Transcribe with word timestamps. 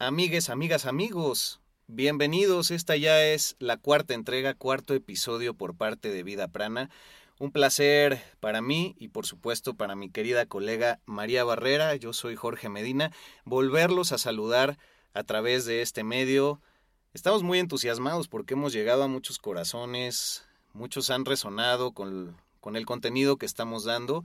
Amigues, 0.00 0.50
amigas, 0.50 0.86
amigos, 0.86 1.60
bienvenidos. 1.86 2.72
Esta 2.72 2.96
ya 2.96 3.24
es 3.24 3.54
la 3.60 3.76
cuarta 3.76 4.12
entrega, 4.12 4.52
cuarto 4.52 4.92
episodio 4.92 5.54
por 5.54 5.76
parte 5.76 6.10
de 6.10 6.24
Vida 6.24 6.48
Prana. 6.48 6.90
Un 7.38 7.52
placer 7.52 8.20
para 8.40 8.60
mí 8.60 8.96
y 8.98 9.08
por 9.08 9.24
supuesto 9.24 9.74
para 9.74 9.94
mi 9.94 10.10
querida 10.10 10.46
colega 10.46 10.98
María 11.06 11.44
Barrera. 11.44 11.94
Yo 11.94 12.12
soy 12.12 12.34
Jorge 12.34 12.68
Medina. 12.68 13.12
Volverlos 13.44 14.10
a 14.10 14.18
saludar 14.18 14.78
a 15.14 15.22
través 15.22 15.64
de 15.64 15.80
este 15.80 16.02
medio. 16.02 16.60
Estamos 17.12 17.44
muy 17.44 17.60
entusiasmados 17.60 18.26
porque 18.26 18.54
hemos 18.54 18.72
llegado 18.72 19.04
a 19.04 19.08
muchos 19.08 19.38
corazones, 19.38 20.44
muchos 20.72 21.08
han 21.10 21.24
resonado 21.24 21.92
con, 21.92 22.36
con 22.58 22.74
el 22.74 22.84
contenido 22.84 23.36
que 23.36 23.46
estamos 23.46 23.84
dando 23.84 24.24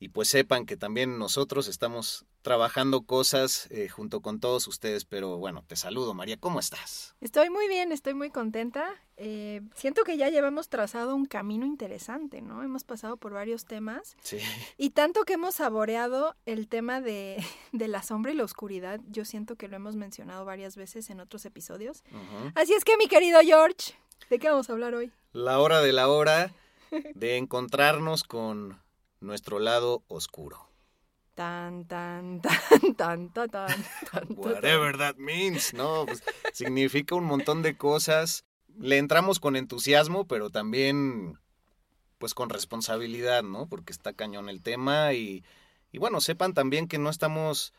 y 0.00 0.10
pues 0.10 0.28
sepan 0.28 0.66
que 0.66 0.76
también 0.76 1.18
nosotros 1.18 1.68
estamos 1.68 2.24
trabajando 2.42 3.02
cosas 3.02 3.66
eh, 3.70 3.88
junto 3.88 4.20
con 4.20 4.38
todos 4.38 4.68
ustedes, 4.68 5.04
pero 5.04 5.38
bueno, 5.38 5.64
te 5.66 5.76
saludo 5.76 6.14
María, 6.14 6.36
¿cómo 6.38 6.60
estás? 6.60 7.16
Estoy 7.20 7.50
muy 7.50 7.68
bien, 7.68 7.90
estoy 7.90 8.14
muy 8.14 8.30
contenta. 8.30 8.88
Eh, 9.16 9.60
siento 9.74 10.04
que 10.04 10.16
ya 10.16 10.28
llevamos 10.28 10.68
trazado 10.68 11.16
un 11.16 11.26
camino 11.26 11.66
interesante, 11.66 12.40
¿no? 12.40 12.62
Hemos 12.62 12.84
pasado 12.84 13.16
por 13.16 13.32
varios 13.32 13.64
temas. 13.64 14.16
Sí. 14.22 14.38
Y 14.76 14.90
tanto 14.90 15.24
que 15.24 15.32
hemos 15.34 15.56
saboreado 15.56 16.36
el 16.46 16.68
tema 16.68 17.00
de, 17.00 17.44
de 17.72 17.88
la 17.88 18.02
sombra 18.02 18.32
y 18.32 18.36
la 18.36 18.44
oscuridad, 18.44 19.00
yo 19.08 19.24
siento 19.24 19.56
que 19.56 19.68
lo 19.68 19.76
hemos 19.76 19.96
mencionado 19.96 20.44
varias 20.44 20.76
veces 20.76 21.10
en 21.10 21.20
otros 21.20 21.44
episodios. 21.44 22.04
Así 22.54 22.72
es 22.72 22.84
que 22.84 22.96
mi 22.96 23.08
querido 23.08 23.40
George, 23.40 23.94
¿de 24.30 24.38
qué 24.38 24.48
vamos 24.48 24.70
a 24.70 24.72
hablar 24.72 24.94
hoy? 24.94 25.10
La 25.32 25.58
hora 25.58 25.80
de 25.82 25.92
la 25.92 26.08
hora 26.08 26.52
de 27.14 27.36
encontrarnos 27.36 28.22
con 28.24 28.78
nuestro 29.20 29.58
lado 29.58 30.04
oscuro. 30.08 30.68
Tan, 31.34 31.86
tan, 31.86 32.40
tan, 32.96 32.96
tan, 32.96 33.32
tan, 33.32 33.50
tan. 33.50 34.28
Whatever 34.36 34.98
that 34.98 35.16
means, 35.16 35.72
¿no? 35.74 36.04
Pues, 36.06 36.22
significa 36.52 37.14
un 37.14 37.24
montón 37.24 37.62
de 37.62 37.76
cosas. 37.76 38.44
Le 38.78 38.98
entramos 38.98 39.40
con 39.40 39.56
entusiasmo, 39.56 40.26
pero 40.26 40.50
también 40.50 41.38
pues 42.18 42.34
con 42.34 42.50
responsabilidad, 42.50 43.44
¿no? 43.44 43.68
Porque 43.68 43.92
está 43.92 44.12
cañón 44.12 44.48
el 44.48 44.62
tema 44.62 45.12
y, 45.14 45.44
y 45.92 45.98
bueno, 45.98 46.20
sepan 46.20 46.52
también 46.52 46.88
que 46.88 46.98
no 46.98 47.10
estamos 47.10 47.72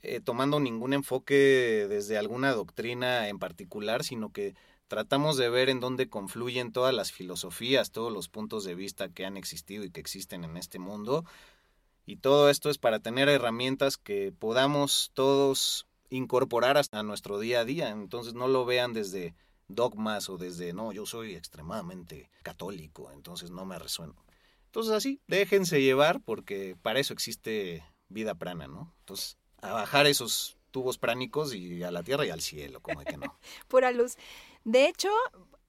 eh, 0.00 0.20
tomando 0.20 0.58
ningún 0.58 0.94
enfoque 0.94 1.86
desde 1.88 2.16
alguna 2.16 2.52
doctrina 2.52 3.28
en 3.28 3.38
particular, 3.38 4.04
sino 4.04 4.32
que 4.32 4.54
tratamos 4.88 5.36
de 5.36 5.48
ver 5.48 5.68
en 5.68 5.80
dónde 5.80 6.08
confluyen 6.08 6.72
todas 6.72 6.94
las 6.94 7.12
filosofías, 7.12 7.90
todos 7.90 8.12
los 8.12 8.28
puntos 8.28 8.64
de 8.64 8.74
vista 8.74 9.08
que 9.08 9.24
han 9.24 9.36
existido 9.36 9.84
y 9.84 9.90
que 9.90 10.00
existen 10.00 10.44
en 10.44 10.56
este 10.56 10.78
mundo. 10.78 11.24
Y 12.04 12.16
todo 12.16 12.50
esto 12.50 12.68
es 12.70 12.78
para 12.78 13.00
tener 13.00 13.28
herramientas 13.28 13.96
que 13.96 14.32
podamos 14.32 15.10
todos 15.14 15.86
incorporar 16.10 16.76
hasta 16.76 17.02
nuestro 17.02 17.38
día 17.38 17.60
a 17.60 17.64
día. 17.64 17.90
Entonces 17.90 18.34
no 18.34 18.48
lo 18.48 18.64
vean 18.64 18.92
desde 18.92 19.34
dogmas 19.68 20.28
o 20.28 20.36
desde, 20.36 20.72
no, 20.72 20.92
yo 20.92 21.06
soy 21.06 21.34
extremadamente 21.34 22.30
católico, 22.42 23.10
entonces 23.12 23.50
no 23.50 23.64
me 23.64 23.78
resueno. 23.78 24.14
Entonces 24.66 24.92
así, 24.92 25.20
déjense 25.26 25.82
llevar 25.82 26.20
porque 26.20 26.76
para 26.80 27.00
eso 27.00 27.12
existe 27.12 27.84
vida 28.08 28.34
prana, 28.34 28.66
¿no? 28.68 28.92
Entonces, 29.00 29.36
a 29.60 29.72
bajar 29.72 30.06
esos 30.06 30.56
tubos 30.70 30.98
pránicos 30.98 31.54
y 31.54 31.82
a 31.82 31.90
la 31.90 32.02
tierra 32.02 32.26
y 32.26 32.30
al 32.30 32.40
cielo, 32.40 32.80
como 32.80 33.00
de 33.00 33.06
que 33.06 33.16
no. 33.16 33.38
Pura 33.68 33.92
luz. 33.92 34.16
De 34.64 34.86
hecho, 34.86 35.10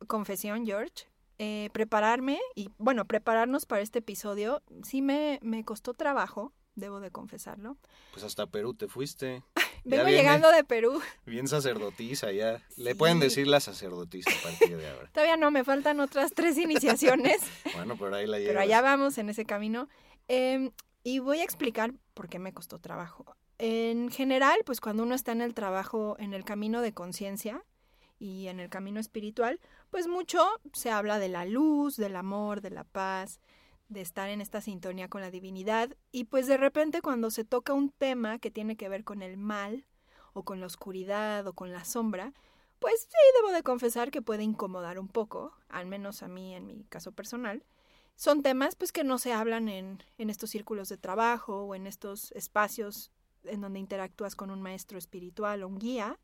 confesión, 0.07 0.65
George, 0.65 1.07
eh, 1.39 1.69
prepararme 1.73 2.39
y, 2.55 2.69
bueno, 2.77 3.05
prepararnos 3.05 3.65
para 3.65 3.81
este 3.81 3.99
episodio 3.99 4.61
sí 4.83 5.01
me, 5.01 5.39
me 5.41 5.63
costó 5.63 5.93
trabajo, 5.93 6.53
debo 6.75 6.99
de 6.99 7.11
confesarlo. 7.11 7.77
Pues 8.11 8.23
hasta 8.23 8.47
Perú 8.47 8.73
te 8.73 8.87
fuiste. 8.87 9.43
Vengo 9.85 10.05
viene. 10.05 10.19
llegando 10.21 10.51
de 10.51 10.63
Perú. 10.63 11.01
Bien 11.25 11.47
sacerdotisa 11.47 12.31
ya. 12.31 12.61
Le 12.77 12.95
pueden 12.95 13.19
decir 13.19 13.47
la 13.47 13.59
sacerdotisa 13.59 14.29
a 14.29 14.43
partir 14.43 14.77
de 14.77 14.89
ahora. 14.89 15.09
Todavía 15.13 15.35
no, 15.37 15.51
me 15.51 15.63
faltan 15.63 15.99
otras 15.99 16.31
tres 16.33 16.57
iniciaciones, 16.57 17.41
Bueno, 17.75 17.97
pero 17.97 18.15
ahí 18.15 18.27
la 18.27 18.37
llevas. 18.37 18.49
pero 18.51 18.61
allá 18.61 18.81
vamos 18.81 19.17
en 19.17 19.29
ese 19.29 19.45
camino. 19.45 19.89
Em, 20.27 20.71
y 21.03 21.19
voy 21.19 21.39
a 21.39 21.43
explicar 21.43 21.93
por 22.13 22.29
qué 22.29 22.39
me 22.39 22.53
costó 22.53 22.79
trabajo. 22.79 23.25
En 23.57 24.09
general, 24.09 24.57
pues 24.65 24.79
cuando 24.79 25.03
uno 25.03 25.15
está 25.15 25.31
en 25.33 25.41
el 25.41 25.53
trabajo, 25.53 26.15
en 26.17 26.33
el 26.33 26.45
camino 26.45 26.81
de 26.81 26.93
conciencia 26.93 27.63
y 28.23 28.47
en 28.47 28.61
el 28.61 28.69
camino 28.69 29.01
espiritual, 29.01 29.59
pues 29.91 30.07
mucho 30.07 30.39
se 30.72 30.89
habla 30.89 31.19
de 31.19 31.28
la 31.28 31.44
luz, 31.44 31.97
del 31.97 32.16
amor, 32.16 32.61
de 32.61 32.69
la 32.69 32.85
paz, 32.85 33.41
de 33.89 34.00
estar 34.00 34.29
en 34.29 34.39
esta 34.39 34.61
sintonía 34.61 35.09
con 35.09 35.19
la 35.19 35.29
divinidad. 35.29 35.94
Y 36.13 36.23
pues 36.23 36.47
de 36.47 36.56
repente 36.56 37.01
cuando 37.01 37.31
se 37.31 37.44
toca 37.44 37.73
un 37.73 37.89
tema 37.89 38.39
que 38.39 38.50
tiene 38.50 38.78
que 38.78 38.88
ver 38.88 39.03
con 39.03 39.23
el 39.23 39.35
mal, 39.35 39.85
o 40.31 40.44
con 40.44 40.62
la 40.62 40.67
oscuridad, 40.67 41.45
o 41.47 41.53
con 41.53 41.73
la 41.73 41.83
sombra, 41.83 42.33
pues 42.79 43.01
sí, 43.01 43.17
debo 43.41 43.53
de 43.53 43.62
confesar 43.62 44.09
que 44.09 44.22
puede 44.22 44.44
incomodar 44.44 45.00
un 45.00 45.09
poco, 45.09 45.51
al 45.67 45.85
menos 45.85 46.23
a 46.23 46.29
mí 46.29 46.56
en 46.56 46.66
mi 46.66 46.85
caso 46.85 47.12
personal. 47.12 47.66
Son 48.16 48.41
temas 48.41 48.75
pues 48.75 48.94
que 48.94 49.03
no 49.03 49.17
se 49.17 49.33
hablan 49.33 49.67
en, 49.67 50.01
en 50.17 50.29
estos 50.29 50.50
círculos 50.50 50.88
de 50.88 50.97
trabajo 50.97 51.63
o 51.63 51.75
en 51.75 51.88
estos 51.88 52.31
espacios 52.31 53.12
en 53.44 53.59
donde 53.59 53.79
interactúas 53.79 54.38
con 54.38 54.50
un 54.50 54.62
maestro 54.62 54.97
espiritual 54.97 55.63
o 55.63 55.67
un 55.67 55.78
guía. 55.78 56.17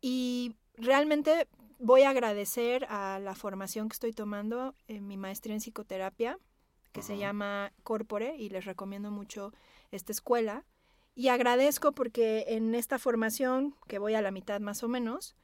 Y 0.00 0.54
realmente 0.74 1.48
voy 1.78 2.02
a 2.02 2.10
agradecer 2.10 2.86
a 2.88 3.18
la 3.18 3.34
formación 3.34 3.88
que 3.88 3.94
estoy 3.94 4.12
tomando 4.12 4.74
en 4.86 5.06
mi 5.06 5.16
maestría 5.16 5.54
en 5.54 5.60
psicoterapia, 5.60 6.38
que 6.92 7.02
se 7.02 7.18
llama 7.18 7.72
Corpore, 7.82 8.36
y 8.36 8.48
les 8.48 8.64
recomiendo 8.64 9.10
mucho 9.10 9.52
esta 9.90 10.12
escuela. 10.12 10.64
Y 11.14 11.28
agradezco 11.28 11.92
porque 11.92 12.44
en 12.48 12.74
esta 12.74 12.98
formación, 12.98 13.74
que 13.86 13.98
voy 13.98 14.14
a 14.14 14.22
la 14.22 14.30
mitad 14.30 14.60
más 14.60 14.82
o 14.82 14.88
menos, 14.88 15.36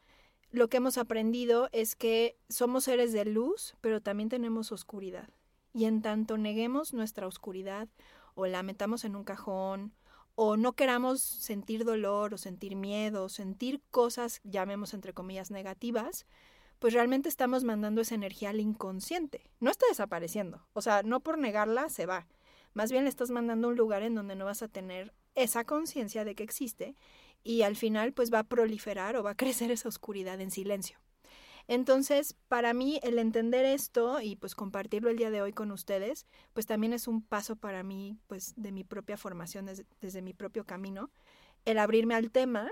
lo 0.51 0.69
que 0.69 0.77
hemos 0.77 0.99
aprendido 0.99 1.69
es 1.73 1.97
que 1.97 2.37
somos 2.49 2.85
seres 2.85 3.13
de 3.13 3.25
luz, 3.25 3.75
pero 3.81 4.01
también 4.01 4.29
tenemos 4.29 4.71
oscuridad. 4.71 5.29
Y 5.73 5.87
en 5.87 6.01
tanto 6.01 6.39
neguemos 6.39 6.95
nuestra 6.95 7.27
oscuridad 7.27 7.89
o 8.35 8.47
la 8.47 8.63
metamos 8.63 9.05
en 9.05 9.17
un 9.17 9.25
cajón 9.25 9.93
o 10.34 10.56
no 10.56 10.72
queramos 10.72 11.21
sentir 11.21 11.84
dolor 11.84 12.34
o 12.34 12.39
sentir 12.39 12.77
miedo 12.77 13.25
o 13.25 13.28
sentir 13.28 13.81
cosas, 13.91 14.41
llamemos 14.45 14.95
entre 14.95 15.12
comillas, 15.12 15.50
negativas, 15.50 16.27
pues 16.78 16.93
realmente 16.93 17.28
estamos 17.28 17.65
mandando 17.65 18.00
esa 18.00 18.15
energía 18.15 18.50
al 18.50 18.61
inconsciente. 18.61 19.50
No 19.61 19.71
está 19.71 19.87
desapareciendo. 19.89 20.67
O 20.73 20.83
sea, 20.83 21.03
no 21.03 21.21
por 21.21 21.39
negarla 21.39 21.89
se 21.89 22.06
va. 22.06 22.27
Más 22.73 22.91
bien 22.91 23.05
le 23.05 23.11
estás 23.11 23.31
mandando 23.31 23.69
a 23.69 23.71
un 23.71 23.77
lugar 23.77 24.03
en 24.03 24.15
donde 24.15 24.34
no 24.34 24.44
vas 24.44 24.62
a 24.62 24.69
tener 24.69 25.15
esa 25.34 25.65
conciencia 25.65 26.25
de 26.25 26.34
que 26.34 26.43
existe 26.43 26.97
y 27.43 27.62
al 27.62 27.77
final 27.77 28.12
pues 28.12 28.33
va 28.33 28.41
a 28.41 28.44
proliferar 28.44 29.17
o 29.17 29.23
va 29.23 29.31
a 29.31 29.37
crecer 29.37 29.71
esa 29.71 29.89
oscuridad 29.89 30.41
en 30.41 30.50
silencio. 30.50 30.99
Entonces, 31.67 32.37
para 32.49 32.75
mí 32.75 33.01
el 33.03 33.19
entender 33.19 33.65
esto 33.65 34.21
y 34.21 34.37
pues 34.37 34.55
compartirlo 34.55 35.11
el 35.11 35.17
día 35.17 35.31
de 35.31 35.43
hoy 35.43 35.53
con 35.53 35.71
ustedes, 35.71 36.27
pues 36.53 36.67
también 36.67 36.93
es 36.93 37.09
un 37.09 37.23
paso 37.23 37.57
para 37.57 37.83
mí 37.83 38.19
pues 38.27 38.53
de 38.57 38.73
mi 38.73 38.85
propia 38.85 39.17
formación 39.17 39.67
desde, 39.67 39.87
desde 40.01 40.23
mi 40.23 40.35
propio 40.35 40.65
camino, 40.65 41.11
el 41.65 41.79
abrirme 41.79 42.15
al 42.15 42.31
tema 42.31 42.71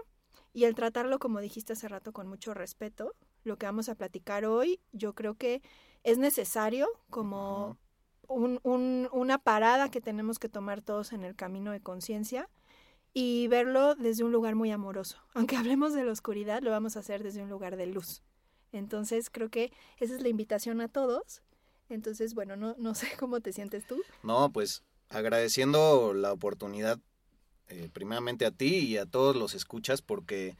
y 0.53 0.65
el 0.65 0.75
tratarlo 0.75 1.19
como 1.19 1.41
dijiste 1.41 1.73
hace 1.73 1.89
rato 1.89 2.13
con 2.13 2.29
mucho 2.29 2.53
respeto. 2.55 3.15
Lo 3.45 3.57
que 3.57 3.67
vamos 3.67 3.89
a 3.89 3.95
platicar 3.95 4.45
hoy, 4.45 4.81
yo 4.93 5.15
creo 5.15 5.35
que 5.35 5.63
es 6.05 6.19
necesario 6.19 6.89
como 7.11 7.79
un, 8.29 8.61
un, 8.63 9.09
una 9.13 9.39
parada 9.39 9.91
que 9.91 10.01
tenemos 10.01 10.39
que 10.39 10.49
tomar 10.49 10.83
todos 10.83 11.13
en 11.13 11.25
el 11.25 11.35
camino 11.35 11.73
de 11.73 11.81
conciencia 11.81 12.49
y 13.15 13.49
verlo 13.49 13.95
desde 13.95 14.25
un 14.25 14.33
lugar 14.33 14.55
muy 14.55 14.71
amoroso. 14.71 15.19
Aunque 15.35 15.57
hablemos 15.57 15.95
de 15.95 16.05
la 16.05 16.13
oscuridad, 16.13 16.63
lo 16.63 16.71
vamos 16.71 16.97
a 16.97 17.01
hacer 17.01 17.23
desde 17.23 17.43
un 17.43 17.51
lugar 17.51 17.77
de 17.77 17.87
luz. 17.87 18.23
Entonces 18.73 19.31
creo 19.31 19.51
que 19.51 19.73
esa 19.99 20.15
es 20.15 20.23
la 20.23 20.29
invitación 20.29 20.81
a 20.81 20.89
todos. 20.89 21.43
Entonces, 21.89 22.35
bueno, 22.35 22.57
no, 22.57 22.75
no 22.79 22.95
sé 22.95 23.09
cómo 23.19 23.41
te 23.41 23.53
sientes 23.53 23.87
tú. 23.87 24.03
No, 24.23 24.51
pues 24.51 24.83
agradeciendo 25.11 26.15
la 26.15 26.33
oportunidad 26.33 26.99
eh, 27.69 27.89
primeramente 27.93 28.47
a 28.47 28.51
ti 28.51 28.79
y 28.79 28.97
a 28.97 29.07
todos 29.07 29.37
los 29.37 29.55
escuchas 29.55 30.03
porque 30.03 30.57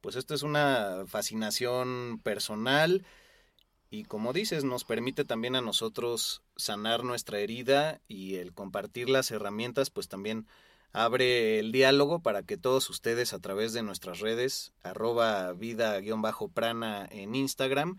pues 0.00 0.16
esto 0.16 0.34
es 0.34 0.42
una 0.42 1.04
fascinación 1.06 2.20
personal 2.22 3.04
y 3.90 4.04
como 4.04 4.32
dices 4.32 4.64
nos 4.64 4.84
permite 4.84 5.24
también 5.24 5.56
a 5.56 5.62
nosotros 5.62 6.42
sanar 6.56 7.04
nuestra 7.04 7.38
herida 7.38 8.00
y 8.08 8.36
el 8.36 8.52
compartir 8.52 9.08
las 9.08 9.30
herramientas 9.30 9.90
pues 9.90 10.08
también 10.08 10.46
abre 10.94 11.58
el 11.58 11.72
diálogo 11.72 12.20
para 12.20 12.44
que 12.44 12.56
todos 12.56 12.88
ustedes 12.88 13.34
a 13.34 13.40
través 13.40 13.72
de 13.72 13.82
nuestras 13.82 14.20
redes, 14.20 14.72
arroba 14.84 15.52
vida-prana 15.52 17.06
en 17.10 17.34
Instagram, 17.34 17.98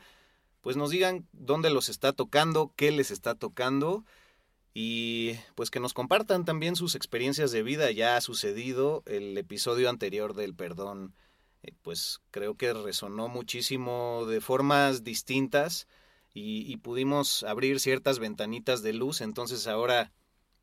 pues 0.62 0.77
nos 0.77 0.92
digan 0.92 1.27
dónde 1.33 1.69
los 1.69 1.89
está 1.89 2.13
tocando, 2.13 2.74
qué 2.77 2.92
les 2.92 3.12
está 3.12 3.36
tocando 3.36 4.06
y 4.74 5.33
pues 5.56 5.71
que 5.71 5.81
nos 5.81 5.94
compartan 5.94 6.45
también 6.45 6.77
sus 6.77 6.95
experiencias 6.95 7.51
de 7.51 7.63
vida. 7.63 7.92
Ya 7.92 8.15
ha 8.15 8.21
sucedido 8.21 9.03
el 9.06 9.38
episodio 9.38 9.89
anterior 9.89 10.33
del 10.33 10.56
perdón, 10.56 11.13
eh, 11.63 11.74
pues 11.81 12.21
creo 12.31 12.56
que 12.56 12.74
resonó 12.74 13.27
muchísimo 13.27 14.25
de 14.25 14.39
formas 14.39 15.03
distintas 15.03 15.88
y, 16.33 16.71
y, 16.71 16.77
pudimos 16.77 17.44
abrir 17.44 17.81
ciertas 17.81 18.19
ventanitas 18.19 18.81
de 18.83 18.94
luz. 18.94 19.19
Entonces 19.19 19.68
ahora, 19.68 20.13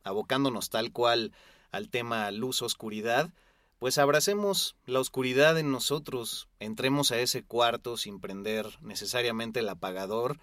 abocándonos 0.03 0.71
tal 0.71 0.93
cual 0.93 1.33
al 1.73 1.89
tema 1.89 2.31
luz-oscuridad, 2.31 3.31
pues 3.79 3.99
abracemos 3.99 4.77
la 4.87 5.01
oscuridad 5.01 5.59
en 5.59 5.73
nosotros, 5.73 6.47
entremos 6.61 7.11
a 7.11 7.19
ese 7.19 7.43
cuarto 7.43 7.97
sin 7.97 8.21
prender 8.21 8.79
necesariamente 8.81 9.61
el 9.61 9.69
apagador, 9.69 10.39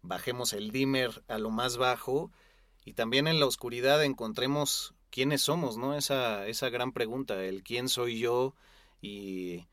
bajemos 0.00 0.54
el 0.54 0.70
dimmer 0.70 1.22
a 1.28 1.36
lo 1.36 1.50
más 1.50 1.76
bajo 1.76 2.30
y 2.86 2.94
también 2.94 3.26
en 3.26 3.38
la 3.38 3.46
oscuridad 3.46 4.02
encontremos 4.02 4.94
quiénes 5.10 5.42
somos, 5.42 5.76
¿no? 5.76 5.94
Esa, 5.94 6.46
esa 6.46 6.70
gran 6.70 6.92
pregunta, 6.92 7.44
el 7.44 7.62
quién 7.62 7.88
soy 7.88 8.18
yo 8.18 8.54
y, 9.02 9.66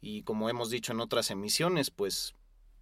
y 0.00 0.22
como 0.22 0.48
hemos 0.48 0.70
dicho 0.70 0.92
en 0.92 1.00
otras 1.00 1.30
emisiones, 1.30 1.90
pues 1.90 2.34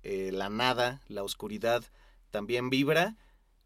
eh, 0.03 0.31
la 0.33 0.49
nada, 0.49 1.03
la 1.09 1.23
oscuridad 1.23 1.85
también 2.31 2.71
vibra 2.71 3.17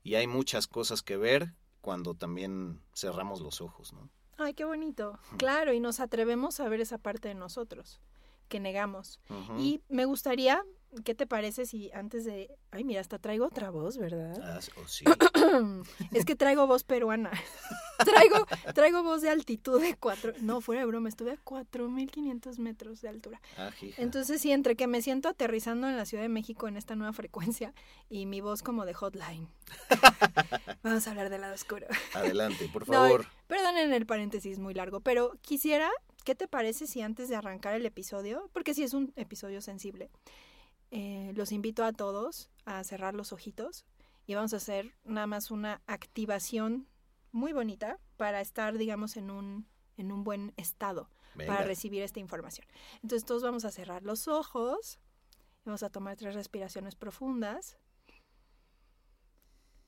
y 0.02 0.16
hay 0.16 0.26
muchas 0.26 0.66
cosas 0.66 1.02
que 1.02 1.16
ver 1.16 1.54
cuando 1.86 2.14
también 2.14 2.80
cerramos 2.96 3.40
los 3.40 3.60
ojos, 3.60 3.92
¿no? 3.92 4.10
Ay, 4.38 4.54
qué 4.54 4.64
bonito. 4.64 5.20
Claro, 5.36 5.72
y 5.72 5.78
nos 5.78 6.00
atrevemos 6.00 6.58
a 6.58 6.68
ver 6.68 6.80
esa 6.80 6.98
parte 6.98 7.28
de 7.28 7.36
nosotros 7.36 8.00
que 8.48 8.58
negamos. 8.58 9.20
Uh 9.28 9.34
-huh. 9.34 9.60
Y 9.60 9.82
me 9.88 10.04
gustaría 10.04 10.64
¿Qué 11.04 11.14
te 11.14 11.26
parece 11.26 11.66
si 11.66 11.90
antes 11.92 12.24
de... 12.24 12.50
Ay, 12.70 12.84
mira, 12.84 13.00
hasta 13.00 13.18
traigo 13.18 13.46
otra 13.46 13.70
voz, 13.70 13.98
¿verdad? 13.98 14.38
Ah, 14.42 14.60
oh, 14.76 14.88
sí. 14.88 15.04
es 16.12 16.24
que 16.24 16.36
traigo 16.36 16.66
voz 16.66 16.84
peruana. 16.84 17.30
traigo, 18.04 18.46
traigo 18.74 19.02
voz 19.02 19.20
de 19.20 19.28
altitud 19.28 19.80
de 19.80 19.94
cuatro... 19.96 20.32
No, 20.40 20.60
fuera 20.60 20.82
de 20.82 20.86
broma, 20.86 21.08
estuve 21.08 21.32
a 21.32 21.44
4.500 21.44 22.58
metros 22.58 23.02
de 23.02 23.08
altura. 23.08 23.40
Ah. 23.58 23.70
Entonces, 23.98 24.40
sí, 24.40 24.52
entre 24.52 24.76
que 24.76 24.86
me 24.86 25.02
siento 25.02 25.28
aterrizando 25.28 25.88
en 25.88 25.96
la 25.96 26.06
Ciudad 26.06 26.22
de 26.22 26.28
México 26.28 26.66
en 26.66 26.76
esta 26.76 26.96
nueva 26.96 27.12
frecuencia 27.12 27.74
y 28.08 28.24
mi 28.26 28.40
voz 28.40 28.62
como 28.62 28.86
de 28.86 28.94
hotline. 28.94 29.48
Vamos 30.82 31.06
a 31.06 31.10
hablar 31.10 31.28
del 31.28 31.42
lado 31.42 31.54
oscuro. 31.54 31.86
Adelante, 32.14 32.70
por 32.72 32.86
favor. 32.86 33.22
No, 33.22 33.30
perdonen 33.48 33.92
el 33.92 34.06
paréntesis 34.06 34.58
muy 34.58 34.72
largo, 34.74 35.00
pero 35.00 35.36
quisiera... 35.42 35.90
¿Qué 36.24 36.34
te 36.34 36.48
parece 36.48 36.88
si 36.88 37.02
antes 37.02 37.28
de 37.28 37.36
arrancar 37.36 37.74
el 37.74 37.86
episodio, 37.86 38.50
porque 38.52 38.74
sí 38.74 38.82
es 38.82 38.94
un 38.94 39.12
episodio 39.14 39.60
sensible, 39.60 40.10
eh, 40.98 41.32
los 41.34 41.52
invito 41.52 41.84
a 41.84 41.92
todos 41.92 42.48
a 42.64 42.82
cerrar 42.82 43.14
los 43.14 43.34
ojitos 43.34 43.84
y 44.26 44.34
vamos 44.34 44.54
a 44.54 44.56
hacer 44.56 44.94
nada 45.04 45.26
más 45.26 45.50
una 45.50 45.82
activación 45.86 46.88
muy 47.32 47.52
bonita 47.52 47.98
para 48.16 48.40
estar, 48.40 48.78
digamos, 48.78 49.18
en 49.18 49.30
un, 49.30 49.68
en 49.98 50.10
un 50.10 50.24
buen 50.24 50.54
estado 50.56 51.10
Venga. 51.34 51.52
para 51.52 51.66
recibir 51.66 52.02
esta 52.02 52.18
información. 52.18 52.66
Entonces 53.02 53.26
todos 53.26 53.42
vamos 53.42 53.66
a 53.66 53.70
cerrar 53.70 54.04
los 54.04 54.26
ojos 54.26 54.98
vamos 55.66 55.82
a 55.82 55.90
tomar 55.90 56.16
tres 56.16 56.34
respiraciones 56.34 56.94
profundas, 56.94 57.76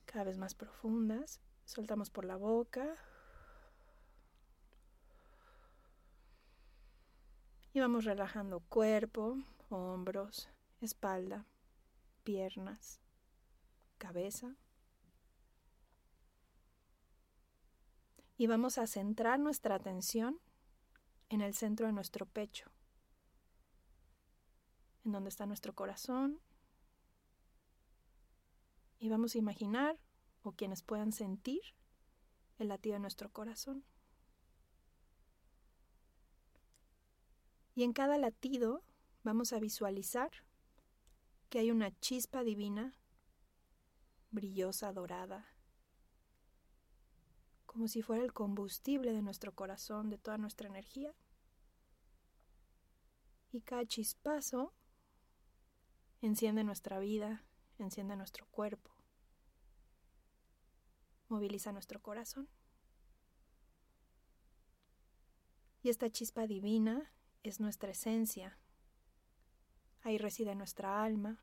cada 0.05 0.25
vez 0.25 0.37
más 0.37 0.55
profundas. 0.55 1.41
Soltamos 1.65 2.11
por 2.11 2.25
la 2.25 2.37
boca. 2.37 2.97
Y 7.73 7.81
vamos 7.81 8.05
relajando 8.05 8.61
cuerpo, 8.69 9.39
hombros, 9.71 10.49
espalda, 10.81 11.47
piernas, 12.25 13.01
cabeza. 13.99 14.57
Y 18.37 18.47
vamos 18.47 18.79
a 18.79 18.87
centrar 18.87 19.41
nuestra 19.41 19.75
atención 19.75 20.41
en 21.29 21.41
el 21.41 21.55
centro 21.55 21.87
de 21.87 21.93
nuestro 21.93 22.27
pecho, 22.27 22.71
en 25.05 25.13
donde 25.13 25.29
está 25.29 25.47
nuestro 25.47 25.75
corazón. 25.75 26.41
Y 29.01 29.09
vamos 29.09 29.35
a 29.35 29.39
imaginar, 29.39 29.99
o 30.43 30.53
quienes 30.53 30.83
puedan 30.83 31.13
sentir, 31.13 31.63
el 32.59 32.69
latido 32.69 32.95
de 32.95 33.01
nuestro 33.01 33.31
corazón. 33.31 33.85
Y 37.75 37.85
en 37.85 37.93
cada 37.93 38.19
latido 38.19 38.83
vamos 39.23 39.53
a 39.53 39.61
visualizar 39.61 40.31
que 41.49 41.59
hay 41.59 41.71
una 41.71 41.99
chispa 42.00 42.45
divina, 42.45 42.95
brillosa, 44.31 44.93
dorada, 44.93 45.47
como 47.67 47.89
si 47.89 48.03
fuera 48.03 48.25
el 48.25 48.33
combustible 48.33 49.12
de 49.12 49.23
nuestro 49.23 49.55
corazón, 49.55 50.11
de 50.11 50.19
toda 50.19 50.39
nuestra 50.39 50.69
energía. 50.69 51.15
Y 53.50 53.61
cada 53.62 53.87
chispazo 53.87 54.75
enciende 56.21 56.65
nuestra 56.65 56.99
vida, 56.99 57.45
enciende 57.79 58.17
nuestro 58.17 58.47
cuerpo, 58.49 58.91
moviliza 61.29 61.73
nuestro 61.73 62.03
corazón. 62.03 62.49
Y 65.83 65.91
esta 65.91 66.11
chispa 66.11 66.47
divina 66.47 67.12
es 67.43 67.61
nuestra 67.61 67.91
esencia, 67.91 68.59
Ahí 70.03 70.19
reside 70.19 70.55
nuestra 70.55 71.03
alma, 71.03 71.43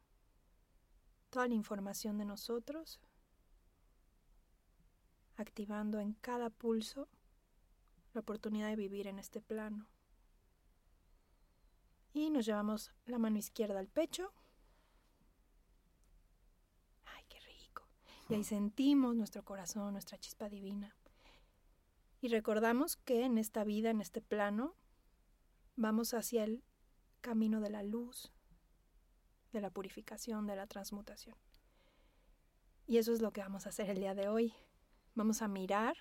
toda 1.29 1.47
la 1.47 1.53
información 1.53 2.17
de 2.17 2.25
nosotros, 2.25 2.99
activando 5.37 5.99
en 5.99 6.13
cada 6.13 6.49
pulso 6.49 7.09
la 8.13 8.21
oportunidad 8.21 8.69
de 8.69 8.75
vivir 8.77 9.07
en 9.07 9.19
este 9.19 9.41
plano. 9.41 9.87
Y 12.13 12.29
nos 12.29 12.45
llevamos 12.45 12.93
la 13.05 13.19
mano 13.19 13.37
izquierda 13.37 13.77
al 13.77 13.89
pecho. 13.89 14.31
¡Ay, 17.03 17.25
qué 17.27 17.39
rico! 17.41 17.89
Y 18.29 18.35
ahí 18.35 18.43
sentimos 18.45 19.17
nuestro 19.17 19.43
corazón, 19.43 19.91
nuestra 19.91 20.17
chispa 20.17 20.47
divina. 20.47 20.95
Y 22.21 22.29
recordamos 22.29 22.95
que 22.95 23.25
en 23.25 23.37
esta 23.37 23.65
vida, 23.65 23.89
en 23.89 23.99
este 23.99 24.21
plano, 24.21 24.75
vamos 25.75 26.13
hacia 26.13 26.45
el 26.45 26.63
camino 27.19 27.59
de 27.59 27.69
la 27.69 27.83
luz, 27.83 28.31
de 29.55 29.61
la 29.61 29.69
purificación, 29.69 30.45
de 30.45 30.55
la 30.55 30.67
transmutación. 30.67 31.35
Y 32.85 32.97
eso 32.97 33.13
es 33.13 33.21
lo 33.21 33.31
que 33.31 33.41
vamos 33.41 33.65
a 33.65 33.69
hacer 33.69 33.89
el 33.89 33.99
día 33.99 34.13
de 34.13 34.27
hoy. 34.27 34.53
Vamos 35.15 35.41
a 35.41 35.47
mirar 35.47 35.95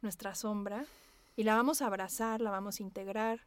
nuestra 0.00 0.34
sombra 0.34 0.86
y 1.36 1.42
la 1.42 1.56
vamos 1.56 1.82
a 1.82 1.86
abrazar, 1.86 2.40
la 2.40 2.50
vamos 2.50 2.78
a 2.78 2.82
integrar, 2.84 3.46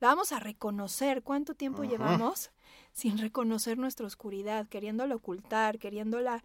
la 0.00 0.08
vamos 0.08 0.32
a 0.32 0.38
reconocer. 0.38 1.22
¿Cuánto 1.22 1.54
tiempo 1.54 1.82
Ajá. 1.82 1.90
llevamos 1.90 2.50
sin 2.92 3.16
reconocer 3.16 3.78
nuestra 3.78 4.06
oscuridad, 4.06 4.68
queriéndola 4.68 5.16
ocultar, 5.16 5.78
queriéndola 5.78 6.44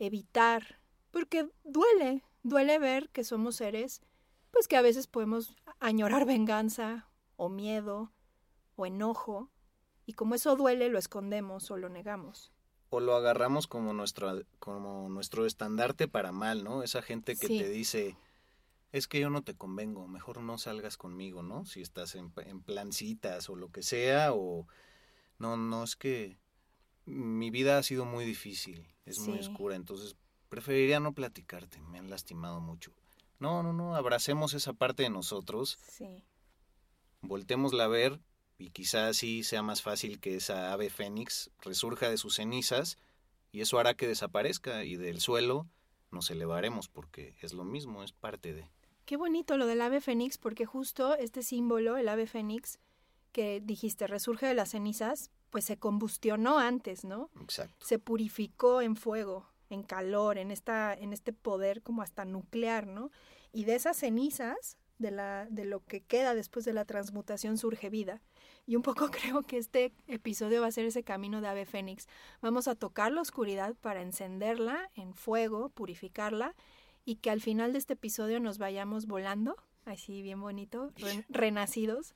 evitar? 0.00 0.80
Porque 1.12 1.48
duele, 1.62 2.24
duele 2.42 2.80
ver 2.80 3.10
que 3.10 3.22
somos 3.22 3.56
seres, 3.56 4.02
pues 4.50 4.66
que 4.66 4.76
a 4.76 4.82
veces 4.82 5.06
podemos 5.06 5.54
añorar 5.78 6.26
venganza 6.26 7.08
o 7.36 7.48
miedo 7.48 8.12
o 8.74 8.86
enojo 8.86 9.51
y 10.12 10.14
como 10.14 10.34
eso 10.34 10.56
duele, 10.56 10.90
lo 10.90 10.98
escondemos 10.98 11.70
o 11.70 11.78
lo 11.78 11.88
negamos. 11.88 12.52
O 12.90 13.00
lo 13.00 13.16
agarramos 13.16 13.66
como 13.66 13.94
nuestro, 13.94 14.42
como 14.58 15.08
nuestro 15.08 15.46
estandarte 15.46 16.06
para 16.06 16.32
mal, 16.32 16.64
¿no? 16.64 16.82
Esa 16.82 17.00
gente 17.00 17.34
que 17.34 17.46
sí. 17.46 17.58
te 17.58 17.70
dice, 17.70 18.14
es 18.92 19.08
que 19.08 19.20
yo 19.20 19.30
no 19.30 19.40
te 19.40 19.54
convengo, 19.54 20.06
mejor 20.06 20.42
no 20.42 20.58
salgas 20.58 20.98
conmigo, 20.98 21.42
¿no? 21.42 21.64
Si 21.64 21.80
estás 21.80 22.14
en, 22.14 22.30
en 22.44 22.60
plancitas 22.60 23.48
o 23.48 23.56
lo 23.56 23.70
que 23.70 23.82
sea, 23.82 24.34
o 24.34 24.66
no, 25.38 25.56
no, 25.56 25.82
es 25.82 25.96
que 25.96 26.36
mi 27.06 27.48
vida 27.50 27.78
ha 27.78 27.82
sido 27.82 28.04
muy 28.04 28.26
difícil, 28.26 28.86
es 29.06 29.16
sí. 29.16 29.30
muy 29.30 29.38
oscura, 29.38 29.76
entonces 29.76 30.14
preferiría 30.50 31.00
no 31.00 31.14
platicarte, 31.14 31.80
me 31.80 31.98
han 31.98 32.10
lastimado 32.10 32.60
mucho. 32.60 32.92
No, 33.38 33.62
no, 33.62 33.72
no, 33.72 33.96
abracemos 33.96 34.52
esa 34.52 34.74
parte 34.74 35.04
de 35.04 35.10
nosotros. 35.10 35.78
Sí. 35.88 36.22
Voltémosla 37.22 37.84
a 37.84 37.88
ver 37.88 38.20
y 38.62 38.70
quizás 38.70 39.10
así 39.10 39.42
sea 39.42 39.62
más 39.62 39.82
fácil 39.82 40.20
que 40.20 40.36
esa 40.36 40.72
ave 40.72 40.88
fénix 40.88 41.50
resurja 41.60 42.08
de 42.08 42.16
sus 42.16 42.36
cenizas 42.36 42.96
y 43.50 43.60
eso 43.60 43.78
hará 43.78 43.94
que 43.94 44.06
desaparezca 44.06 44.84
y 44.84 44.96
del 44.96 45.20
suelo 45.20 45.66
nos 46.12 46.30
elevaremos 46.30 46.88
porque 46.88 47.34
es 47.40 47.54
lo 47.54 47.64
mismo, 47.64 48.02
es 48.02 48.12
parte 48.12 48.54
de. 48.54 48.70
Qué 49.04 49.16
bonito 49.16 49.56
lo 49.56 49.66
del 49.66 49.82
ave 49.82 50.00
fénix 50.00 50.38
porque 50.38 50.64
justo 50.64 51.16
este 51.16 51.42
símbolo, 51.42 51.96
el 51.96 52.08
ave 52.08 52.26
fénix, 52.26 52.78
que 53.32 53.60
dijiste 53.60 54.06
resurge 54.06 54.46
de 54.46 54.54
las 54.54 54.70
cenizas, 54.70 55.30
pues 55.50 55.64
se 55.64 55.78
combustionó 55.78 56.58
antes, 56.58 57.04
¿no? 57.04 57.30
Exacto. 57.40 57.84
Se 57.84 57.98
purificó 57.98 58.80
en 58.80 58.94
fuego, 58.94 59.48
en 59.70 59.82
calor, 59.82 60.38
en 60.38 60.50
esta 60.50 60.94
en 60.94 61.12
este 61.12 61.32
poder 61.32 61.82
como 61.82 62.02
hasta 62.02 62.24
nuclear, 62.24 62.86
¿no? 62.86 63.10
Y 63.52 63.64
de 63.64 63.74
esas 63.74 63.96
cenizas 63.96 64.78
de, 65.02 65.10
la, 65.10 65.46
de 65.50 65.66
lo 65.66 65.84
que 65.84 66.00
queda 66.00 66.34
después 66.34 66.64
de 66.64 66.72
la 66.72 66.86
transmutación 66.86 67.58
surge 67.58 67.90
vida. 67.90 68.22
Y 68.66 68.76
un 68.76 68.82
poco 68.82 69.10
creo 69.10 69.42
que 69.42 69.58
este 69.58 69.92
episodio 70.06 70.62
va 70.62 70.68
a 70.68 70.72
ser 70.72 70.86
ese 70.86 71.02
camino 71.02 71.40
de 71.40 71.48
ave 71.48 71.66
fénix. 71.66 72.08
Vamos 72.40 72.68
a 72.68 72.74
tocar 72.74 73.12
la 73.12 73.20
oscuridad 73.20 73.74
para 73.74 74.00
encenderla 74.00 74.90
en 74.94 75.14
fuego, 75.14 75.68
purificarla 75.68 76.54
y 77.04 77.16
que 77.16 77.30
al 77.30 77.40
final 77.40 77.72
de 77.72 77.78
este 77.78 77.94
episodio 77.94 78.40
nos 78.40 78.58
vayamos 78.58 79.06
volando, 79.06 79.56
así 79.84 80.22
bien 80.22 80.40
bonito, 80.40 80.92
renacidos. 81.28 82.14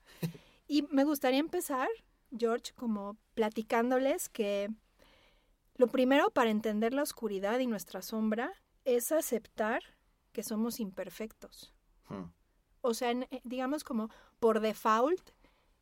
Y 0.68 0.82
me 0.90 1.04
gustaría 1.04 1.40
empezar, 1.40 1.88
George, 2.36 2.72
como 2.74 3.16
platicándoles 3.34 4.28
que 4.28 4.70
lo 5.76 5.88
primero 5.88 6.30
para 6.30 6.50
entender 6.50 6.94
la 6.94 7.02
oscuridad 7.02 7.58
y 7.58 7.66
nuestra 7.66 8.00
sombra 8.00 8.52
es 8.84 9.12
aceptar 9.12 9.82
que 10.32 10.42
somos 10.42 10.80
imperfectos. 10.80 11.74
Hmm. 12.08 12.30
O 12.86 12.94
sea, 12.94 13.10
eh, 13.10 13.40
digamos 13.44 13.84
como 13.84 14.10
por 14.40 14.60
default, 14.60 15.30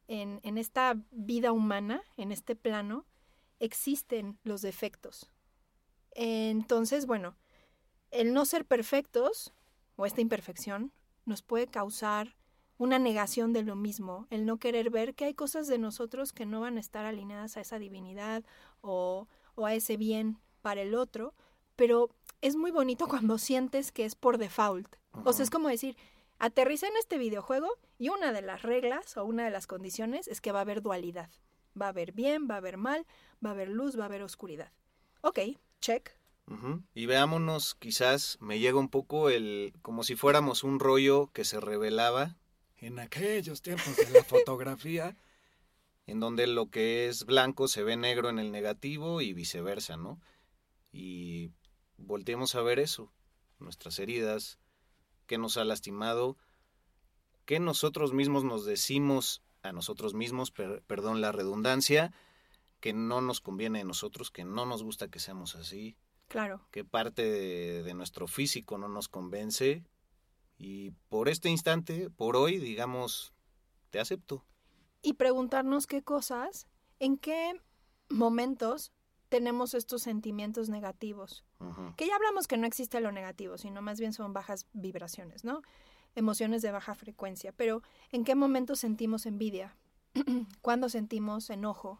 en, 0.08 0.40
en 0.42 0.58
esta 0.58 0.96
vida 1.10 1.52
humana, 1.52 2.02
en 2.16 2.32
este 2.32 2.56
plano, 2.56 3.06
existen 3.58 4.38
los 4.42 4.62
defectos. 4.62 5.30
Entonces, 6.12 7.06
bueno, 7.06 7.36
el 8.10 8.32
no 8.32 8.44
ser 8.44 8.64
perfectos 8.64 9.52
o 9.96 10.06
esta 10.06 10.20
imperfección 10.20 10.92
nos 11.24 11.42
puede 11.42 11.66
causar 11.66 12.36
una 12.76 12.98
negación 12.98 13.52
de 13.52 13.62
lo 13.62 13.76
mismo, 13.76 14.26
el 14.30 14.46
no 14.46 14.58
querer 14.58 14.90
ver 14.90 15.14
que 15.14 15.24
hay 15.24 15.34
cosas 15.34 15.68
de 15.68 15.78
nosotros 15.78 16.32
que 16.32 16.44
no 16.44 16.60
van 16.60 16.76
a 16.76 16.80
estar 16.80 17.06
alineadas 17.06 17.56
a 17.56 17.60
esa 17.60 17.78
divinidad 17.78 18.44
o, 18.80 19.28
o 19.54 19.66
a 19.66 19.74
ese 19.74 19.96
bien 19.96 20.38
para 20.60 20.82
el 20.82 20.94
otro, 20.94 21.34
pero 21.76 22.10
es 22.40 22.56
muy 22.56 22.70
bonito 22.70 23.06
cuando 23.08 23.38
sientes 23.38 23.92
que 23.92 24.04
es 24.04 24.14
por 24.14 24.38
default. 24.38 24.96
O 25.24 25.32
sea, 25.32 25.44
es 25.44 25.50
como 25.50 25.68
decir, 25.68 25.96
aterriza 26.44 26.86
en 26.86 26.96
este 26.98 27.16
videojuego 27.16 27.68
y 27.98 28.10
una 28.10 28.32
de 28.32 28.42
las 28.42 28.62
reglas 28.62 29.16
o 29.16 29.24
una 29.24 29.44
de 29.44 29.50
las 29.50 29.66
condiciones 29.66 30.28
es 30.28 30.40
que 30.40 30.52
va 30.52 30.58
a 30.58 30.62
haber 30.62 30.82
dualidad. 30.82 31.30
Va 31.80 31.86
a 31.86 31.88
haber 31.88 32.12
bien, 32.12 32.48
va 32.48 32.54
a 32.54 32.58
haber 32.58 32.76
mal, 32.76 33.06
va 33.44 33.50
a 33.50 33.52
haber 33.52 33.68
luz, 33.68 33.98
va 33.98 34.02
a 34.02 34.06
haber 34.06 34.22
oscuridad. 34.22 34.70
Ok, 35.22 35.40
check. 35.80 36.10
Y 36.92 37.06
veámonos, 37.06 37.74
quizás 37.74 38.36
me 38.40 38.58
llega 38.58 38.78
un 38.78 38.90
poco 38.90 39.30
el, 39.30 39.72
como 39.80 40.04
si 40.04 40.14
fuéramos 40.14 40.62
un 40.62 40.78
rollo 40.78 41.30
que 41.32 41.44
se 41.44 41.58
revelaba. 41.58 42.36
En 42.76 42.98
aquellos 42.98 43.62
tiempos 43.62 43.96
de 43.96 44.10
la 44.10 44.22
fotografía. 44.24 45.16
en 46.06 46.20
donde 46.20 46.46
lo 46.46 46.68
que 46.68 47.08
es 47.08 47.24
blanco 47.24 47.66
se 47.66 47.82
ve 47.82 47.96
negro 47.96 48.28
en 48.28 48.38
el 48.38 48.52
negativo 48.52 49.22
y 49.22 49.32
viceversa, 49.32 49.96
¿no? 49.96 50.20
Y 50.92 51.52
volteemos 51.96 52.54
a 52.54 52.60
ver 52.60 52.78
eso, 52.78 53.10
nuestras 53.58 53.98
heridas, 53.98 54.58
qué 55.26 55.38
nos 55.38 55.56
ha 55.56 55.64
lastimado, 55.64 56.36
qué 57.44 57.60
nosotros 57.60 58.12
mismos 58.12 58.44
nos 58.44 58.64
decimos 58.64 59.42
a 59.62 59.72
nosotros 59.72 60.14
mismos, 60.14 60.50
perdón 60.50 61.20
la 61.20 61.32
redundancia, 61.32 62.12
que 62.80 62.92
no 62.92 63.22
nos 63.22 63.40
conviene 63.40 63.80
a 63.80 63.84
nosotros, 63.84 64.30
que 64.30 64.44
no 64.44 64.66
nos 64.66 64.82
gusta 64.82 65.08
que 65.08 65.18
seamos 65.18 65.54
así. 65.56 65.96
Claro. 66.28 66.60
Que 66.70 66.84
parte 66.84 67.22
de, 67.22 67.94
nuestro 67.94 68.26
físico 68.26 68.76
no 68.76 68.88
nos 68.88 69.08
convence. 69.08 69.84
Y 70.58 70.90
por 71.08 71.28
este 71.28 71.48
instante, 71.48 72.10
por 72.10 72.36
hoy, 72.36 72.58
digamos, 72.58 73.32
te 73.90 74.00
acepto. 74.00 74.44
Y 75.00 75.14
preguntarnos 75.14 75.86
qué 75.86 76.02
cosas, 76.02 76.66
en 76.98 77.16
qué 77.16 77.52
momentos 78.10 78.92
tenemos 79.34 79.74
estos 79.74 80.02
sentimientos 80.02 80.68
negativos. 80.68 81.42
Que 81.96 82.06
ya 82.06 82.14
hablamos 82.14 82.46
que 82.46 82.56
no 82.56 82.68
existe 82.68 83.00
lo 83.00 83.10
negativo, 83.10 83.58
sino 83.58 83.82
más 83.82 83.98
bien 83.98 84.12
son 84.12 84.32
bajas 84.32 84.68
vibraciones, 84.74 85.42
¿no? 85.42 85.62
Emociones 86.14 86.62
de 86.62 86.70
baja 86.70 86.94
frecuencia. 86.94 87.50
Pero 87.50 87.82
¿en 88.12 88.22
qué 88.22 88.36
momento 88.36 88.76
sentimos 88.76 89.26
envidia? 89.26 89.76
¿Cuándo 90.62 90.88
sentimos 90.88 91.50
enojo? 91.50 91.98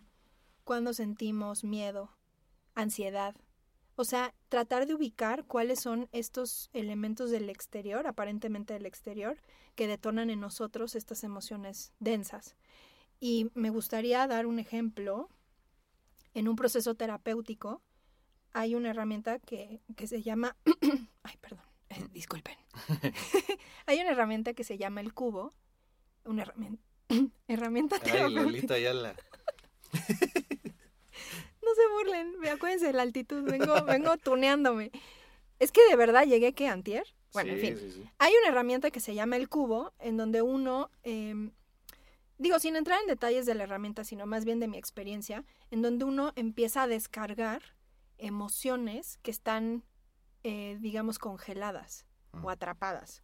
¿Cuándo 0.63 0.95
sentimos 0.95 1.65
miedo? 1.65 2.13
Ansiedad. 2.77 3.35
O 3.97 4.05
sea, 4.05 4.33
tratar 4.49 4.87
de 4.87 4.95
ubicar 4.95 5.45
cuáles 5.45 5.81
son 5.81 6.09
estos 6.13 6.71
elementos 6.73 7.33
del 7.33 7.51
exterior, 7.51 8.07
aparentemente 8.07 8.75
del 8.75 8.87
exterior, 8.87 9.43
que 9.75 9.89
detonan 9.89 10.31
en 10.31 10.39
nosotros 10.39 10.95
estas 10.95 11.25
emociones 11.25 11.93
densas. 11.99 12.55
Y 13.19 13.51
me 13.55 13.71
gustaría 13.71 14.25
dar 14.29 14.47
un 14.47 14.61
ejemplo 14.61 15.29
en 16.35 16.49
un 16.49 16.57
proceso 16.57 16.95
terapéutico 16.95 17.83
hay 18.53 18.75
una 18.75 18.91
herramienta 18.91 19.39
que, 19.41 19.81
se 20.07 20.23
llama, 20.23 20.57
ay, 21.23 21.37
perdón, 21.41 21.65
eh, 21.91 22.05
disculpen, 22.13 22.57
hay 23.87 24.01
una 24.01 24.11
herramienta 24.11 24.55
que 24.55 24.65
se 24.65 24.79
llama 24.79 25.01
el 25.01 25.13
cubo, 25.15 25.55
una 26.25 26.43
herramienta, 26.43 26.83
herramienta 27.49 27.97
ay, 28.03 28.33
Lolita 28.33 28.75
no 31.63 31.75
se 31.75 31.89
burlen, 31.93 32.35
acuérdense 32.53 32.87
de 32.87 32.93
la 32.93 33.03
altitud, 33.03 33.43
vengo, 33.43 33.85
vengo 33.85 34.17
tuneándome. 34.17 34.91
Es 35.61 35.71
que 35.71 35.81
de 35.89 35.97
verdad 35.97 36.25
llegué 36.25 36.53
que 36.53 36.67
antier. 36.69 37.05
Bueno, 37.33 37.53
en 37.53 37.61
fin. 37.61 38.11
Hay 38.19 38.33
una 38.41 38.49
herramienta 38.49 38.91
que 38.91 38.99
se 39.01 39.15
llama 39.15 39.37
el 39.37 39.49
cubo, 39.49 39.93
en 40.01 40.17
donde 40.17 40.43
uno 40.43 40.91
eh, 41.05 41.51
digo, 42.39 42.59
sin 42.59 42.77
entrar 42.77 43.01
en 43.01 43.07
detalles 43.07 43.47
de 43.47 43.55
la 43.55 43.65
herramienta, 43.65 44.05
sino 44.05 44.27
más 44.27 44.45
bien 44.45 44.61
de 44.61 44.69
mi 44.69 44.79
experiencia, 44.79 45.45
en 45.71 45.83
donde 45.83 46.05
uno 46.05 46.33
empieza 46.37 46.83
a 46.83 46.87
descargar 46.87 47.63
emociones 48.19 49.19
que 49.23 49.31
están, 49.31 49.85
eh, 50.43 50.79
digamos, 50.81 51.19
congeladas 51.19 52.07
o 52.43 52.51
atrapadas. 52.51 53.23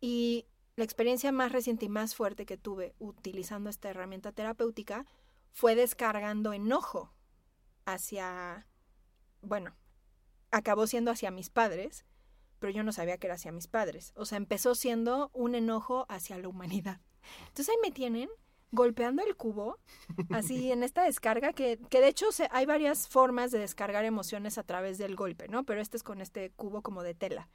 Y 0.00 0.46
la 0.76 0.84
experiencia 0.84 1.32
más 1.32 1.52
reciente 1.52 1.86
y 1.86 1.88
más 1.88 2.14
fuerte 2.14 2.46
que 2.46 2.56
tuve 2.56 2.94
utilizando 2.98 3.68
esta 3.68 3.90
herramienta 3.90 4.32
terapéutica 4.32 5.06
fue 5.50 5.74
descargando 5.74 6.52
enojo 6.52 7.12
hacia, 7.84 8.66
bueno, 9.42 9.76
acabó 10.50 10.86
siendo 10.86 11.10
hacia 11.10 11.30
mis 11.30 11.50
padres, 11.50 12.06
pero 12.58 12.72
yo 12.72 12.84
no 12.84 12.92
sabía 12.92 13.18
que 13.18 13.26
era 13.26 13.34
hacia 13.34 13.52
mis 13.52 13.66
padres. 13.66 14.12
O 14.16 14.24
sea, 14.24 14.38
empezó 14.38 14.74
siendo 14.74 15.30
un 15.34 15.54
enojo 15.54 16.06
hacia 16.08 16.38
la 16.38 16.48
humanidad. 16.48 17.00
Entonces 17.48 17.68
ahí 17.68 17.76
me 17.82 17.90
tienen 17.90 18.28
golpeando 18.72 19.22
el 19.22 19.36
cubo, 19.36 19.78
así 20.30 20.72
en 20.72 20.82
esta 20.82 21.04
descarga, 21.04 21.52
que, 21.52 21.78
que 21.90 22.00
de 22.00 22.08
hecho 22.08 22.26
hay 22.50 22.66
varias 22.66 23.06
formas 23.06 23.50
de 23.50 23.58
descargar 23.58 24.04
emociones 24.04 24.56
a 24.58 24.62
través 24.62 24.98
del 24.98 25.14
golpe, 25.14 25.46
¿no? 25.48 25.64
Pero 25.64 25.80
este 25.80 25.98
es 25.98 26.02
con 26.02 26.20
este 26.20 26.50
cubo 26.50 26.80
como 26.82 27.02
de 27.02 27.14
tela. 27.14 27.48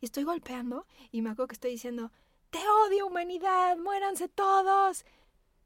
Y 0.00 0.06
estoy 0.06 0.24
golpeando 0.24 0.86
y 1.12 1.22
me 1.22 1.30
acuerdo 1.30 1.48
que 1.48 1.54
estoy 1.54 1.70
diciendo, 1.70 2.10
te 2.50 2.58
odio 2.86 3.06
humanidad, 3.06 3.76
muéranse 3.78 4.28
todos. 4.28 5.04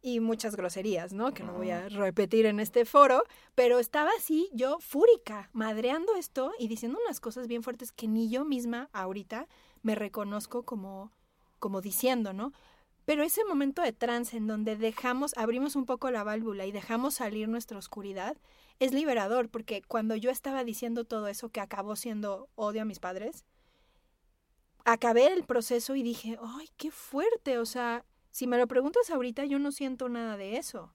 Y 0.01 0.21
muchas 0.21 0.55
groserías, 0.55 1.13
¿no? 1.13 1.35
Que 1.35 1.43
no 1.43 1.55
voy 1.55 1.71
a 1.71 1.89
repetir 1.89 2.47
en 2.47 2.61
este 2.61 2.85
foro, 2.85 3.25
pero 3.57 3.81
estaba 3.81 4.11
así 4.17 4.49
yo 4.53 4.79
fúrica, 4.79 5.51
madreando 5.53 6.15
esto 6.15 6.53
y 6.59 6.69
diciendo 6.69 6.99
unas 7.05 7.19
cosas 7.19 7.49
bien 7.49 7.65
fuertes 7.65 7.91
que 7.91 8.07
ni 8.07 8.31
yo 8.31 8.45
misma 8.45 8.91
ahorita 8.93 9.49
me 9.83 9.97
reconozco 9.97 10.63
como, 10.63 11.11
como 11.59 11.81
diciendo, 11.81 12.33
¿no? 12.33 12.53
Pero 13.09 13.23
ese 13.23 13.43
momento 13.47 13.81
de 13.81 13.95
trance 13.95 14.37
en 14.37 14.47
donde 14.47 14.77
dejamos, 14.77 15.33
abrimos 15.39 15.77
un 15.77 15.87
poco 15.87 16.11
la 16.11 16.25
válvula 16.25 16.67
y 16.67 16.73
dejamos 16.73 17.15
salir 17.15 17.49
nuestra 17.49 17.79
oscuridad, 17.79 18.37
es 18.81 18.93
liberador, 18.93 19.49
porque 19.49 19.81
cuando 19.81 20.15
yo 20.15 20.31
estaba 20.31 20.63
diciendo 20.63 21.07
todo 21.07 21.27
eso 21.27 21.49
que 21.49 21.63
acabó 21.63 21.97
siendo 21.97 22.51
odio 22.55 22.83
a 22.83 22.85
mis 22.85 22.99
padres, 22.99 23.47
acabé 24.85 25.33
el 25.33 25.45
proceso 25.45 25.97
y 25.97 26.03
dije, 26.03 26.39
ay, 26.43 26.69
qué 26.77 26.91
fuerte, 26.91 27.57
o 27.57 27.65
sea, 27.65 28.05
si 28.31 28.47
me 28.47 28.59
lo 28.59 28.67
preguntas 28.67 29.09
ahorita, 29.09 29.47
yo 29.47 29.59
no 29.59 29.73
siento 29.73 30.11
nada 30.11 30.37
de 30.37 30.59
eso. 30.59 30.93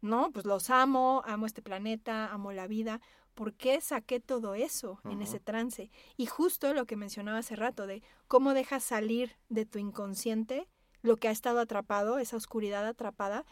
No, 0.00 0.32
pues 0.32 0.46
los 0.46 0.68
amo, 0.68 1.22
amo 1.26 1.46
este 1.46 1.62
planeta, 1.62 2.26
amo 2.32 2.50
la 2.50 2.66
vida. 2.66 3.00
¿Por 3.34 3.54
qué 3.54 3.80
saqué 3.80 4.18
todo 4.18 4.56
eso 4.56 4.98
en 5.04 5.22
ese 5.22 5.38
trance? 5.38 5.92
Y 6.16 6.26
justo 6.26 6.74
lo 6.74 6.86
que 6.86 6.96
mencionaba 6.96 7.38
hace 7.38 7.54
rato 7.54 7.86
de 7.86 8.02
cómo 8.26 8.52
dejas 8.52 8.82
salir 8.82 9.36
de 9.48 9.64
tu 9.64 9.78
inconsciente 9.78 10.66
lo 11.06 11.16
que 11.16 11.28
ha 11.28 11.32
estado 11.32 11.60
atrapado, 11.60 12.18
esa 12.18 12.36
oscuridad 12.36 12.86
atrapada, 12.86 13.44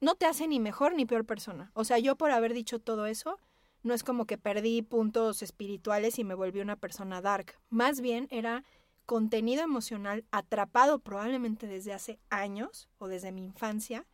no 0.00 0.14
te 0.14 0.26
hace 0.26 0.46
ni 0.48 0.60
mejor 0.60 0.94
ni 0.94 1.06
peor 1.06 1.24
persona. 1.24 1.70
O 1.74 1.84
sea, 1.84 1.98
yo 1.98 2.16
por 2.16 2.30
haber 2.30 2.54
dicho 2.54 2.78
todo 2.78 3.06
eso, 3.06 3.38
no 3.82 3.94
es 3.94 4.02
como 4.02 4.26
que 4.26 4.38
perdí 4.38 4.82
puntos 4.82 5.42
espirituales 5.42 6.18
y 6.18 6.24
me 6.24 6.34
volví 6.34 6.60
una 6.60 6.76
persona 6.76 7.20
dark. 7.20 7.58
Más 7.70 8.00
bien 8.00 8.28
era 8.30 8.64
contenido 9.06 9.62
emocional 9.62 10.24
atrapado 10.30 10.98
probablemente 10.98 11.66
desde 11.66 11.94
hace 11.94 12.18
años 12.28 12.88
o 12.98 13.08
desde 13.08 13.32
mi 13.32 13.42
infancia, 13.42 14.06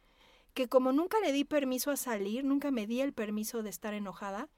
que 0.54 0.68
como 0.68 0.92
nunca 0.92 1.18
le 1.20 1.32
di 1.32 1.44
permiso 1.44 1.90
a 1.90 1.96
salir, 1.96 2.44
nunca 2.44 2.70
me 2.70 2.86
di 2.86 3.00
el 3.00 3.12
permiso 3.12 3.62
de 3.62 3.70
estar 3.70 3.92
enojada, 3.92 4.48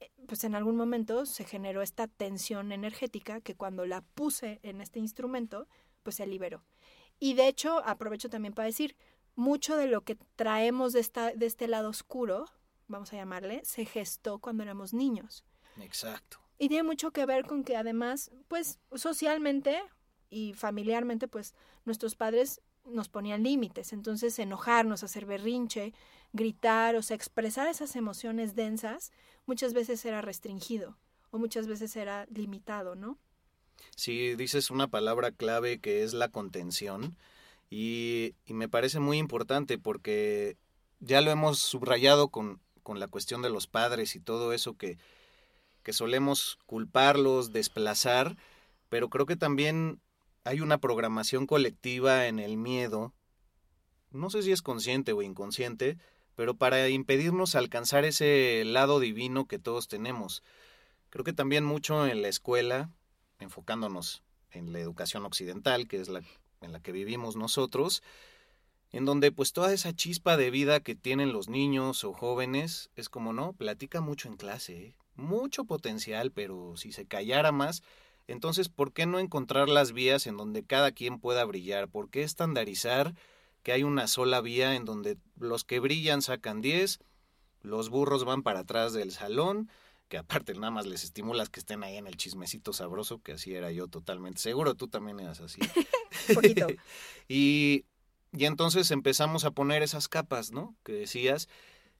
eh, 0.00 0.10
pues 0.26 0.42
en 0.42 0.56
algún 0.56 0.76
momento 0.76 1.24
se 1.24 1.44
generó 1.44 1.82
esta 1.82 2.08
tensión 2.08 2.72
energética 2.72 3.40
que 3.40 3.54
cuando 3.54 3.86
la 3.86 4.00
puse 4.00 4.58
en 4.64 4.80
este 4.80 4.98
instrumento, 4.98 5.68
pues 6.02 6.16
se 6.16 6.26
liberó. 6.26 6.64
Y 7.18 7.34
de 7.34 7.48
hecho, 7.48 7.82
aprovecho 7.84 8.28
también 8.28 8.54
para 8.54 8.66
decir, 8.66 8.96
mucho 9.36 9.76
de 9.76 9.86
lo 9.86 10.02
que 10.02 10.16
traemos 10.36 10.92
de, 10.92 11.00
esta, 11.00 11.32
de 11.32 11.46
este 11.46 11.68
lado 11.68 11.88
oscuro, 11.88 12.46
vamos 12.88 13.12
a 13.12 13.16
llamarle, 13.16 13.62
se 13.64 13.84
gestó 13.84 14.38
cuando 14.38 14.62
éramos 14.62 14.92
niños. 14.92 15.44
Exacto. 15.80 16.38
Y 16.58 16.68
tiene 16.68 16.84
mucho 16.84 17.10
que 17.10 17.26
ver 17.26 17.46
con 17.46 17.64
que 17.64 17.76
además, 17.76 18.30
pues 18.48 18.78
socialmente 18.94 19.80
y 20.30 20.54
familiarmente, 20.54 21.26
pues 21.28 21.54
nuestros 21.84 22.14
padres 22.14 22.60
nos 22.84 23.08
ponían 23.08 23.42
límites, 23.42 23.92
entonces 23.92 24.38
enojarnos, 24.38 25.02
hacer 25.02 25.26
berrinche, 25.26 25.94
gritar, 26.32 26.96
o 26.96 27.02
sea, 27.02 27.14
expresar 27.14 27.66
esas 27.68 27.96
emociones 27.96 28.54
densas, 28.54 29.10
muchas 29.46 29.72
veces 29.72 30.04
era 30.04 30.20
restringido 30.20 30.98
o 31.30 31.38
muchas 31.38 31.66
veces 31.66 31.96
era 31.96 32.26
limitado, 32.26 32.94
¿no? 32.94 33.18
Sí, 33.96 34.34
dices 34.34 34.70
una 34.70 34.88
palabra 34.88 35.30
clave 35.30 35.78
que 35.78 36.02
es 36.02 36.14
la 36.14 36.28
contención 36.28 37.16
y, 37.70 38.34
me 38.46 38.68
parece 38.68 39.00
muy 39.00 39.18
importante 39.18 39.78
porque 39.78 40.56
ya 41.00 41.20
lo 41.20 41.30
hemos 41.30 41.58
subrayado 41.58 42.28
con, 42.28 42.60
con 42.82 43.00
la 43.00 43.08
cuestión 43.08 43.42
de 43.42 43.50
los 43.50 43.66
padres 43.66 44.16
y 44.16 44.20
todo 44.20 44.52
eso 44.52 44.76
que, 44.76 44.98
que 45.82 45.92
solemos 45.92 46.58
culparlos, 46.66 47.52
desplazar, 47.52 48.36
pero 48.88 49.10
creo 49.10 49.26
que 49.26 49.36
también 49.36 50.00
hay 50.44 50.60
una 50.60 50.78
programación 50.78 51.46
colectiva 51.46 52.26
en 52.26 52.38
el 52.38 52.56
miedo, 52.56 53.12
no 54.10 54.30
sé 54.30 54.42
si 54.42 54.52
es 54.52 54.62
consciente 54.62 55.12
o 55.12 55.22
inconsciente, 55.22 55.98
pero 56.36 56.54
para 56.54 56.88
impedirnos 56.88 57.54
alcanzar 57.54 58.04
ese 58.04 58.62
lado 58.64 59.00
divino 59.00 59.46
que 59.46 59.58
todos 59.58 59.88
tenemos. 59.88 60.42
Creo 61.10 61.24
que 61.24 61.32
también 61.32 61.64
mucho 61.64 62.06
en 62.06 62.22
la 62.22 62.28
escuela, 62.28 62.90
enfocándonos 63.38 64.22
en 64.50 64.72
la 64.72 64.78
educación 64.78 65.24
occidental, 65.24 65.88
que 65.88 66.00
es 66.00 66.08
la 66.08 66.22
en 66.64 66.72
la 66.72 66.80
que 66.80 66.92
vivimos 66.92 67.36
nosotros, 67.36 68.02
en 68.90 69.04
donde 69.04 69.32
pues 69.32 69.52
toda 69.52 69.72
esa 69.72 69.94
chispa 69.94 70.36
de 70.36 70.50
vida 70.50 70.80
que 70.80 70.94
tienen 70.94 71.32
los 71.32 71.48
niños 71.48 72.04
o 72.04 72.12
jóvenes 72.12 72.90
es 72.96 73.08
como 73.08 73.32
no, 73.32 73.52
platica 73.52 74.00
mucho 74.00 74.28
en 74.28 74.36
clase, 74.36 74.86
¿eh? 74.86 74.96
mucho 75.16 75.64
potencial, 75.64 76.32
pero 76.32 76.76
si 76.76 76.92
se 76.92 77.06
callara 77.06 77.52
más, 77.52 77.82
entonces 78.26 78.68
¿por 78.68 78.92
qué 78.92 79.06
no 79.06 79.18
encontrar 79.18 79.68
las 79.68 79.92
vías 79.92 80.26
en 80.26 80.36
donde 80.36 80.64
cada 80.64 80.92
quien 80.92 81.20
pueda 81.20 81.44
brillar? 81.44 81.88
¿Por 81.88 82.08
qué 82.08 82.22
estandarizar 82.22 83.14
que 83.62 83.72
hay 83.72 83.82
una 83.82 84.06
sola 84.06 84.40
vía 84.40 84.74
en 84.74 84.84
donde 84.84 85.18
los 85.38 85.64
que 85.64 85.80
brillan 85.80 86.22
sacan 86.22 86.60
10, 86.60 87.00
los 87.62 87.90
burros 87.90 88.24
van 88.24 88.42
para 88.42 88.60
atrás 88.60 88.92
del 88.92 89.10
salón, 89.10 89.70
que 90.14 90.18
aparte 90.18 90.54
nada 90.54 90.70
más 90.70 90.86
les 90.86 91.02
estimulas 91.02 91.48
que 91.48 91.58
estén 91.58 91.82
ahí 91.82 91.96
en 91.96 92.06
el 92.06 92.16
chismecito 92.16 92.72
sabroso, 92.72 93.20
que 93.20 93.32
así 93.32 93.52
era 93.52 93.72
yo 93.72 93.88
totalmente. 93.88 94.40
Seguro 94.40 94.76
tú 94.76 94.86
también 94.86 95.18
eras 95.18 95.40
así. 95.40 95.58
Poquito. 96.34 96.68
y, 97.28 97.84
y 98.30 98.44
entonces 98.44 98.92
empezamos 98.92 99.44
a 99.44 99.50
poner 99.50 99.82
esas 99.82 100.06
capas, 100.06 100.52
¿no? 100.52 100.76
Que 100.84 100.92
decías, 100.92 101.48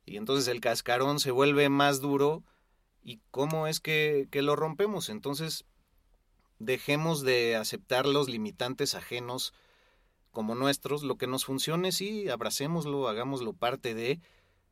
y 0.07 0.17
entonces 0.17 0.47
el 0.47 0.61
cascarón 0.61 1.19
se 1.19 1.33
vuelve 1.33 1.69
más 1.71 2.01
duro. 2.01 2.45
¿Y 3.03 3.19
cómo 3.33 3.67
es 3.67 3.81
que, 3.81 4.29
que 4.31 4.43
lo 4.43 4.55
rompemos? 4.55 5.09
Entonces, 5.09 5.65
dejemos 6.61 7.23
de 7.23 7.57
aceptar 7.57 8.07
los 8.07 8.29
limitantes 8.29 8.95
ajenos 8.95 9.55
como 10.31 10.55
nuestros. 10.55 11.03
Lo 11.03 11.17
que 11.17 11.27
nos 11.27 11.45
funcione, 11.45 11.91
sí, 11.91 12.29
abracémoslo, 12.29 13.09
hagámoslo 13.09 13.55
parte 13.55 13.93
de, 13.93 14.21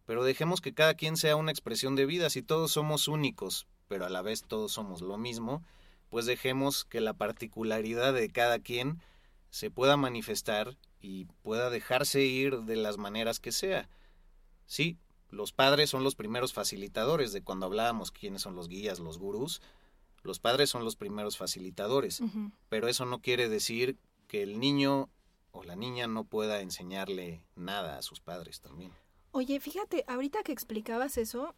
pero 0.05 0.25
dejemos 0.25 0.61
que 0.61 0.75
cada 0.75 0.95
quien 0.95 1.17
sea 1.17 1.37
una 1.37 1.51
expresión 1.51 1.97
de 1.97 2.07
vida. 2.07 2.31
Si 2.31 2.43
todos 2.43 2.73
somos 2.73 3.09
únicos, 3.09 3.67
pero 3.89 4.07
a 4.07 4.11
la 4.11 4.23
vez 4.23 4.45
todos 4.47 4.73
somos 4.73 5.03
lo 5.03 5.19
mismo, 5.19 5.63
pues 6.11 6.27
dejemos 6.27 6.85
que 6.85 7.01
la 7.01 7.15
particularidad 7.15 8.13
de 8.13 8.31
cada 8.31 8.59
quien 8.59 9.01
se 9.51 9.71
pueda 9.71 9.97
manifestar 9.97 10.77
y 11.01 11.27
pueda 11.43 11.71
dejarse 11.71 12.23
ir 12.23 12.61
de 12.63 12.77
las 12.77 12.97
maneras 12.97 13.39
que 13.41 13.53
sea. 13.53 13.89
Sí, 14.67 14.99
los 15.31 15.53
padres 15.53 15.91
son 15.91 16.05
los 16.05 16.15
primeros 16.15 16.53
facilitadores 16.53 17.33
de 17.33 17.43
cuando 17.43 17.67
hablábamos 17.67 18.13
quiénes 18.13 18.43
son 18.43 18.55
los 18.55 18.69
guías, 18.69 18.99
los 18.99 19.19
gurús. 19.19 19.61
Los 20.23 20.39
padres 20.39 20.71
son 20.71 20.85
los 20.85 20.95
primeros 20.97 21.37
facilitadores, 21.37 22.23
pero 22.69 22.87
eso 22.87 23.07
no 23.07 23.21
quiere 23.21 23.49
decir 23.49 23.99
que 24.29 24.43
el 24.43 24.61
niño 24.61 25.11
o 25.51 25.65
la 25.65 25.75
niña 25.75 26.07
no 26.07 26.25
pueda 26.25 26.61
enseñarle 26.61 27.45
nada 27.57 27.99
a 27.99 28.03
sus 28.03 28.21
padres 28.21 28.61
también. 28.61 28.93
Oye, 29.33 29.61
fíjate, 29.61 30.05
ahorita 30.07 30.43
que 30.43 30.53
explicabas 30.53 31.16
eso, 31.16 31.55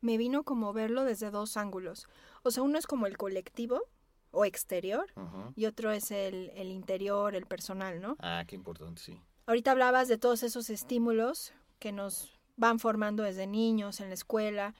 me 0.00 0.18
vino 0.18 0.44
como 0.44 0.72
verlo 0.72 1.04
desde 1.04 1.30
dos 1.30 1.56
ángulos. 1.56 2.06
O 2.42 2.50
sea, 2.50 2.62
uno 2.62 2.78
es 2.78 2.86
como 2.86 3.06
el 3.06 3.16
colectivo 3.16 3.82
o 4.30 4.44
exterior 4.44 5.06
y 5.54 5.64
otro 5.64 5.90
es 5.90 6.10
el, 6.10 6.50
el 6.54 6.70
interior, 6.70 7.34
el 7.34 7.46
personal, 7.46 8.00
¿no? 8.02 8.16
Ah, 8.20 8.44
qué 8.46 8.54
importante, 8.54 9.00
sí. 9.00 9.20
Ahorita 9.46 9.70
hablabas 9.70 10.08
de 10.08 10.18
todos 10.18 10.42
esos 10.42 10.68
estímulos 10.68 11.54
que 11.78 11.90
nos 11.90 12.38
van 12.56 12.78
formando 12.78 13.22
desde 13.22 13.46
niños 13.46 14.00
en 14.00 14.08
la 14.08 14.14
escuela. 14.14 14.74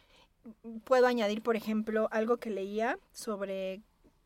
Puedo 0.84 1.06
añadir, 1.06 1.42
por 1.42 1.56
ejemplo, 1.56 2.08
algo 2.10 2.36
que 2.36 2.50
leía 2.50 2.98
sobre 3.12 3.80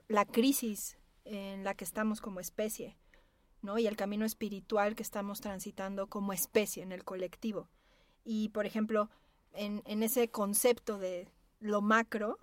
la 0.09 0.25
crisis 0.25 0.99
en 1.25 1.63
la 1.63 1.75
que 1.75 1.85
estamos 1.85 2.21
como 2.21 2.41
especie, 2.41 2.97
¿no? 3.63 3.79
Y 3.79 3.87
el 3.87 3.97
camino 3.97 4.25
espiritual 4.25 4.97
que 4.97 5.03
estamos 5.05 5.41
transitando 5.41 6.09
como 6.09 6.33
especie 6.33 6.83
en 6.83 6.91
el 6.91 7.05
colectivo. 7.05 7.69
Y, 8.25 8.51
por 8.51 8.67
ejemplo, 8.67 9.11
en, 9.53 9.83
en 9.87 10.03
ese 10.03 10.31
concepto 10.31 10.99
de 10.99 11.29
lo 11.61 11.81
macro, 11.81 12.39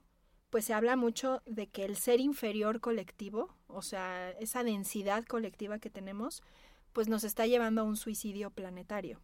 pues 0.49 0.65
se 0.65 0.73
habla 0.73 0.95
mucho 0.95 1.41
de 1.45 1.67
que 1.67 1.85
el 1.85 1.97
ser 1.97 2.19
inferior 2.19 2.79
colectivo, 2.79 3.53
o 3.67 3.81
sea, 3.81 4.31
esa 4.31 4.63
densidad 4.63 5.25
colectiva 5.25 5.79
que 5.79 5.89
tenemos, 5.89 6.41
pues 6.93 7.07
nos 7.07 7.23
está 7.23 7.45
llevando 7.45 7.81
a 7.81 7.83
un 7.83 7.97
suicidio 7.97 8.49
planetario, 8.49 9.19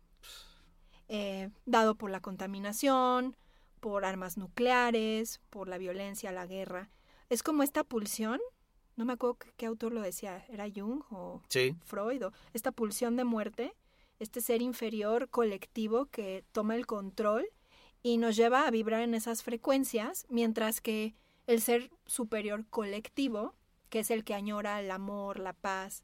eh, 1.08 1.50
dado 1.66 1.96
por 1.96 2.12
la 2.12 2.20
contaminación, 2.20 3.36
por 3.80 4.06
armas 4.06 4.38
nucleares, 4.38 5.42
por 5.50 5.68
la 5.68 5.78
violencia, 5.78 6.32
la 6.32 6.46
guerra. 6.46 6.90
Es 7.30 7.42
como 7.42 7.64
esta 7.64 7.84
pulsión, 7.84 8.40
no 8.96 9.06
me 9.06 9.14
acuerdo 9.14 9.38
qué, 9.58 9.66
autor 9.66 9.92
lo 9.92 10.02
decía, 10.02 10.46
era 10.50 10.68
Jung 10.74 11.02
o 11.10 11.42
Sí, 11.48 11.76
Freud, 11.84 12.28
o 12.28 12.34
esta 12.54 12.72
pulsión 12.72 13.16
de 13.16 13.24
muerte, 13.24 13.74
este 14.24 14.42
ser 14.42 14.62
inferior 14.62 15.30
colectivo 15.30 16.08
que 16.08 16.44
toma 16.52 16.76
el 16.76 16.86
control 16.88 17.46
y 18.02 18.18
nos 18.18 18.36
lleva 18.36 18.68
a 18.68 18.72
vibrar 18.72 19.02
en 19.02 19.14
esas 19.14 19.44
frecuencias, 19.44 20.26
mientras 20.30 20.82
que 20.82 21.16
el 21.48 21.62
ser 21.62 21.92
superior 22.06 22.66
colectivo, 22.70 23.56
que 23.90 24.00
es 24.00 24.12
el 24.12 24.24
que 24.24 24.34
añora 24.34 24.80
el 24.80 24.90
amor, 24.92 25.40
la 25.40 25.54
paz, 25.54 26.04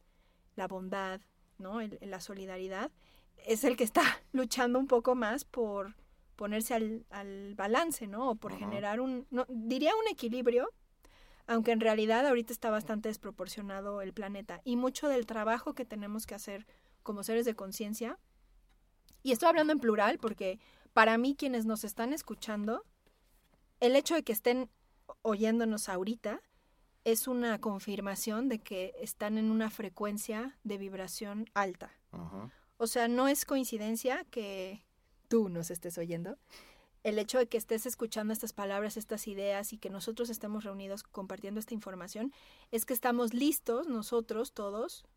la 0.55 0.67
bondad, 0.67 1.21
¿no? 1.57 1.81
El- 1.81 1.97
la 2.01 2.21
solidaridad, 2.21 2.91
es 3.45 3.63
el 3.63 3.75
que 3.75 3.83
está 3.83 4.01
luchando 4.31 4.79
un 4.79 4.87
poco 4.87 5.15
más 5.15 5.43
por 5.45 5.95
ponerse 6.35 6.73
al, 6.73 7.05
al 7.09 7.55
balance, 7.55 8.07
¿no? 8.07 8.29
O 8.31 8.35
por 8.35 8.53
generar 8.57 9.01
un, 9.01 9.25
no, 9.29 9.45
diría 9.49 9.91
un 9.95 10.07
equilibrio, 10.09 10.69
aunque 11.47 11.71
en 11.71 11.79
realidad 11.81 12.25
ahorita 12.27 12.53
está 12.53 12.69
bastante 12.69 13.09
desproporcionado 13.09 14.01
el 14.01 14.13
planeta. 14.13 14.61
Y 14.63 14.75
mucho 14.77 15.09
del 15.09 15.25
trabajo 15.25 15.73
que 15.73 15.83
tenemos 15.83 16.25
que 16.27 16.35
hacer 16.35 16.65
como 17.09 17.23
seres 17.23 17.43
de 17.43 17.55
conciencia, 17.55 18.19
y 19.23 19.31
estoy 19.31 19.49
hablando 19.49 19.73
en 19.73 19.79
plural 19.79 20.19
porque 20.19 20.59
para 20.93 21.17
mí 21.17 21.35
quienes 21.35 21.65
nos 21.65 21.83
están 21.83 22.13
escuchando, 22.13 22.85
el 23.79 23.95
hecho 23.95 24.13
de 24.13 24.21
que 24.21 24.31
estén 24.31 24.69
oyéndonos 25.23 25.89
ahorita 25.89 26.39
es 27.05 27.27
una 27.27 27.59
confirmación 27.59 28.47
de 28.47 28.59
que 28.59 28.93
están 29.01 29.39
en 29.39 29.49
una 29.49 29.71
frecuencia 29.71 30.59
de 30.63 30.77
vibración 30.77 31.49
alta. 31.55 31.97
O 32.77 32.85
sea, 32.85 33.07
no 33.07 33.27
es 33.27 33.43
coincidencia 33.43 34.23
que 34.25 34.85
tú 35.29 35.49
nos 35.49 35.71
estés 35.71 35.97
oyendo. 35.97 36.37
El 37.01 37.17
hecho 37.17 37.39
de 37.39 37.47
que 37.47 37.57
estés 37.57 37.87
escuchando 37.87 38.33
estas 38.33 38.53
palabras, 38.53 38.97
estas 38.97 39.27
ideas 39.27 39.73
y 39.73 39.79
que 39.79 39.89
nosotros 39.89 40.29
estemos 40.29 40.63
reunidos 40.63 41.01
compartiendo 41.01 41.59
esta 41.59 41.73
información 41.73 42.31
es 42.69 42.85
que 42.85 42.93
estamos 42.93 43.33
listos 43.33 43.87
nosotros 43.87 44.53
todos, 44.53 45.07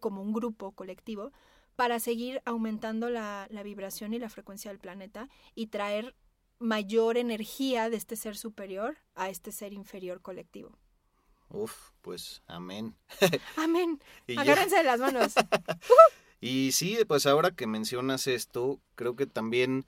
como 0.00 0.22
un 0.22 0.32
grupo 0.32 0.72
colectivo, 0.72 1.32
para 1.76 2.00
seguir 2.00 2.42
aumentando 2.44 3.08
la, 3.08 3.46
la 3.50 3.62
vibración 3.62 4.12
y 4.12 4.18
la 4.18 4.28
frecuencia 4.28 4.70
del 4.70 4.80
planeta 4.80 5.28
y 5.54 5.68
traer 5.68 6.14
mayor 6.58 7.16
energía 7.16 7.88
de 7.88 7.96
este 7.96 8.16
ser 8.16 8.36
superior 8.36 8.98
a 9.14 9.28
este 9.28 9.52
ser 9.52 9.72
inferior 9.72 10.20
colectivo. 10.20 10.76
Uf, 11.50 11.90
pues 12.02 12.42
amén. 12.46 12.94
Amén. 13.56 14.00
Agárrense 14.36 14.76
de 14.76 14.84
las 14.84 15.00
manos. 15.00 15.34
Y 16.40 16.70
sí, 16.70 16.98
pues 17.08 17.26
ahora 17.26 17.50
que 17.50 17.66
mencionas 17.66 18.28
esto, 18.28 18.80
creo 18.94 19.16
que 19.16 19.26
también 19.26 19.86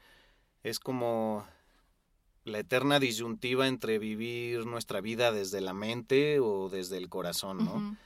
es 0.64 0.80
como 0.80 1.46
la 2.44 2.58
eterna 2.58 2.98
disyuntiva 2.98 3.68
entre 3.68 4.00
vivir 4.00 4.66
nuestra 4.66 5.00
vida 5.00 5.30
desde 5.30 5.60
la 5.60 5.74
mente 5.74 6.40
o 6.40 6.68
desde 6.68 6.96
el 6.96 7.08
corazón, 7.08 7.58
¿no? 7.58 7.96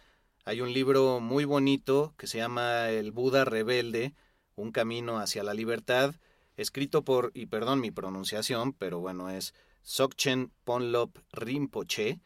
Hay 0.46 0.60
un 0.60 0.74
libro 0.74 1.20
muy 1.20 1.46
bonito 1.46 2.12
que 2.18 2.26
se 2.26 2.36
llama 2.36 2.90
El 2.90 3.12
Buda 3.12 3.46
Rebelde, 3.46 4.12
Un 4.56 4.72
Camino 4.72 5.18
hacia 5.18 5.42
la 5.42 5.54
Libertad, 5.54 6.14
escrito 6.58 7.02
por, 7.02 7.30
y 7.32 7.46
perdón 7.46 7.80
mi 7.80 7.90
pronunciación, 7.90 8.74
pero 8.74 9.00
bueno, 9.00 9.30
es 9.30 9.54
Sokchen 9.80 10.52
Ponlop 10.64 11.16
Rinpoche, 11.32 12.20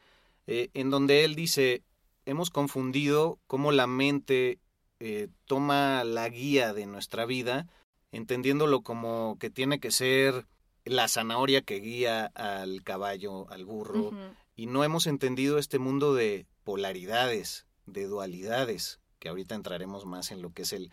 eh, 0.48 0.68
en 0.74 0.90
donde 0.90 1.24
él 1.24 1.37
dice, 1.37 1.85
hemos 2.26 2.50
confundido 2.50 3.38
cómo 3.46 3.70
la 3.70 3.87
mente 3.87 4.59
eh, 4.98 5.28
toma 5.44 6.02
la 6.02 6.28
guía 6.28 6.72
de 6.72 6.87
nuestra 6.87 7.24
vida, 7.24 7.68
entendiéndolo 8.11 8.83
como 8.83 9.37
que 9.38 9.48
tiene 9.48 9.78
que 9.78 9.92
ser 9.92 10.48
la 10.85 11.07
zanahoria 11.07 11.62
que 11.62 11.78
guía 11.78 12.26
al 12.35 12.83
caballo, 12.83 13.48
al 13.50 13.64
burro, 13.64 14.11
y 14.57 14.66
no 14.66 14.83
hemos 14.83 15.07
entendido 15.07 15.59
este 15.59 15.78
mundo 15.78 16.14
de 16.14 16.46
polaridades, 16.64 17.67
de 17.92 18.07
dualidades, 18.07 19.01
que 19.18 19.29
ahorita 19.29 19.55
entraremos 19.55 20.07
más 20.07 20.31
en 20.31 20.42
lo 20.42 20.53
que 20.53 20.62
es 20.62 20.72
el 20.72 20.90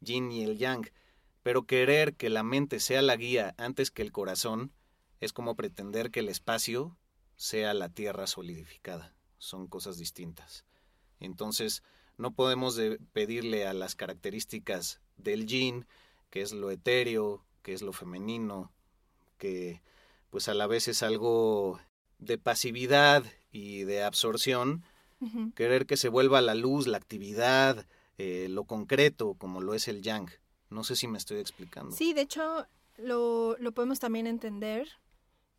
yin 0.00 0.32
y 0.32 0.44
el 0.44 0.58
yang, 0.58 0.90
pero 1.42 1.66
querer 1.66 2.14
que 2.14 2.30
la 2.30 2.42
mente 2.42 2.80
sea 2.80 3.02
la 3.02 3.16
guía 3.16 3.54
antes 3.58 3.90
que 3.90 4.02
el 4.02 4.12
corazón 4.12 4.72
es 5.20 5.32
como 5.32 5.56
pretender 5.56 6.10
que 6.10 6.20
el 6.20 6.28
espacio 6.28 6.96
sea 7.36 7.74
la 7.74 7.88
tierra 7.88 8.26
solidificada. 8.26 9.14
Son 9.38 9.68
cosas 9.68 9.96
distintas. 9.98 10.64
Entonces, 11.20 11.82
no 12.16 12.32
podemos 12.32 12.78
pedirle 13.12 13.66
a 13.66 13.72
las 13.72 13.94
características 13.94 15.00
del 15.16 15.46
yin, 15.46 15.86
que 16.30 16.42
es 16.42 16.52
lo 16.52 16.70
etéreo, 16.70 17.44
que 17.62 17.72
es 17.72 17.82
lo 17.82 17.92
femenino, 17.92 18.72
que 19.38 19.82
pues 20.30 20.48
a 20.48 20.54
la 20.54 20.66
vez 20.66 20.88
es 20.88 21.02
algo 21.02 21.80
de 22.18 22.38
pasividad 22.38 23.24
y 23.50 23.84
de 23.84 24.02
absorción, 24.02 24.84
querer 25.54 25.86
que 25.86 25.96
se 25.96 26.08
vuelva 26.08 26.40
la 26.40 26.54
luz, 26.54 26.86
la 26.86 26.96
actividad, 26.96 27.86
eh, 28.18 28.48
lo 28.48 28.64
concreto, 28.64 29.34
como 29.34 29.60
lo 29.60 29.74
es 29.74 29.88
el 29.88 30.02
yang. 30.02 30.28
No 30.70 30.84
sé 30.84 30.96
si 30.96 31.08
me 31.08 31.18
estoy 31.18 31.38
explicando. 31.38 31.94
Sí, 31.94 32.12
de 32.12 32.22
hecho, 32.22 32.66
lo, 32.96 33.56
lo 33.58 33.72
podemos 33.72 34.00
también 34.00 34.26
entender 34.26 34.88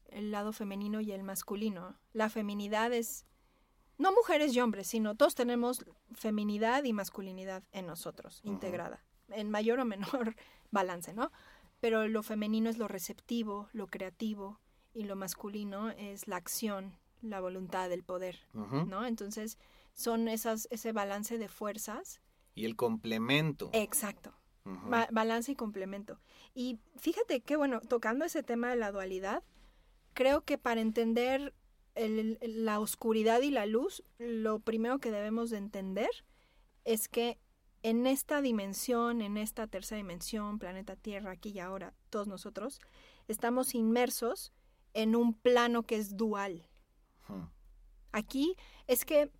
el 0.07 0.31
lado 0.31 0.53
femenino 0.53 1.01
y 1.01 1.11
el 1.11 1.23
masculino. 1.23 1.97
La 2.13 2.29
feminidad 2.29 2.93
es, 2.93 3.25
no 3.97 4.11
mujeres 4.11 4.55
y 4.55 4.59
hombres, 4.59 4.87
sino 4.87 5.15
todos 5.15 5.35
tenemos 5.35 5.85
feminidad 6.13 6.83
y 6.83 6.93
masculinidad 6.93 7.63
en 7.71 7.87
nosotros, 7.87 8.41
integrada, 8.43 9.03
en 9.29 9.49
mayor 9.49 9.79
o 9.79 9.85
menor 9.85 10.35
balance, 10.71 11.13
¿no? 11.13 11.31
Pero 11.79 12.07
lo 12.07 12.23
femenino 12.23 12.69
es 12.69 12.77
lo 12.77 12.87
receptivo, 12.87 13.69
lo 13.71 13.87
creativo, 13.87 14.59
y 14.93 15.03
lo 15.03 15.15
masculino 15.15 15.91
es 15.91 16.27
la 16.27 16.35
acción, 16.35 16.97
la 17.21 17.39
voluntad, 17.39 17.91
el 17.91 18.03
poder, 18.03 18.39
¿no? 18.53 19.05
Entonces, 19.05 19.57
son 19.93 20.27
esas, 20.27 20.67
ese 20.71 20.91
balance 20.91 21.37
de 21.37 21.49
fuerzas. 21.49 22.21
Y 22.55 22.65
el 22.65 22.75
complemento. 22.75 23.69
Exacto. 23.73 24.33
balance 25.11 25.51
y 25.51 25.55
complemento. 25.55 26.19
Y 26.53 26.79
fíjate 26.97 27.41
que, 27.41 27.55
bueno, 27.55 27.81
tocando 27.81 28.25
ese 28.25 28.43
tema 28.43 28.69
de 28.69 28.75
la 28.75 28.91
dualidad, 28.91 29.43
creo 30.13 30.41
que 30.41 30.57
para 30.57 30.81
entender 30.81 31.53
la 31.95 32.79
oscuridad 32.79 33.41
y 33.41 33.51
la 33.51 33.65
luz, 33.65 34.03
lo 34.17 34.59
primero 34.59 34.99
que 34.99 35.11
debemos 35.11 35.49
de 35.49 35.57
entender 35.57 36.09
es 36.85 37.07
que 37.09 37.37
en 37.83 38.07
esta 38.07 38.41
dimensión, 38.41 39.21
en 39.21 39.37
esta 39.37 39.67
tercera 39.67 39.97
dimensión, 39.97 40.59
planeta 40.59 40.95
Tierra, 40.95 41.31
aquí 41.31 41.49
y 41.49 41.59
ahora, 41.59 41.93
todos 42.09 42.27
nosotros, 42.27 42.79
estamos 43.27 43.75
inmersos 43.75 44.53
en 44.93 45.15
un 45.15 45.33
plano 45.33 45.83
que 45.83 45.95
es 45.95 46.17
dual. 46.17 46.68
Aquí 48.11 48.55
es 48.87 49.05
que, 49.05 49.31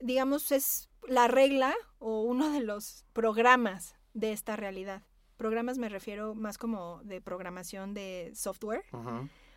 digamos, 0.00 0.52
es 0.52 0.90
la 1.08 1.28
regla 1.28 1.74
o 1.98 2.22
uno 2.22 2.50
de 2.50 2.60
los 2.60 3.04
programas 3.12 3.96
de 4.14 4.32
esta 4.32 4.56
realidad. 4.56 5.02
Programas 5.36 5.78
me 5.78 5.88
refiero 5.88 6.34
más 6.34 6.58
como 6.58 7.00
de 7.04 7.20
programación 7.20 7.94
de 7.94 8.32
software. 8.34 8.84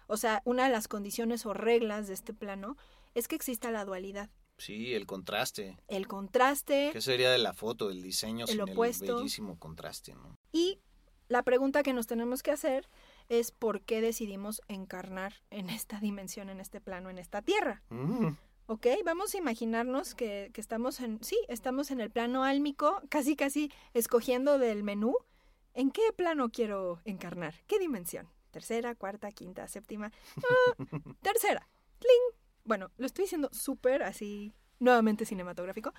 O 0.08 0.18
sea, 0.18 0.42
una 0.46 0.66
de 0.66 0.72
las 0.72 0.88
condiciones 0.88 1.46
o 1.46 1.54
reglas 1.54 2.08
de 2.08 2.14
este 2.14 2.34
plano 2.34 2.78
es 3.14 3.28
que 3.28 3.36
exista 3.36 3.72
la 3.72 3.86
dualidad. 3.86 4.30
Sí, 4.58 4.94
el 4.94 5.06
contraste. 5.06 5.78
El 5.88 6.08
contraste. 6.08 6.92
¿Qué 6.94 7.02
sería 7.02 7.32
de 7.32 7.38
la 7.38 7.54
foto, 7.54 7.90
el 7.90 8.02
diseño 8.02 8.46
el 8.48 8.62
opuesto. 8.62 9.06
el 9.06 9.16
bellísimo 9.16 9.60
contraste, 9.60 10.16
¿no? 10.16 10.38
Y 10.52 10.80
la 11.28 11.44
pregunta 11.44 11.84
que 11.84 11.94
nos 11.94 12.08
tenemos 12.08 12.42
que 12.44 12.52
hacer 12.52 12.88
es 13.30 13.52
por 13.52 13.82
qué 13.82 14.02
decidimos 14.02 14.62
encarnar 14.68 15.34
en 15.50 15.70
esta 15.70 16.00
dimensión, 16.00 16.50
en 16.50 16.60
este 16.60 16.82
plano, 16.82 17.10
en 17.10 17.18
esta 17.18 17.42
tierra. 17.42 17.82
Mm. 17.90 18.30
¿Ok? 18.68 18.88
Vamos 19.06 19.36
a 19.36 19.38
imaginarnos 19.38 20.16
que, 20.16 20.50
que, 20.54 20.62
estamos 20.62 21.00
en, 21.00 21.24
sí, 21.24 21.38
estamos 21.48 21.92
en 21.92 22.02
el 22.02 22.10
plano 22.10 22.44
álmico, 22.44 23.02
casi 23.10 23.36
casi 23.36 23.72
escogiendo 23.94 24.58
del 24.58 24.84
menú. 24.84 25.16
¿En 25.74 25.92
qué 25.92 26.14
plano 26.16 26.50
quiero 26.50 27.02
encarnar? 27.06 27.56
¿Qué 27.68 27.80
dimensión? 27.80 28.30
Tercera, 28.52 28.96
cuarta, 28.96 29.32
quinta, 29.32 29.68
séptima. 29.68 30.12
Ah, 30.38 30.76
tercera. 31.22 31.68
¡Cling! 32.00 32.40
Bueno, 32.64 32.90
lo 32.98 33.06
estoy 33.06 33.26
diciendo 33.26 33.50
súper 33.52 34.02
así, 34.02 34.54
nuevamente 34.80 35.26
cinematográfico. 35.26 35.94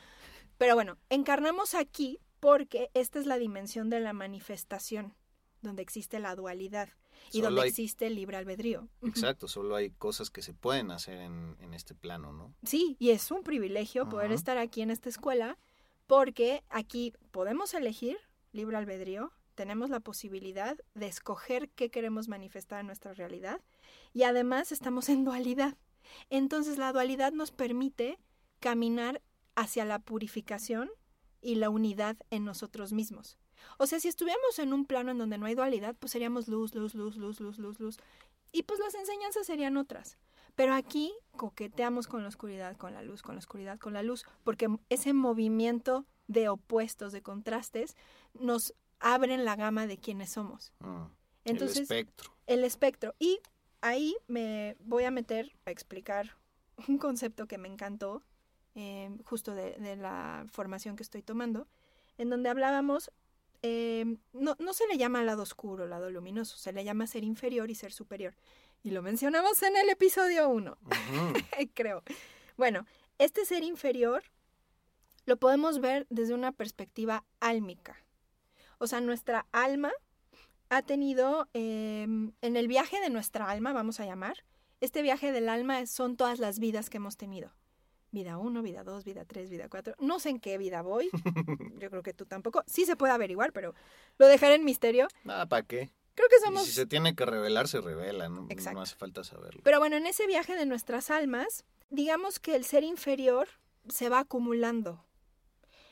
Pero 0.58 0.74
bueno, 0.74 0.96
encarnamos 1.10 1.74
aquí 1.74 2.18
porque 2.40 2.90
esta 2.94 3.18
es 3.18 3.26
la 3.26 3.38
dimensión 3.38 3.90
de 3.90 4.00
la 4.00 4.12
manifestación, 4.12 5.14
donde 5.60 5.82
existe 5.82 6.18
la 6.18 6.34
dualidad 6.34 6.88
y 7.32 7.40
donde 7.40 7.66
existe 7.66 8.06
el 8.06 8.14
libre 8.14 8.36
albedrío. 8.36 8.88
Exacto, 9.02 9.48
solo 9.48 9.76
hay 9.76 9.90
cosas 9.90 10.30
que 10.30 10.42
se 10.42 10.54
pueden 10.54 10.90
hacer 10.90 11.18
en, 11.18 11.56
este 11.74 11.94
plano, 11.94 12.32
¿no? 12.32 12.54
Sí, 12.64 12.96
y 12.98 13.10
es 13.10 13.30
un 13.30 13.42
privilegio 13.42 14.08
poder 14.08 14.32
estar 14.32 14.56
aquí 14.56 14.80
en 14.80 14.90
esta 14.90 15.10
escuela 15.10 15.58
porque 16.06 16.64
aquí 16.70 17.12
podemos 17.32 17.74
elegir 17.74 18.16
libre 18.52 18.76
albedrío, 18.76 19.32
tenemos 19.54 19.90
la 19.90 20.00
posibilidad 20.00 20.78
de 20.94 21.06
escoger 21.06 21.68
qué 21.70 21.90
queremos 21.90 22.28
manifestar 22.28 22.80
en 22.80 22.86
nuestra 22.86 23.12
realidad 23.12 23.60
y 24.14 24.22
además 24.22 24.72
estamos 24.72 25.08
en 25.08 25.24
dualidad. 25.24 25.76
Entonces 26.30 26.78
la 26.78 26.92
dualidad 26.92 27.32
nos 27.32 27.50
permite 27.50 28.18
caminar 28.60 29.22
hacia 29.54 29.84
la 29.84 29.98
purificación 29.98 30.90
y 31.40 31.56
la 31.56 31.70
unidad 31.70 32.16
en 32.30 32.44
nosotros 32.44 32.92
mismos. 32.92 33.38
O 33.78 33.86
sea, 33.86 34.00
si 34.00 34.08
estuviéramos 34.08 34.58
en 34.58 34.72
un 34.72 34.86
plano 34.86 35.10
en 35.10 35.18
donde 35.18 35.38
no 35.38 35.46
hay 35.46 35.54
dualidad, 35.54 35.94
pues 35.98 36.12
seríamos 36.12 36.48
luz, 36.48 36.74
luz, 36.74 36.94
luz, 36.94 37.16
luz, 37.16 37.40
luz, 37.40 37.58
luz, 37.58 37.80
luz. 37.80 37.98
Y 38.52 38.62
pues 38.62 38.80
las 38.80 38.94
enseñanzas 38.94 39.46
serían 39.46 39.76
otras. 39.76 40.18
Pero 40.54 40.74
aquí 40.74 41.12
coqueteamos 41.36 42.06
con 42.06 42.22
la 42.22 42.28
oscuridad, 42.28 42.76
con 42.76 42.94
la 42.94 43.02
luz, 43.02 43.22
con 43.22 43.34
la 43.34 43.40
oscuridad, 43.40 43.78
con 43.78 43.92
la 43.92 44.02
luz, 44.02 44.24
porque 44.42 44.68
ese 44.88 45.12
movimiento 45.12 46.06
de 46.28 46.48
opuestos, 46.48 47.12
de 47.12 47.22
contrastes, 47.22 47.94
nos 48.34 48.74
abren 48.98 49.44
la 49.44 49.56
gama 49.56 49.86
de 49.86 49.98
quienes 49.98 50.30
somos. 50.30 50.72
Ah, 50.80 51.08
Entonces, 51.44 51.76
el 51.76 51.82
espectro. 51.82 52.32
El 52.46 52.64
espectro. 52.64 53.14
Y 53.18 53.40
ahí 53.82 54.16
me 54.26 54.76
voy 54.80 55.04
a 55.04 55.10
meter 55.10 55.52
a 55.66 55.70
explicar 55.70 56.36
un 56.88 56.98
concepto 56.98 57.46
que 57.46 57.58
me 57.58 57.68
encantó, 57.68 58.22
eh, 58.74 59.10
justo 59.24 59.54
de, 59.54 59.72
de, 59.72 59.96
la 59.96 60.46
formación 60.50 60.96
que 60.96 61.02
estoy 61.02 61.22
tomando, 61.22 61.68
en 62.18 62.30
donde 62.30 62.48
hablábamos 62.48 63.10
Em, 63.62 64.18
no, 64.32 64.56
no 64.58 64.72
se 64.72 64.86
le 64.86 64.98
llama 64.98 65.22
lado 65.22 65.42
oscuro, 65.42 65.86
lado 65.86 66.10
luminoso, 66.10 66.56
se 66.56 66.72
le 66.72 66.84
llama 66.84 67.06
ser 67.06 67.24
inferior 67.24 67.70
y 67.70 67.74
ser 67.74 67.92
superior. 67.92 68.34
Y 68.82 68.90
lo 68.90 69.02
mencionamos 69.02 69.62
en 69.62 69.76
el 69.76 69.88
episodio 69.88 70.48
1, 70.48 70.78
creo. 71.74 72.02
Bueno, 72.56 72.86
este 73.18 73.44
ser 73.44 73.62
inferior 73.62 74.22
lo 75.24 75.36
podemos 75.38 75.80
ver 75.80 76.06
desde 76.10 76.34
una 76.34 76.52
perspectiva 76.52 77.24
álmica. 77.40 77.96
O 78.78 78.86
sea, 78.86 79.00
nuestra 79.00 79.46
alma 79.52 79.92
ha 80.68 80.82
tenido, 80.82 81.48
em, 81.52 82.32
en 82.42 82.56
el 82.56 82.68
viaje 82.68 83.00
de 83.00 83.10
nuestra 83.10 83.50
alma, 83.50 83.72
vamos 83.72 84.00
a 84.00 84.06
llamar, 84.06 84.44
este 84.80 85.02
viaje 85.02 85.32
del 85.32 85.48
alma 85.48 85.86
son 85.86 86.16
todas 86.16 86.38
las 86.38 86.58
vidas 86.58 86.90
que 86.90 86.98
hemos 86.98 87.16
tenido 87.16 87.52
vida 88.16 88.38
1, 88.38 88.62
vida 88.62 88.82
2, 88.82 89.04
vida 89.04 89.24
3, 89.26 89.50
vida 89.50 89.68
4. 89.68 89.94
No 90.00 90.18
sé 90.18 90.30
en 90.30 90.40
qué 90.40 90.56
vida 90.56 90.80
voy. 90.80 91.10
Yo 91.78 91.90
creo 91.90 92.02
que 92.02 92.14
tú 92.14 92.24
tampoco. 92.24 92.64
Sí 92.66 92.86
se 92.86 92.96
puede 92.96 93.12
averiguar, 93.12 93.52
pero 93.52 93.74
lo 94.18 94.26
dejaré 94.26 94.54
en 94.54 94.64
misterio. 94.64 95.06
Nada, 95.24 95.46
¿para 95.46 95.62
qué? 95.62 95.90
Creo 96.14 96.28
que 96.30 96.40
somos... 96.42 96.64
si 96.64 96.72
se 96.72 96.86
tiene 96.86 97.14
que 97.14 97.26
revelar, 97.26 97.68
se 97.68 97.82
revela, 97.82 98.30
¿no? 98.30 98.48
No 98.72 98.80
hace 98.80 98.96
falta 98.96 99.22
saberlo. 99.22 99.60
Pero 99.62 99.78
bueno, 99.78 99.96
en 99.96 100.06
ese 100.06 100.26
viaje 100.26 100.56
de 100.56 100.64
nuestras 100.64 101.10
almas, 101.10 101.64
digamos 101.90 102.40
que 102.40 102.56
el 102.56 102.64
ser 102.64 102.84
inferior 102.84 103.48
se 103.88 104.08
va 104.08 104.20
acumulando. 104.20 105.04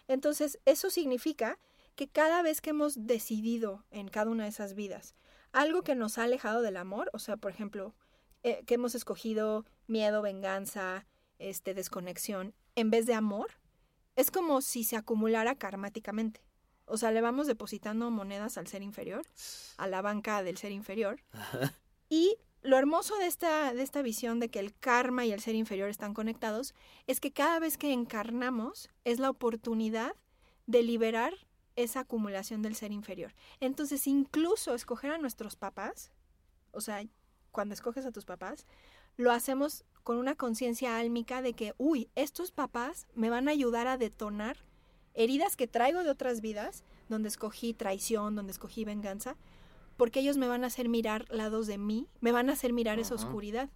Entonces, 0.08 0.58
eso 0.64 0.88
significa 0.88 1.58
que 1.94 2.08
cada 2.08 2.40
vez 2.40 2.62
que 2.62 2.70
hemos 2.70 3.06
decidido 3.06 3.84
en 3.90 4.08
cada 4.08 4.30
una 4.30 4.44
de 4.44 4.50
esas 4.50 4.74
vidas 4.74 5.14
algo 5.52 5.82
que 5.82 5.94
nos 5.94 6.18
ha 6.18 6.24
alejado 6.24 6.62
del 6.62 6.76
amor, 6.76 7.10
o 7.12 7.18
sea, 7.18 7.36
por 7.36 7.50
ejemplo, 7.52 7.94
eh, 8.42 8.64
que 8.66 8.74
hemos 8.74 8.94
escogido 8.94 9.64
miedo, 9.86 10.20
venganza, 10.20 11.06
este, 11.38 11.74
desconexión 11.74 12.54
en 12.74 12.90
vez 12.90 13.06
de 13.06 13.14
amor, 13.14 13.50
es 14.16 14.30
como 14.30 14.60
si 14.60 14.84
se 14.84 14.96
acumulara 14.96 15.54
karmáticamente. 15.56 16.40
O 16.86 16.96
sea, 16.96 17.10
le 17.12 17.20
vamos 17.20 17.46
depositando 17.46 18.10
monedas 18.10 18.58
al 18.58 18.66
ser 18.66 18.82
inferior, 18.82 19.26
a 19.76 19.86
la 19.86 20.02
banca 20.02 20.42
del 20.42 20.56
ser 20.56 20.72
inferior. 20.72 21.20
Y 22.10 22.36
lo 22.62 22.78
hermoso 22.78 23.16
de 23.18 23.26
esta, 23.26 23.72
de 23.74 23.82
esta 23.82 24.02
visión 24.02 24.38
de 24.40 24.50
que 24.50 24.58
el 24.58 24.74
karma 24.74 25.24
y 25.24 25.32
el 25.32 25.40
ser 25.40 25.54
inferior 25.54 25.88
están 25.88 26.14
conectados 26.14 26.74
es 27.06 27.18
que 27.18 27.32
cada 27.32 27.58
vez 27.58 27.78
que 27.78 27.92
encarnamos 27.92 28.88
es 29.04 29.18
la 29.18 29.30
oportunidad 29.30 30.14
de 30.66 30.82
liberar 30.82 31.34
esa 31.76 32.00
acumulación 32.00 32.62
del 32.62 32.74
ser 32.74 32.92
inferior. 32.92 33.34
Entonces, 33.60 34.06
incluso 34.06 34.74
escoger 34.74 35.10
a 35.10 35.18
nuestros 35.18 35.56
papás, 35.56 36.12
o 36.72 36.80
sea, 36.80 37.04
cuando 37.50 37.74
escoges 37.74 38.06
a 38.06 38.12
tus 38.12 38.24
papás, 38.24 38.66
lo 39.16 39.32
hacemos 39.32 39.84
con 40.04 40.18
una 40.18 40.36
conciencia 40.36 40.98
álmica 40.98 41.42
de 41.42 41.54
que, 41.54 41.74
uy, 41.78 42.08
estos 42.14 42.52
papás 42.52 43.06
me 43.14 43.30
van 43.30 43.48
a 43.48 43.52
ayudar 43.52 43.88
a 43.88 43.96
detonar 43.96 44.58
heridas 45.14 45.56
que 45.56 45.66
traigo 45.66 46.04
de 46.04 46.10
otras 46.10 46.40
vidas, 46.40 46.84
donde 47.08 47.28
escogí 47.28 47.72
traición, 47.72 48.36
donde 48.36 48.52
escogí 48.52 48.84
venganza, 48.84 49.36
porque 49.96 50.20
ellos 50.20 50.36
me 50.36 50.46
van 50.46 50.62
a 50.62 50.66
hacer 50.66 50.88
mirar 50.88 51.26
lados 51.30 51.66
de 51.66 51.78
mí, 51.78 52.06
me 52.20 52.32
van 52.32 52.50
a 52.50 52.52
hacer 52.52 52.72
mirar 52.72 52.98
esa 52.98 53.14
oscuridad. 53.14 53.70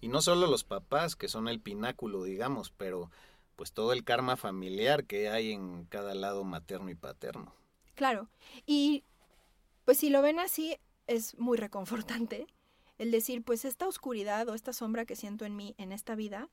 Y 0.00 0.08
no 0.08 0.22
solo 0.22 0.46
los 0.46 0.64
papás, 0.64 1.16
que 1.16 1.28
son 1.28 1.48
el 1.48 1.60
pináculo, 1.60 2.22
digamos, 2.22 2.70
pero 2.70 3.10
pues 3.56 3.72
todo 3.72 3.92
el 3.92 4.04
karma 4.04 4.36
familiar 4.36 5.04
que 5.04 5.28
hay 5.28 5.52
en 5.52 5.84
cada 5.86 6.14
lado 6.14 6.44
materno 6.44 6.90
y 6.90 6.94
paterno. 6.94 7.52
Claro. 7.94 8.28
Y 8.64 9.04
pues 9.84 9.98
si 9.98 10.08
lo 10.08 10.22
ven 10.22 10.38
así, 10.38 10.78
es 11.08 11.36
muy 11.38 11.58
reconfortante 11.58 12.46
el 12.98 13.10
decir, 13.10 13.42
pues 13.42 13.64
esta 13.64 13.86
oscuridad 13.86 14.48
o 14.48 14.54
esta 14.54 14.72
sombra 14.72 15.04
que 15.04 15.16
siento 15.16 15.44
en 15.44 15.56
mí 15.56 15.74
en 15.78 15.92
esta 15.92 16.14
vida 16.14 16.48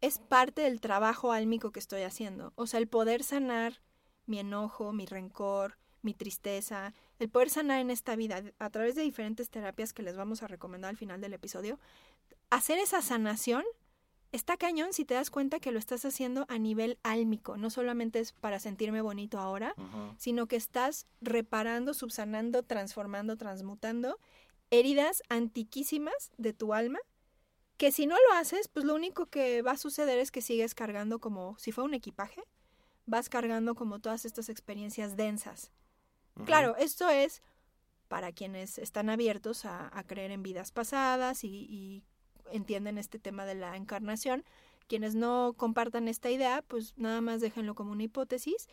es 0.00 0.18
parte 0.18 0.62
del 0.62 0.80
trabajo 0.80 1.32
álmico 1.32 1.72
que 1.72 1.80
estoy 1.80 2.02
haciendo. 2.02 2.52
O 2.54 2.66
sea, 2.66 2.78
el 2.78 2.88
poder 2.88 3.24
sanar 3.24 3.82
mi 4.26 4.38
enojo, 4.38 4.92
mi 4.92 5.06
rencor, 5.06 5.78
mi 6.02 6.14
tristeza, 6.14 6.94
el 7.18 7.28
poder 7.28 7.50
sanar 7.50 7.80
en 7.80 7.90
esta 7.90 8.14
vida 8.14 8.42
a 8.58 8.70
través 8.70 8.94
de 8.94 9.02
diferentes 9.02 9.50
terapias 9.50 9.92
que 9.92 10.02
les 10.02 10.16
vamos 10.16 10.42
a 10.42 10.46
recomendar 10.46 10.90
al 10.90 10.96
final 10.96 11.20
del 11.20 11.32
episodio, 11.32 11.80
hacer 12.50 12.78
esa 12.78 13.02
sanación 13.02 13.64
está 14.30 14.56
cañón 14.56 14.92
si 14.92 15.04
te 15.04 15.14
das 15.14 15.30
cuenta 15.30 15.58
que 15.58 15.72
lo 15.72 15.78
estás 15.78 16.04
haciendo 16.04 16.44
a 16.48 16.58
nivel 16.58 16.98
álmico, 17.02 17.56
no 17.56 17.70
solamente 17.70 18.20
es 18.20 18.32
para 18.32 18.60
sentirme 18.60 19.00
bonito 19.00 19.38
ahora, 19.38 19.74
sino 20.18 20.46
que 20.46 20.56
estás 20.56 21.06
reparando, 21.20 21.94
subsanando, 21.94 22.62
transformando, 22.62 23.36
transmutando 23.36 24.18
heridas 24.70 25.22
antiquísimas 25.28 26.30
de 26.36 26.52
tu 26.52 26.74
alma, 26.74 26.98
que 27.76 27.92
si 27.92 28.06
no 28.06 28.16
lo 28.16 28.36
haces, 28.36 28.68
pues 28.68 28.84
lo 28.84 28.94
único 28.94 29.26
que 29.26 29.62
va 29.62 29.72
a 29.72 29.76
suceder 29.76 30.18
es 30.18 30.30
que 30.30 30.42
sigues 30.42 30.74
cargando 30.74 31.20
como 31.20 31.56
si 31.58 31.72
fuera 31.72 31.86
un 31.86 31.94
equipaje, 31.94 32.42
vas 33.06 33.28
cargando 33.28 33.74
como 33.74 34.00
todas 34.00 34.24
estas 34.24 34.48
experiencias 34.48 35.16
densas. 35.16 35.70
Claro, 36.44 36.76
esto 36.76 37.08
es 37.08 37.42
para 38.06 38.30
quienes 38.30 38.78
están 38.78 39.10
abiertos 39.10 39.64
a, 39.64 39.90
creer 40.06 40.30
en 40.30 40.42
vidas 40.42 40.70
pasadas 40.70 41.42
y 41.42 42.04
entienden 42.52 42.98
este 42.98 43.18
tema 43.18 43.44
de 43.44 43.54
la 43.54 43.76
encarnación. 43.76 44.44
Quienes 44.86 45.14
no 45.14 45.54
compartan 45.56 46.08
esta 46.08 46.30
idea, 46.30 46.62
pues 46.62 46.94
nada 46.96 47.20
más 47.20 47.40
déjenlo 47.40 47.74
como 47.74 47.92
una 47.92 48.04
hipótesis 48.04 48.68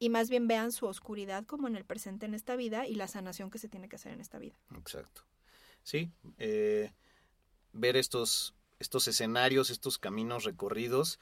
y 0.00 0.08
más 0.08 0.30
bien 0.30 0.48
vean 0.48 0.72
su 0.72 0.86
oscuridad 0.86 1.44
como 1.46 1.68
en 1.68 1.76
el 1.76 1.84
presente 1.84 2.26
en 2.26 2.34
esta 2.34 2.56
vida 2.56 2.88
y 2.88 2.96
la 2.96 3.06
sanación 3.06 3.50
que 3.50 3.58
se 3.58 3.68
tiene 3.68 3.88
que 3.88 3.96
hacer 3.96 4.12
en 4.12 4.20
esta 4.20 4.38
vida. 4.38 4.56
Exacto. 4.76 5.22
Sí, 5.84 6.10
eh, 6.38 6.90
ver 7.72 7.96
estos, 7.96 8.54
estos 8.80 9.06
escenarios, 9.06 9.70
estos 9.70 9.98
caminos 9.98 10.44
recorridos 10.44 11.20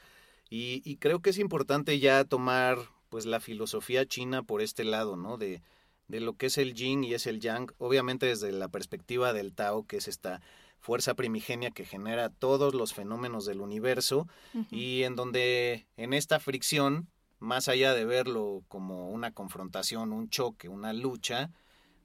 y, 0.49 0.81
y, 0.83 0.95
creo 0.95 1.21
que 1.21 1.29
es 1.29 1.37
importante 1.37 1.99
ya 1.99 2.23
tomar 2.23 2.79
pues 3.09 3.27
la 3.27 3.39
filosofía 3.39 4.07
china 4.07 4.41
por 4.41 4.61
este 4.61 4.83
lado, 4.83 5.15
¿no? 5.15 5.37
De, 5.37 5.61
de 6.09 6.19
lo 6.19 6.33
que 6.33 6.47
es 6.47 6.57
el 6.57 6.73
yin 6.73 7.03
y 7.03 7.13
es 7.13 7.27
el 7.27 7.39
yang, 7.39 7.71
obviamente 7.77 8.25
desde 8.25 8.51
la 8.51 8.67
perspectiva 8.67 9.31
del 9.31 9.53
Tao, 9.53 9.85
que 9.85 9.97
es 9.97 10.07
esta 10.07 10.41
fuerza 10.79 11.13
primigenia 11.13 11.71
que 11.71 11.85
genera 11.85 12.29
todos 12.29 12.73
los 12.73 12.93
fenómenos 12.93 13.45
del 13.45 13.61
universo 13.61 14.27
y 14.71 15.03
en 15.03 15.15
donde 15.15 15.85
en 15.97 16.13
esta 16.13 16.39
fricción, 16.39 17.09
más 17.39 17.67
allá 17.67 17.93
de 17.93 18.05
verlo 18.05 18.63
como 18.67 19.09
una 19.09 19.31
confrontación, 19.31 20.11
un 20.13 20.29
choque, 20.29 20.69
una 20.69 20.93
lucha, 20.93 21.51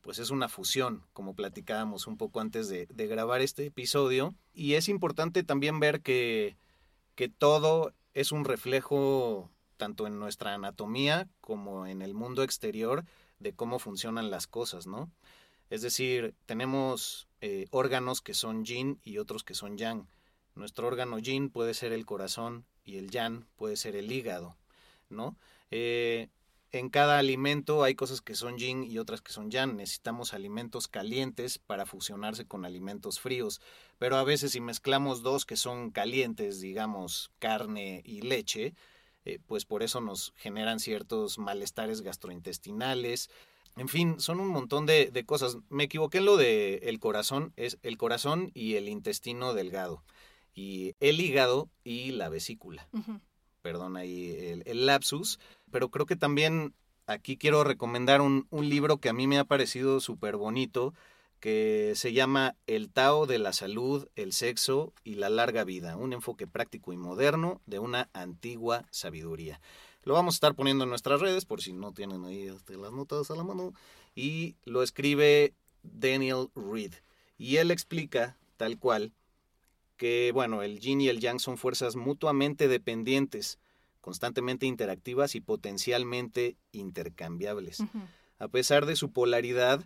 pues 0.00 0.18
es 0.18 0.30
una 0.30 0.48
fusión, 0.48 1.02
como 1.12 1.34
platicábamos 1.34 2.06
un 2.06 2.16
poco 2.16 2.40
antes 2.40 2.68
de, 2.68 2.86
grabar 2.88 3.40
este 3.40 3.66
episodio. 3.66 4.34
Y 4.52 4.74
es 4.74 4.88
importante 4.88 5.42
también 5.42 5.80
ver 5.80 6.02
que, 6.02 6.56
que 7.14 7.28
todo 7.28 7.92
es 8.12 8.32
un 8.32 8.44
reflejo 8.44 9.50
tanto 9.76 10.06
en 10.06 10.18
nuestra 10.18 10.54
anatomía 10.54 11.28
como 11.40 11.86
en 11.86 12.02
el 12.02 12.14
mundo 12.14 12.42
exterior 12.42 13.04
de 13.38 13.52
cómo 13.54 13.78
funcionan 13.78 14.30
las 14.30 14.46
cosas, 14.46 14.86
¿no? 14.86 15.10
Es 15.70 15.82
decir, 15.82 16.34
tenemos 16.46 17.28
eh, 17.40 17.66
órganos 17.70 18.20
que 18.20 18.34
son 18.34 18.64
yin 18.64 19.00
y 19.02 19.18
otros 19.18 19.42
que 19.42 19.54
son 19.54 19.76
yang. 19.76 20.06
Nuestro 20.54 20.86
órgano 20.86 21.18
yin 21.18 21.50
puede 21.50 21.74
ser 21.74 21.92
el 21.92 22.06
corazón 22.06 22.64
y 22.84 22.96
el 22.96 23.10
yang 23.10 23.46
puede 23.56 23.76
ser 23.76 23.96
el 23.96 24.12
hígado, 24.12 24.56
¿no? 25.08 25.36
Eh, 25.70 26.28
en 26.72 26.88
cada 26.88 27.18
alimento 27.18 27.84
hay 27.84 27.94
cosas 27.94 28.20
que 28.20 28.34
son 28.34 28.58
yin 28.58 28.82
y 28.82 28.98
otras 28.98 29.20
que 29.22 29.32
son 29.32 29.50
yang. 29.50 29.76
Necesitamos 29.76 30.34
alimentos 30.34 30.88
calientes 30.88 31.58
para 31.58 31.86
fusionarse 31.86 32.46
con 32.46 32.64
alimentos 32.64 33.20
fríos. 33.20 33.60
Pero 33.98 34.16
a 34.16 34.24
veces 34.24 34.52
si 34.52 34.60
mezclamos 34.60 35.22
dos 35.22 35.46
que 35.46 35.56
son 35.56 35.90
calientes, 35.90 36.60
digamos 36.60 37.30
carne 37.38 38.02
y 38.04 38.22
leche, 38.22 38.74
eh, 39.24 39.38
pues 39.46 39.64
por 39.64 39.84
eso 39.84 40.00
nos 40.00 40.32
generan 40.36 40.80
ciertos 40.80 41.38
malestares 41.38 42.02
gastrointestinales, 42.02 43.30
en 43.76 43.88
fin, 43.88 44.20
son 44.20 44.40
un 44.40 44.48
montón 44.48 44.86
de, 44.86 45.24
cosas. 45.26 45.58
Me 45.68 45.84
equivoqué 45.84 46.18
en 46.18 46.26
lo 46.26 46.36
de 46.36 46.76
el 46.84 47.00
corazón, 47.00 47.52
es 47.56 47.78
el 47.82 47.98
corazón 47.98 48.50
y 48.54 48.74
el 48.74 48.88
intestino 48.88 49.52
delgado. 49.52 50.04
Y 50.54 50.94
el 51.00 51.20
hígado 51.20 51.68
y 51.82 52.12
la 52.12 52.28
vesícula. 52.28 52.88
Perdón 53.64 53.96
ahí 53.96 54.60
el, 54.66 54.84
lapsus. 54.84 55.40
Pero 55.70 55.88
creo 55.88 56.04
que 56.04 56.16
también 56.16 56.74
aquí 57.06 57.38
quiero 57.38 57.64
recomendar 57.64 58.20
un, 58.20 58.46
un 58.50 58.68
libro 58.68 58.98
que 58.98 59.08
a 59.08 59.14
mí 59.14 59.26
me 59.26 59.38
ha 59.38 59.44
parecido 59.44 60.00
súper 60.00 60.36
bonito, 60.36 60.92
que 61.40 61.94
se 61.96 62.12
llama 62.12 62.56
El 62.66 62.90
Tao 62.90 63.24
de 63.24 63.38
la 63.38 63.54
Salud, 63.54 64.06
el 64.16 64.34
Sexo 64.34 64.92
y 65.02 65.14
la 65.14 65.30
Larga 65.30 65.64
Vida, 65.64 65.96
un 65.96 66.12
enfoque 66.12 66.46
práctico 66.46 66.92
y 66.92 66.98
moderno 66.98 67.62
de 67.64 67.78
una 67.78 68.10
antigua 68.12 68.84
sabiduría. 68.90 69.62
Lo 70.02 70.12
vamos 70.12 70.34
a 70.34 70.36
estar 70.36 70.54
poniendo 70.54 70.84
en 70.84 70.90
nuestras 70.90 71.22
redes 71.22 71.46
por 71.46 71.62
si 71.62 71.72
no 71.72 71.92
tienen 71.94 72.26
ahí 72.26 72.48
este, 72.48 72.76
las 72.76 72.92
notas 72.92 73.30
a 73.30 73.34
la 73.34 73.44
mano. 73.44 73.72
Y 74.14 74.56
lo 74.64 74.82
escribe 74.82 75.54
Daniel 75.82 76.48
Reed. 76.54 76.92
Y 77.38 77.56
él 77.56 77.70
explica, 77.70 78.36
tal 78.58 78.78
cual, 78.78 79.14
que 79.96 80.30
bueno, 80.32 80.62
el 80.62 80.80
yin 80.80 81.00
y 81.00 81.08
el 81.08 81.20
yang 81.20 81.38
son 81.38 81.56
fuerzas 81.56 81.96
mutuamente 81.96 82.68
dependientes, 82.68 83.58
constantemente 84.00 84.66
interactivas 84.66 85.34
y 85.34 85.40
potencialmente 85.40 86.56
intercambiables. 86.72 87.82
A 88.38 88.48
pesar 88.48 88.86
de 88.86 88.96
su 88.96 89.12
polaridad, 89.12 89.84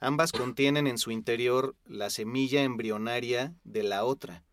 ambas 0.00 0.32
contienen 0.32 0.86
en 0.86 0.98
su 0.98 1.10
interior 1.10 1.76
la 1.84 2.10
semilla 2.10 2.62
embrionaria 2.62 3.54
de 3.64 3.82
la 3.82 4.04
otra, 4.04 4.44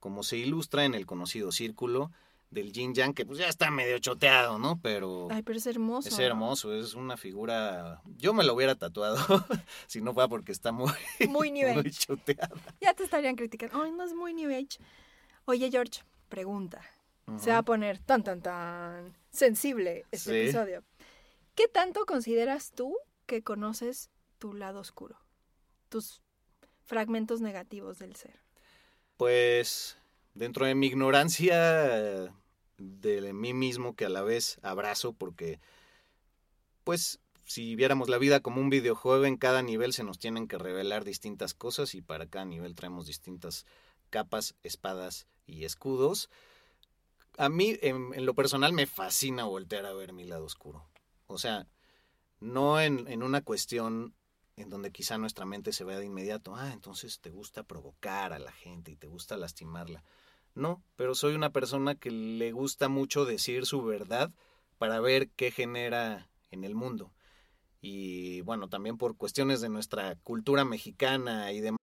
como 0.00 0.22
se 0.22 0.36
ilustra 0.36 0.84
en 0.84 0.94
el 0.94 1.06
conocido 1.06 1.52
círculo 1.52 2.10
del 2.56 2.72
Jin 2.72 2.94
Yang, 2.94 3.14
que 3.14 3.26
pues 3.26 3.38
ya 3.38 3.48
está 3.48 3.70
medio 3.70 3.98
choteado, 3.98 4.58
¿no? 4.58 4.80
Pero... 4.80 5.28
Ay, 5.30 5.42
pero 5.42 5.58
es 5.58 5.66
hermoso. 5.66 6.08
Es 6.08 6.18
hermoso, 6.18 6.74
es 6.74 6.94
una 6.94 7.16
figura... 7.18 8.00
Yo 8.16 8.32
me 8.32 8.44
lo 8.44 8.54
hubiera 8.54 8.74
tatuado, 8.74 9.18
si 9.86 10.00
no 10.00 10.14
fuera 10.14 10.28
porque 10.28 10.52
está 10.52 10.72
muy... 10.72 10.90
Muy 11.28 11.50
New 11.50 11.68
Muy 11.74 11.90
choteada. 11.90 12.56
Ya 12.80 12.94
te 12.94 13.04
estarían 13.04 13.36
criticando. 13.36 13.82
Ay, 13.82 13.92
no 13.92 14.04
es 14.04 14.14
muy 14.14 14.32
New 14.32 14.50
Age. 14.50 14.78
Oye, 15.44 15.70
George, 15.70 16.02
pregunta. 16.28 16.80
Se 17.38 17.50
va 17.50 17.58
a 17.58 17.62
poner 17.62 17.98
tan, 17.98 18.22
tan, 18.22 18.40
tan 18.40 19.16
sensible 19.30 20.06
este 20.12 20.44
episodio. 20.44 20.84
¿Qué 21.56 21.66
tanto 21.66 22.06
consideras 22.06 22.72
tú 22.72 22.96
que 23.26 23.42
conoces 23.42 24.10
tu 24.38 24.54
lado 24.54 24.78
oscuro? 24.78 25.18
Tus 25.88 26.22
fragmentos 26.84 27.40
negativos 27.40 27.98
del 27.98 28.14
ser. 28.14 28.40
Pues 29.16 29.98
dentro 30.34 30.66
de 30.66 30.76
mi 30.76 30.86
ignorancia 30.86 32.32
de 32.78 33.32
mí 33.32 33.54
mismo 33.54 33.94
que 33.94 34.04
a 34.04 34.10
la 34.10 34.22
vez 34.22 34.58
abrazo 34.62 35.12
porque 35.12 35.60
pues 36.84 37.20
si 37.44 37.76
viéramos 37.76 38.08
la 38.08 38.18
vida 38.18 38.40
como 38.40 38.60
un 38.60 38.70
videojuego 38.70 39.24
en 39.24 39.36
cada 39.36 39.62
nivel 39.62 39.92
se 39.92 40.04
nos 40.04 40.18
tienen 40.18 40.48
que 40.48 40.58
revelar 40.58 41.04
distintas 41.04 41.54
cosas 41.54 41.94
y 41.94 42.02
para 42.02 42.26
cada 42.26 42.44
nivel 42.44 42.74
traemos 42.74 43.06
distintas 43.06 43.66
capas, 44.10 44.54
espadas 44.62 45.26
y 45.46 45.64
escudos. 45.64 46.28
A 47.38 47.48
mí 47.48 47.76
en, 47.82 48.24
lo 48.24 48.34
personal 48.34 48.72
me 48.72 48.86
fascina 48.86 49.44
voltear 49.44 49.86
a 49.86 49.92
ver 49.92 50.12
mi 50.12 50.24
lado 50.24 50.44
oscuro. 50.44 50.88
O 51.26 51.38
sea, 51.38 51.68
no 52.40 52.80
en, 52.80 53.06
en 53.08 53.22
una 53.22 53.42
cuestión 53.42 54.14
en 54.56 54.70
donde 54.70 54.90
quizá 54.90 55.18
nuestra 55.18 55.44
mente 55.44 55.72
se 55.72 55.84
vea 55.84 55.98
de 55.98 56.06
inmediato, 56.06 56.56
ah, 56.56 56.72
entonces 56.72 57.20
te 57.20 57.30
gusta 57.30 57.62
provocar 57.62 58.32
a 58.32 58.38
la 58.38 58.52
gente 58.52 58.90
y 58.90 58.96
te 58.96 59.06
gusta 59.06 59.36
lastimarla. 59.36 60.02
No, 60.56 60.82
pero 60.96 61.14
soy 61.14 61.34
una 61.34 61.50
persona 61.50 61.94
que 61.94 62.10
le 62.10 62.50
gusta 62.50 62.88
mucho 62.88 63.26
decir 63.26 63.66
su 63.66 63.84
verdad 63.84 64.32
para 64.78 65.00
ver 65.00 65.28
qué 65.36 65.50
genera 65.50 66.30
en 66.50 66.64
el 66.64 66.74
mundo. 66.74 67.12
Y 67.82 68.40
bueno, 68.40 68.68
también 68.68 68.96
por 68.96 69.18
cuestiones 69.18 69.60
de 69.60 69.68
nuestra 69.68 70.16
cultura 70.24 70.64
mexicana 70.64 71.52
y 71.52 71.60
demás. 71.60 71.76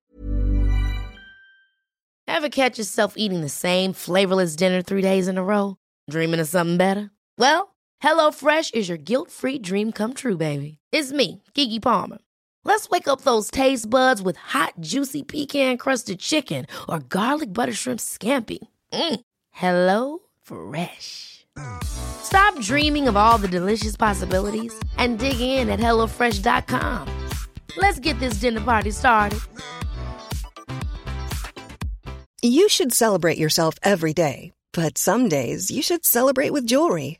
Ever 2.27 2.49
catch 2.49 2.79
yourself 2.79 3.13
eating 3.15 3.41
the 3.41 3.49
same 3.49 3.93
flavorless 3.93 4.55
dinner 4.55 4.81
three 4.81 5.03
days 5.03 5.27
in 5.27 5.37
a 5.37 5.43
row? 5.43 5.77
Dreaming 6.09 6.39
of 6.39 6.47
something 6.47 6.77
better? 6.77 7.11
Well, 7.37 7.75
HelloFresh 8.03 8.73
is 8.73 8.89
your 8.89 8.97
guilt-free 8.97 9.59
dream 9.59 9.91
come 9.91 10.13
true, 10.15 10.35
baby. 10.35 10.79
It's 10.91 11.11
me, 11.13 11.43
Kiki 11.53 11.79
Palmer. 11.79 12.17
Let's 12.65 12.89
wake 12.89 13.07
up 13.07 13.21
those 13.21 13.51
taste 13.51 13.89
buds 13.89 14.21
with 14.21 14.37
hot, 14.37 14.73
juicy 14.79 15.23
pecan 15.23 15.77
crusted 15.77 16.19
chicken 16.19 16.65
or 16.87 16.99
garlic 16.99 17.53
butter 17.53 17.73
shrimp 17.73 17.99
scampi. 17.99 18.59
Mm. 18.91 19.19
Hello 19.51 20.19
Fresh. 20.41 21.45
Stop 21.83 22.59
dreaming 22.61 23.07
of 23.07 23.15
all 23.15 23.37
the 23.37 23.47
delicious 23.47 23.95
possibilities 23.97 24.73
and 24.97 25.19
dig 25.19 25.39
in 25.39 25.69
at 25.69 25.79
HelloFresh.com. 25.79 27.07
Let's 27.77 27.99
get 27.99 28.19
this 28.19 28.35
dinner 28.35 28.61
party 28.61 28.91
started. 28.91 29.39
You 32.41 32.67
should 32.67 32.91
celebrate 32.93 33.37
yourself 33.37 33.75
every 33.83 34.13
day, 34.13 34.51
But 34.73 34.97
some 34.97 35.29
days 35.29 35.71
you 35.71 35.81
should 35.81 36.05
celebrate 36.05 36.51
with 36.51 36.65
jewelry. 36.65 37.19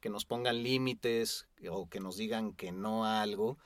que 0.00 0.10
nos 0.10 0.24
pongan 0.24 0.62
límites 0.62 1.46
o 1.70 1.88
que 1.88 2.00
nos 2.00 2.16
digan 2.16 2.52
que 2.52 2.72
no 2.72 3.04
a 3.04 3.22
algo, 3.22 3.58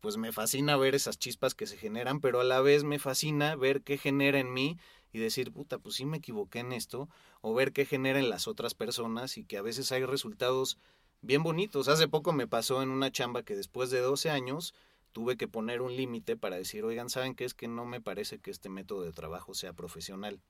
pues 0.00 0.16
me 0.16 0.32
fascina 0.32 0.76
ver 0.76 0.94
esas 0.94 1.18
chispas 1.18 1.54
que 1.54 1.66
se 1.66 1.76
generan, 1.76 2.20
pero 2.20 2.40
a 2.40 2.44
la 2.44 2.60
vez 2.60 2.84
me 2.84 2.98
fascina 2.98 3.54
ver 3.56 3.82
qué 3.82 3.98
genera 3.98 4.38
en 4.38 4.52
mí 4.52 4.78
y 5.12 5.18
decir, 5.18 5.52
puta, 5.52 5.78
pues 5.78 5.96
sí 5.96 6.04
me 6.04 6.18
equivoqué 6.18 6.60
en 6.60 6.72
esto, 6.72 7.08
o 7.40 7.54
ver 7.54 7.72
qué 7.72 7.84
genera 7.84 8.18
en 8.18 8.30
las 8.30 8.48
otras 8.48 8.74
personas 8.74 9.36
y 9.36 9.44
que 9.44 9.58
a 9.58 9.62
veces 9.62 9.92
hay 9.92 10.04
resultados 10.04 10.78
bien 11.20 11.42
bonitos. 11.42 11.88
Hace 11.88 12.08
poco 12.08 12.32
me 12.32 12.46
pasó 12.46 12.82
en 12.82 12.90
una 12.90 13.10
chamba 13.10 13.42
que 13.42 13.56
después 13.56 13.90
de 13.90 14.00
12 14.00 14.30
años 14.30 14.74
tuve 15.12 15.36
que 15.36 15.48
poner 15.48 15.82
un 15.82 15.96
límite 15.96 16.36
para 16.36 16.56
decir, 16.56 16.84
oigan, 16.84 17.10
¿saben 17.10 17.34
qué 17.34 17.44
es 17.44 17.54
que 17.54 17.68
no 17.68 17.84
me 17.84 18.00
parece 18.00 18.38
que 18.38 18.50
este 18.50 18.68
método 18.68 19.02
de 19.02 19.12
trabajo 19.12 19.54
sea 19.54 19.72
profesional? 19.72 20.40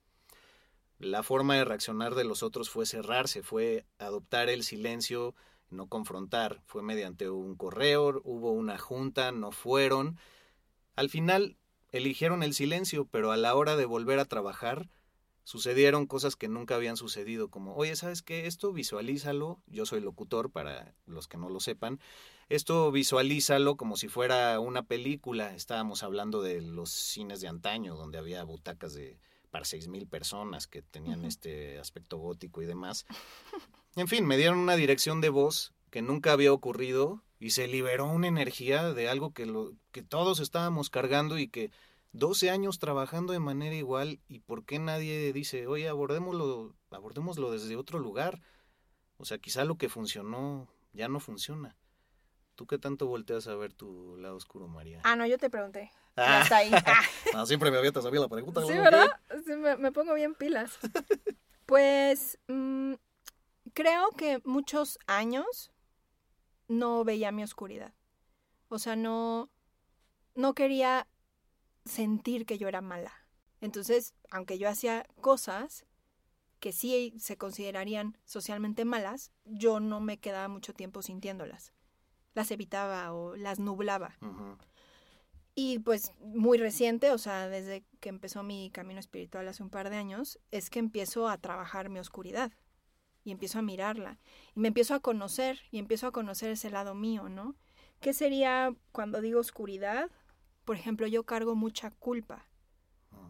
La 1.01 1.23
forma 1.23 1.57
de 1.57 1.65
reaccionar 1.65 2.15
de 2.15 2.25
los 2.25 2.43
otros 2.43 2.69
fue 2.69 2.85
cerrarse, 2.85 3.43
fue 3.43 3.87
adoptar 3.99 4.51
el 4.51 4.63
silencio, 4.63 5.35
no 5.71 5.87
confrontar, 5.87 6.61
fue 6.67 6.83
mediante 6.83 7.31
un 7.31 7.57
correo, 7.57 8.21
hubo 8.23 8.53
una 8.53 8.77
junta, 8.77 9.33
no 9.33 9.51
fueron. 9.51 10.19
Al 10.97 11.09
final 11.09 11.57
eligieron 11.91 12.43
el 12.43 12.53
silencio, 12.53 13.07
pero 13.11 13.33
a 13.33 13.39
la 13.39 13.55
hora 13.55 13.77
de 13.77 13.87
volver 13.87 14.19
a 14.19 14.27
trabajar 14.27 14.91
sucedieron 15.43 16.07
cosas 16.07 16.37
que 16.37 16.49
nunca 16.49 16.75
habían 16.75 16.99
sucedido, 16.99 17.49
como, 17.49 17.75
oye, 17.77 17.97
¿sabes 17.97 18.21
qué? 18.21 18.47
Esto 18.47 18.71
visualízalo, 18.75 19.63
yo 19.67 19.87
soy 19.87 20.03
locutor 20.03 20.51
para 20.51 20.95
los 21.07 21.29
que 21.29 21.39
no 21.39 21.49
lo 21.49 21.61
sepan, 21.61 21.99
esto 22.51 22.93
visualízalo 22.93 23.79
como 23.79 23.97
si 23.97 24.09
fuera 24.09 24.61
una 24.61 24.83
película, 24.83 25.55
estábamos 25.55 26.03
hablando 26.03 26.43
de 26.43 26.61
los 26.61 26.91
cines 26.91 27.41
de 27.41 27.49
antaño, 27.49 27.97
donde 27.97 28.19
había 28.19 28.45
butacas 28.45 28.93
de 28.93 29.19
para 29.51 29.65
seis 29.65 29.89
mil 29.89 30.07
personas 30.07 30.67
que 30.67 30.83
tenían 30.83 31.25
este 31.25 31.79
aspecto 31.79 32.19
gótico 32.19 32.63
y 32.63 32.67
demás. 32.67 33.07
En 33.97 34.07
fin, 34.07 34.25
me 34.25 34.37
dieron 34.37 34.59
una 34.59 34.77
dirección 34.77 35.21
de 35.21 35.31
voz 35.31 35.73
que 35.91 36.03
nunca 36.03 36.33
había 36.33 36.53
ocurrido 36.53 37.23
y 37.41 37.51
se 37.51 37.67
liberó 37.67 38.07
una 38.07 38.29
energía 38.29 38.93
de 38.93 39.09
algo 39.09 39.33
que, 39.33 39.47
lo, 39.47 39.73
que 39.91 40.03
todos 40.03 40.39
estábamos 40.41 40.91
cargando 40.91 41.39
y 41.39 41.49
que 41.49 41.71
12 42.13 42.51
años 42.51 42.79
trabajando 42.79 43.33
de 43.33 43.41
manera 43.41 43.75
igual 43.75 44.21
y 44.29 44.41
por 44.41 44.65
qué 44.65 44.79
nadie 44.79 45.33
dice, 45.33 45.67
oye, 45.67 45.89
abordémoslo, 45.89 46.75
abordémoslo 46.91 47.51
desde 47.51 47.77
otro 47.77 47.99
lugar. 47.99 48.41
O 49.17 49.25
sea, 49.25 49.39
quizá 49.39 49.65
lo 49.65 49.77
que 49.77 49.89
funcionó 49.89 50.69
ya 50.93 51.09
no 51.09 51.21
funciona. 51.21 51.77
¿Tú 52.61 52.67
qué 52.67 52.77
tanto 52.77 53.07
volteas 53.07 53.47
a 53.47 53.55
ver 53.55 53.73
tu 53.73 54.19
lado 54.19 54.37
oscuro, 54.37 54.69
María? 54.69 55.01
Ah, 55.03 55.17
no, 55.17 55.25
yo 55.25 55.39
te 55.39 55.49
pregunté. 55.49 55.91
Ah. 56.15 56.45
Ahí. 56.51 56.71
Ah. 56.87 57.01
No, 57.35 57.47
siempre 57.47 57.71
me 57.71 57.79
avientas 57.79 58.05
a 58.05 58.11
mí 58.11 58.19
la 58.19 58.29
pregunta. 58.29 58.61
Sí. 58.67 58.75
¿verdad? 58.75 59.09
Sí, 59.47 59.53
me, 59.57 59.79
me 59.79 59.91
pongo 59.93 60.13
bien 60.13 60.35
pilas. 60.35 60.79
Pues 61.65 62.39
mm, 62.49 62.97
creo 63.73 64.11
que 64.11 64.43
muchos 64.45 64.99
años 65.07 65.73
no 66.69 67.03
veía 67.03 67.33
mi 67.33 67.43
oscuridad. 67.43 67.95
O 68.69 68.79
sea, 68.79 68.95
no, 68.95 69.49
no 70.35 70.53
quería 70.53 71.07
sentir 71.87 72.45
que 72.45 72.59
yo 72.59 72.69
era 72.69 72.83
mala. 72.83 73.15
Entonces, 73.63 74.13
aunque 74.31 74.59
yo 74.59 74.69
hacía 74.69 75.07
cosas 75.23 75.87
que 76.59 76.73
sí 76.73 77.15
se 77.19 77.39
considerarían 77.39 78.19
socialmente 78.27 78.85
malas, 78.85 79.33
yo 79.47 79.81
no 79.81 80.01
me 80.01 80.19
quedaba 80.19 80.49
mucho 80.49 80.75
tiempo 80.75 81.01
sintiéndolas. 81.01 81.73
Las 82.35 82.51
evitaba 82.51 83.13
o 83.13 83.37
las 83.37 83.59
nublaba. 83.59 84.17
Y 85.55 85.81
pues 85.81 86.13
muy 86.21 86.59
reciente, 86.59 87.11
o 87.11 87.19
sea, 87.19 87.49
desde 87.49 87.85
que 88.01 88.09
empezó 88.09 88.43
mi 88.43 88.71
camino 88.71 89.01
espiritual 89.01 89.47
hace 89.49 89.63
un 89.63 89.71
par 89.71 89.91
de 89.91 89.97
años, 89.97 90.39
es 90.51 90.71
que 90.71 90.79
empiezo 90.79 91.29
a 91.29 91.39
trabajar 91.39 91.89
mi 91.89 91.99
oscuridad 91.99 92.53
y 93.25 93.33
empiezo 93.33 93.59
a 93.59 93.63
mirarla 93.63 94.19
y 94.55 94.61
me 94.61 94.69
empiezo 94.69 94.95
a 94.95 95.01
conocer 95.01 95.61
y 95.71 95.79
empiezo 95.79 96.07
a 96.07 96.13
conocer 96.13 96.51
ese 96.51 96.71
lado 96.71 96.95
mío, 96.95 97.29
¿no? 97.29 97.57
¿Qué 98.01 98.15
sería 98.15 98.75
cuando 98.93 99.21
digo 99.21 99.41
oscuridad? 99.41 100.09
Por 100.65 100.77
ejemplo, 100.77 101.07
yo 101.07 101.25
cargo 101.25 101.55
mucha 101.57 101.91
culpa, 101.91 102.47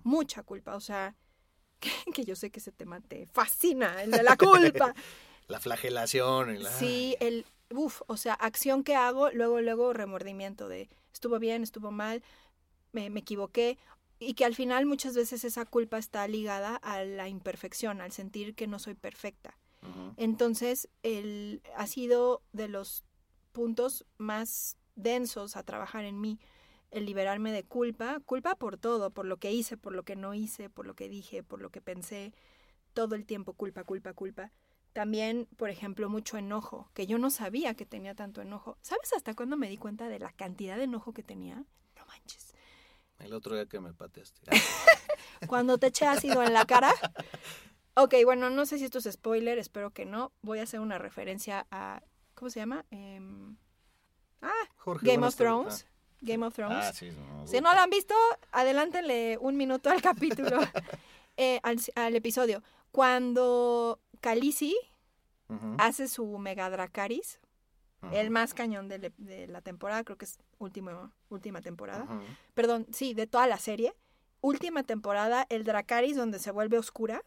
mucha 0.05 0.43
culpa, 0.43 0.77
o 0.77 0.81
sea, 0.81 1.17
que, 1.81 1.91
que 2.13 2.25
yo 2.25 2.37
sé 2.37 2.51
que 2.51 2.61
ese 2.61 2.71
tema 2.71 3.01
te 3.01 3.27
fascina, 3.27 4.03
el 4.03 4.11
de 4.13 4.23
la 4.23 4.37
culpa. 4.37 4.95
La 5.49 5.59
flagelación. 5.59 6.51
el- 6.51 6.67
Sí, 6.67 7.17
el, 7.19 7.45
uff, 7.71 8.03
o 8.07 8.17
sea, 8.17 8.35
acción 8.35 8.85
que 8.85 8.95
hago, 8.95 9.31
luego, 9.31 9.61
luego 9.61 9.93
remordimiento 9.93 10.69
de 10.69 10.89
estuvo 11.13 11.39
bien, 11.39 11.63
estuvo 11.63 11.91
mal, 11.91 12.23
me, 12.93 13.11
me 13.11 13.21
equivoqué. 13.21 13.79
Y 14.19 14.35
que 14.35 14.45
al 14.45 14.55
final 14.55 14.85
muchas 14.85 15.15
veces 15.15 15.45
esa 15.45 15.65
culpa 15.65 15.97
está 15.97 16.29
ligada 16.29 16.77
a 16.77 17.05
la 17.05 17.29
imperfección, 17.29 18.03
al 18.03 18.13
sentir 18.13 18.55
que 18.55 18.67
no 18.67 18.79
soy 18.79 18.95
perfecta. 18.95 19.57
Entonces, 20.19 20.91
el, 21.03 21.63
ha 21.75 21.87
sido 21.87 22.43
de 22.53 22.69
los 22.69 23.03
puntos 23.53 24.05
más 24.19 24.77
densos 24.95 25.57
a 25.57 25.63
trabajar 25.63 26.05
en 26.05 26.21
mí, 26.21 26.39
el 26.91 27.07
liberarme 27.07 27.51
de 27.51 27.65
culpa, 27.65 28.21
culpa 28.27 28.57
por 28.57 28.77
todo, 28.77 29.11
por 29.11 29.25
lo 29.25 29.39
que 29.39 29.53
hice, 29.53 29.77
por 29.77 29.95
lo 29.95 30.03
que 30.03 30.17
no 30.17 30.35
hice, 30.35 30.69
por 30.69 30.87
lo 30.87 30.95
que 30.95 31.09
dije, 31.09 31.43
por 31.43 31.63
lo 31.63 31.71
que 31.71 31.81
pensé, 31.81 32.35
todo 32.93 33.15
el 33.15 33.25
tiempo 33.25 33.55
culpa, 33.55 33.85
culpa, 33.85 34.13
culpa. 34.13 34.53
También, 34.93 35.47
por 35.57 35.71
ejemplo, 35.71 36.09
mucho 36.09 36.37
enojo, 36.37 36.91
que 36.95 37.07
yo 37.07 37.19
no 37.19 37.31
sabía 37.31 37.75
que 37.75 37.87
tenía 37.87 38.15
tanto 38.15 38.43
enojo. 38.43 38.77
¿Sabes 38.83 39.13
hasta 39.13 39.35
cuándo 39.35 39.57
me 39.57 39.69
di 39.69 39.77
cuenta 39.77 40.09
de 40.09 40.19
la 40.19 40.33
cantidad 40.33 40.77
de 40.77 40.85
enojo 40.85 41.13
que 41.13 41.23
tenía? 41.23 41.65
No 41.97 42.07
manches. 42.07 42.55
El 43.21 43.33
otro 43.35 43.55
día 43.55 43.67
que 43.67 43.81
me 43.81 43.93
pateaste. 43.93 44.41
Cuando 45.47 45.79
te 45.79 45.89
eché 45.89 46.07
ácido 46.07 46.43
en 46.43 46.53
la 46.53 46.65
cara. 46.65 46.93
Ok, 47.95 48.15
bueno, 48.25 48.51
no 48.51 48.67
sé 48.67 48.79
si 48.79 48.85
esto 48.85 48.99
es 48.99 49.09
spoiler, 49.11 49.59
espero 49.59 49.91
que 49.91 50.07
no. 50.07 50.33
Voy 50.43 50.59
a 50.59 50.65
hacer 50.65 50.81
una 50.81 50.99
referencia 50.99 51.67
a. 51.71 52.03
¿Cómo 52.35 52.51
se 52.51 52.61
llama? 52.61 52.87
Em, 52.91 53.57
ah, 54.43 54.53
Jorge, 54.77 55.07
Game 55.07 55.27
of. 55.27 55.37
Thrones. 55.37 55.87
Game 56.21 56.45
of 56.45 56.55
Thrones. 56.55 56.85
Ah, 56.85 56.93
sí. 56.93 57.11
no, 57.11 57.47
Si 57.47 57.61
no 57.61 57.73
lo 57.73 57.81
han 57.81 57.91
visto, 57.91 58.15
adelántenle 58.53 59.39
un 59.41 59.57
minuto 59.57 59.91
al 59.91 60.03
capítulo, 60.03 60.59
eh, 61.37 61.61
al, 61.63 61.79
al 61.95 62.17
episodio. 62.17 62.63
Cuando 62.91 64.01
Ujú, 65.49 65.77
hace 65.79 66.09
su 66.09 66.39
Mega 66.39 66.71
Dracarys, 66.71 67.41
ujú, 68.03 68.15
el 68.15 68.31
más 68.31 68.55
cañón 68.55 68.89
de, 68.89 69.13
la 69.49 69.61
temporada, 69.61 70.05
creo 70.05 70.17
que 70.17 70.25
es 70.25 70.39
último, 70.59 71.13
última 71.29 71.61
temporada. 71.61 72.07
Perdón, 72.55 72.87
sí, 72.93 73.15
de 73.15 73.27
toda 73.27 73.47
la 73.47 73.59
serie. 73.59 73.95
Última 74.43 74.85
temporada, 74.85 75.47
el 75.51 75.65
Dracarys 75.65 76.17
donde 76.17 76.39
se 76.39 76.51
vuelve 76.51 76.79
oscura. 76.79 77.23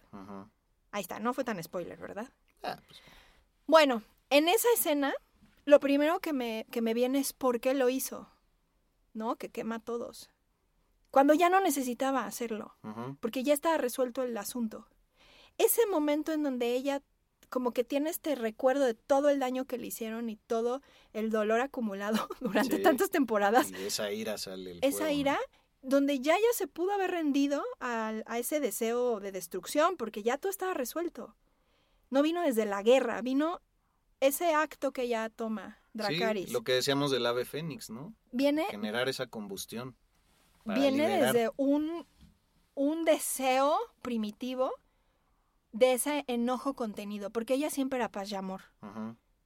Ahí 0.92 1.02
está, 1.02 1.20
no 1.20 1.34
fue 1.34 1.44
tan 1.44 1.62
spoiler, 1.62 2.00
¿verdad? 2.00 2.30
Ah, 2.64 2.80
pues, 2.88 3.02
Bueno, 3.68 4.04
en 4.30 4.48
esa 4.48 4.68
escena, 4.76 5.14
lo 5.66 5.80
primero 5.80 6.20
que 6.20 6.34
me, 6.34 6.66
que 6.72 6.82
me 6.82 6.94
viene 6.94 7.20
es 7.20 7.34
por 7.34 7.60
qué 7.60 7.74
lo 7.74 7.90
hizo. 7.90 8.30
¿No? 9.14 9.36
Que 9.36 9.50
quema 9.50 9.76
a 9.76 9.80
todos. 9.80 10.30
Cuando 11.12 11.36
ya 11.36 11.48
no 11.48 11.60
necesitaba 11.60 12.26
hacerlo, 12.26 12.76
porque 13.20 13.44
ya 13.44 13.54
estaba 13.54 13.78
resuelto 13.78 14.24
el 14.24 14.36
asunto. 14.36 14.88
Ese 15.58 15.86
momento 15.88 16.32
en 16.32 16.44
donde 16.44 16.74
ella 16.76 17.02
como 17.50 17.72
que 17.72 17.84
tiene 17.84 18.10
este 18.10 18.34
recuerdo 18.34 18.84
de 18.86 18.96
todo 18.96 19.30
el 19.30 19.40
daño 19.40 19.66
que 19.66 19.78
le 19.78 19.86
hicieron 19.88 20.28
y 20.30 20.38
todo 20.38 20.82
el 21.14 21.30
dolor 21.30 21.62
acumulado 21.62 22.28
durante 22.40 22.78
Sí. 22.78 22.82
tantas 22.84 23.12
temporadas, 23.12 23.70
Y 23.72 23.76
esa 23.76 24.12
ira 24.12 24.38
sale 24.40 24.72
el 24.72 24.78
esa 24.82 24.90
fuego, 24.98 25.06
¿no? 25.06 25.12
ira 25.20 25.40
donde 25.84 26.20
ya 26.20 26.36
ella 26.36 26.48
se 26.54 26.66
pudo 26.68 26.92
haber 26.94 27.12
rendido 27.12 27.62
al- 27.80 28.24
a, 28.26 28.40
ese 28.40 28.60
deseo 28.60 29.20
de 29.20 29.32
destrucción, 29.32 29.98
porque 29.98 30.24
ya 30.24 30.38
todo 30.38 30.50
estaba 30.50 30.74
resuelto. 30.74 31.36
No 32.10 32.22
vino 32.24 32.42
desde 32.42 32.66
la 32.66 32.82
guerra, 32.82 33.22
vino 33.22 33.60
ese 34.22 34.54
acto 34.56 34.92
que 34.94 35.04
ella 35.04 35.30
toma, 35.30 35.78
Dracaris. 35.94 36.48
Sí, 36.48 36.54
lo 36.54 36.64
que 36.64 36.72
decíamos 36.74 37.12
del 37.12 37.26
ave 37.26 37.44
fénix, 37.46 37.90
¿no? 37.90 38.16
Viene, 38.32 38.66
Generar 38.72 39.10
esa 39.10 39.28
combustión. 39.28 39.96
viene 40.66 40.92
liberar. 41.08 41.34
desde 41.34 41.52
un, 41.58 42.08
un 42.76 43.04
deseo 43.06 43.78
primitivo 44.02 44.72
de 45.74 45.94
ese 45.94 46.24
enojo 46.28 46.74
contenido, 46.76 47.30
porque 47.30 47.56
ella 47.56 47.70
siempre 47.70 47.98
era 48.00 48.10
paz 48.10 48.32
y 48.32 48.36
amor. 48.36 48.62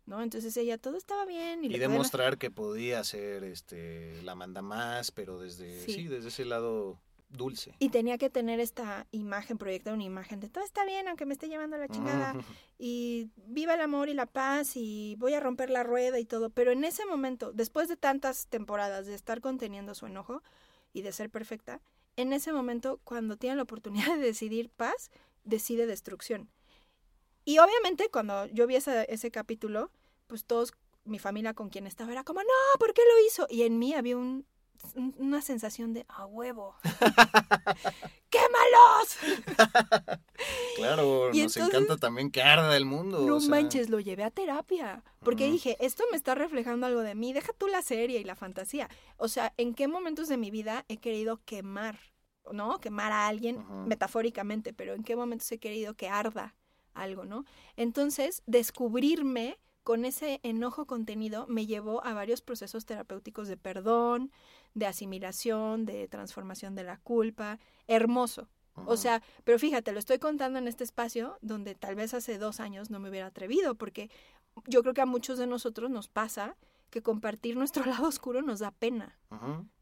¿no? 0.05 0.21
Entonces 0.21 0.55
ella 0.55 0.77
todo 0.77 0.95
estaba 0.95 1.25
bien 1.25 1.63
y, 1.63 1.67
Y 1.67 1.69
le 1.69 1.77
podía- 1.79 1.89
demostrar 1.89 2.37
que 2.37 2.49
podía 2.51 3.03
ser 3.03 3.43
este 3.43 4.21
la 4.21 4.35
manda 4.35 4.61
más, 4.61 5.11
pero 5.11 5.37
desde 5.39 5.81
Sí. 5.85 5.93
sí. 5.93 6.07
desde 6.07 6.29
ese 6.29 6.45
lado 6.45 6.97
dulce. 7.29 7.75
Y 7.79 7.89
tenía 7.89 8.17
que 8.17 8.29
tener 8.29 8.61
esta 8.61 9.05
imagen, 9.11 9.57
proyectar 9.57 9.93
una 9.93 10.05
imagen 10.05 10.39
de 10.39 10.47
todo 10.47 10.63
está 10.63 10.85
bien, 10.85 11.09
aunque 11.09 11.25
me 11.25 11.33
esté 11.33 11.49
llevando 11.49 11.75
a 11.75 11.79
la 11.79 11.89
chingada. 11.89 12.33
Y 12.79 13.31
viva 13.47 13.73
el 13.73 13.81
amor 13.81 14.07
y 14.07 14.13
la 14.13 14.27
paz 14.27 14.77
y 14.77 15.15
voy 15.17 15.33
a 15.33 15.41
romper 15.41 15.69
la 15.69 15.83
rueda 15.83 16.19
y 16.19 16.25
todo. 16.25 16.51
Pero 16.51 16.71
en 16.71 16.85
ese 16.85 17.05
momento, 17.05 17.51
después 17.51 17.89
de 17.89 17.97
tantas 17.97 18.47
temporadas 18.47 19.07
de 19.07 19.13
estar 19.15 19.41
conteniendo 19.41 19.93
su 19.93 20.05
enojo 20.05 20.41
y 20.93 21.01
de 21.01 21.11
ser 21.11 21.29
perfecta, 21.29 21.81
en 22.15 22.31
ese 22.31 22.53
momento, 22.53 23.01
cuando 23.03 23.35
tiene 23.35 23.57
la 23.57 23.63
oportunidad 23.63 24.15
de 24.15 24.21
decidir 24.23 24.69
paz, 24.69 25.11
decide 25.47 25.85
destrucción. 25.87 26.49
Y 27.45 27.59
obviamente 27.59 28.09
cuando 28.09 28.45
yo 28.47 28.67
vi 28.67 28.75
ese, 28.75 29.05
ese 29.09 29.31
capítulo, 29.31 29.89
pues 30.27 30.45
todos, 30.45 30.73
mi 31.05 31.17
familia 31.19 31.53
con 31.53 31.69
quien 31.69 31.87
estaba 31.87 32.11
era 32.11 32.23
como, 32.23 32.41
no, 32.41 32.79
¿por 32.79 32.93
qué 32.93 33.01
lo 33.01 33.25
hizo? 33.25 33.47
Y 33.49 33.63
en 33.63 33.79
mí 33.79 33.93
había 33.93 34.17
un, 34.17 34.45
un- 34.95 35.15
una 35.17 35.41
sensación 35.41 35.93
de, 35.93 36.05
a 36.09 36.25
huevo. 36.25 36.75
¡Quémalos! 38.29 39.17
Claro, 40.75 41.31
Y 41.33 41.41
nos 41.41 41.57
entonces- 41.57 41.73
encanta 41.81 41.97
también 41.97 42.29
que 42.29 42.43
arda 42.43 42.77
el 42.77 42.85
mundo. 42.85 43.21
No 43.25 43.37
o 43.37 43.39
sea, 43.39 43.49
manches, 43.49 43.89
lo 43.89 43.99
llevé 43.99 44.23
a 44.23 44.29
terapia. 44.29 45.03
Porque 45.23 45.49
dije, 45.49 45.75
esto 45.79 46.03
me 46.11 46.17
está 46.17 46.35
reflejando 46.35 46.85
algo 46.85 47.01
de 47.01 47.15
mí. 47.15 47.33
Deja 47.33 47.51
tú 47.53 47.65
la 47.67 47.81
serie 47.81 48.19
y 48.19 48.23
la 48.23 48.35
fantasía. 48.35 48.87
O 49.17 49.27
sea, 49.27 49.53
¿en 49.57 49.73
qué 49.73 49.87
momentos 49.87 50.27
de 50.27 50.37
mi 50.37 50.51
vida 50.51 50.85
he 50.87 50.97
querido 50.97 51.41
quemar? 51.45 51.97
¿No? 52.53 52.79
Quemar 52.79 53.11
a 53.11 53.27
alguien 53.27 53.65
metafóricamente, 53.87 54.73
pero 54.73 54.93
¿en 54.93 55.03
qué 55.03 55.15
momentos 55.15 55.51
he 55.51 55.59
querido 55.59 55.93
que 55.95 56.09
arda 56.09 56.55
algo, 56.93 57.25
no? 57.25 57.45
Entonces, 57.75 58.41
descubrirme 58.45 59.57
con 59.83 60.03
ese 60.03 60.41
enojo 60.43 60.85
contenido 60.85 61.45
me 61.47 61.65
llevó 61.65 62.05
a 62.05 62.13
varios 62.13 62.41
procesos 62.41 62.85
terapéuticos 62.85 63.47
de 63.47 63.55
perdón, 63.55 64.31
de 64.73 64.85
asimilación, 64.85 65.85
de 65.85 66.09
transformación 66.09 66.75
de 66.75 66.83
la 66.83 66.97
culpa. 66.97 67.57
Hermoso. 67.87 68.49
O 68.85 68.97
sea, 68.97 69.23
pero 69.43 69.57
fíjate, 69.57 69.91
lo 69.91 69.99
estoy 69.99 70.19
contando 70.19 70.59
en 70.59 70.67
este 70.67 70.83
espacio 70.83 71.37
donde 71.41 71.73
tal 71.73 71.95
vez 71.95 72.13
hace 72.13 72.37
dos 72.37 72.59
años 72.59 72.91
no 72.91 72.99
me 72.99 73.09
hubiera 73.09 73.27
atrevido, 73.27 73.75
porque 73.75 74.11
yo 74.65 74.81
creo 74.81 74.93
que 74.93 75.01
a 75.01 75.05
muchos 75.05 75.39
de 75.39 75.47
nosotros 75.47 75.89
nos 75.89 76.09
pasa 76.09 76.57
que 76.89 77.01
compartir 77.01 77.55
nuestro 77.55 77.85
lado 77.85 78.07
oscuro 78.07 78.41
nos 78.41 78.59
da 78.59 78.71
pena. 78.71 79.17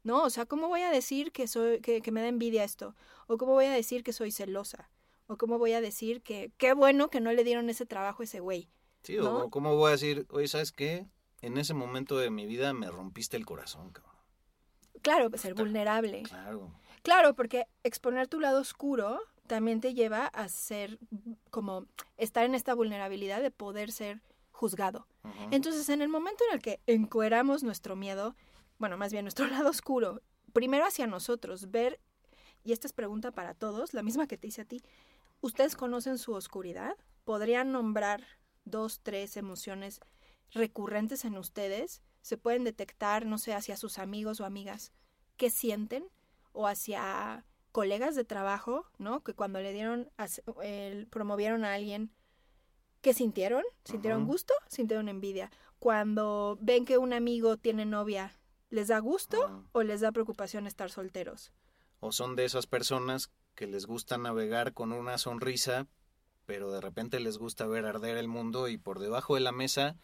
¿no? 0.02 0.24
O 0.24 0.30
sea, 0.30 0.46
¿cómo 0.46 0.68
voy 0.68 0.82
a 0.82 0.90
decir 0.90 1.32
que 1.32 1.46
soy, 1.46 1.80
que, 1.80 2.02
que 2.02 2.12
me 2.12 2.20
da 2.20 2.28
envidia 2.28 2.64
esto? 2.64 2.94
¿O 3.26 3.38
cómo 3.38 3.52
voy 3.52 3.66
a 3.66 3.72
decir 3.72 4.02
que 4.02 4.12
soy 4.12 4.30
celosa? 4.30 4.90
¿O 5.28 5.36
cómo 5.36 5.58
voy 5.58 5.72
a 5.72 5.80
decir 5.80 6.22
que 6.22 6.52
qué 6.56 6.72
bueno 6.72 7.08
que 7.08 7.20
no 7.20 7.32
le 7.32 7.44
dieron 7.44 7.68
ese 7.70 7.86
trabajo 7.86 8.22
a 8.22 8.24
ese 8.24 8.40
güey? 8.40 8.70
Sí, 9.02 9.16
¿no? 9.16 9.44
o 9.44 9.50
cómo 9.50 9.76
voy 9.76 9.88
a 9.88 9.92
decir, 9.92 10.26
oye, 10.30 10.48
¿sabes 10.48 10.72
qué? 10.72 11.06
En 11.42 11.58
ese 11.58 11.74
momento 11.74 12.18
de 12.18 12.30
mi 12.30 12.46
vida 12.46 12.72
me 12.72 12.90
rompiste 12.90 13.36
el 13.36 13.46
corazón, 13.46 13.90
cabrón. 13.90 14.14
Claro, 15.02 15.30
ser 15.36 15.52
Puta, 15.52 15.62
vulnerable. 15.62 16.22
Claro. 16.22 16.72
Claro, 17.02 17.34
porque 17.34 17.66
exponer 17.84 18.26
tu 18.26 18.40
lado 18.40 18.60
oscuro 18.60 19.20
también 19.46 19.80
te 19.80 19.94
lleva 19.94 20.26
a 20.26 20.48
ser 20.48 20.98
como 21.50 21.86
estar 22.16 22.44
en 22.44 22.54
esta 22.54 22.74
vulnerabilidad 22.74 23.40
de 23.40 23.52
poder 23.52 23.92
ser 23.92 24.22
juzgado. 24.56 25.06
Entonces, 25.50 25.88
en 25.90 26.00
el 26.00 26.08
momento 26.08 26.42
en 26.48 26.54
el 26.56 26.62
que 26.62 26.80
encueramos 26.86 27.62
nuestro 27.62 27.94
miedo, 27.94 28.34
bueno, 28.78 28.96
más 28.96 29.12
bien 29.12 29.24
nuestro 29.24 29.46
lado 29.46 29.68
oscuro, 29.68 30.22
primero 30.52 30.86
hacia 30.86 31.06
nosotros, 31.06 31.70
ver, 31.70 32.00
y 32.64 32.72
esta 32.72 32.86
es 32.86 32.92
pregunta 32.92 33.32
para 33.32 33.54
todos, 33.54 33.92
la 33.92 34.02
misma 34.02 34.26
que 34.26 34.38
te 34.38 34.48
hice 34.48 34.62
a 34.62 34.64
ti, 34.64 34.82
¿ustedes 35.42 35.76
conocen 35.76 36.18
su 36.18 36.32
oscuridad? 36.32 36.96
¿Podrían 37.24 37.70
nombrar 37.70 38.24
dos, 38.64 39.00
tres 39.02 39.36
emociones 39.36 40.00
recurrentes 40.50 41.24
en 41.24 41.36
ustedes? 41.36 42.02
¿Se 42.22 42.38
pueden 42.38 42.64
detectar, 42.64 43.26
no 43.26 43.38
sé, 43.38 43.52
hacia 43.52 43.76
sus 43.76 43.98
amigos 43.98 44.40
o 44.40 44.46
amigas 44.46 44.92
qué 45.36 45.50
sienten? 45.50 46.08
¿O 46.52 46.66
hacia 46.66 47.44
colegas 47.72 48.14
de 48.14 48.24
trabajo, 48.24 48.86
¿no? 48.96 49.22
Que 49.22 49.34
cuando 49.34 49.60
le 49.60 49.74
dieron, 49.74 50.10
promovieron 51.10 51.66
a 51.66 51.74
alguien, 51.74 52.10
¿qué 53.06 53.14
sintieron? 53.14 53.62
¿Sintieron 53.84 54.26
gusto? 54.26 54.52
¿Sintieron 54.66 55.08
envidia? 55.08 55.52
Cuando 55.78 56.58
ven 56.60 56.84
que 56.84 56.98
un 56.98 57.12
amigo 57.12 57.56
tiene 57.56 57.86
novia, 57.86 58.32
¿les 58.68 58.88
da 58.88 58.98
gusto 58.98 59.64
o 59.70 59.84
les 59.84 60.00
da 60.00 60.10
preocupación 60.10 60.66
estar 60.66 60.90
solteros? 60.90 61.52
O 62.00 62.10
son 62.10 62.34
de 62.34 62.44
esas 62.44 62.66
personas 62.66 63.30
que 63.54 63.68
les 63.68 63.86
gusta 63.86 64.18
navegar 64.18 64.72
con 64.72 64.90
una 64.90 65.18
sonrisa, 65.18 65.86
pero 66.46 66.72
de 66.72 66.80
repente 66.80 67.20
les 67.20 67.38
gusta 67.38 67.68
ver 67.68 67.86
arder 67.86 68.16
el 68.16 68.26
mundo 68.26 68.66
y 68.66 68.76
por 68.76 68.98
debajo 68.98 69.36
de 69.36 69.40
la 69.40 69.52
mesa 69.52 69.94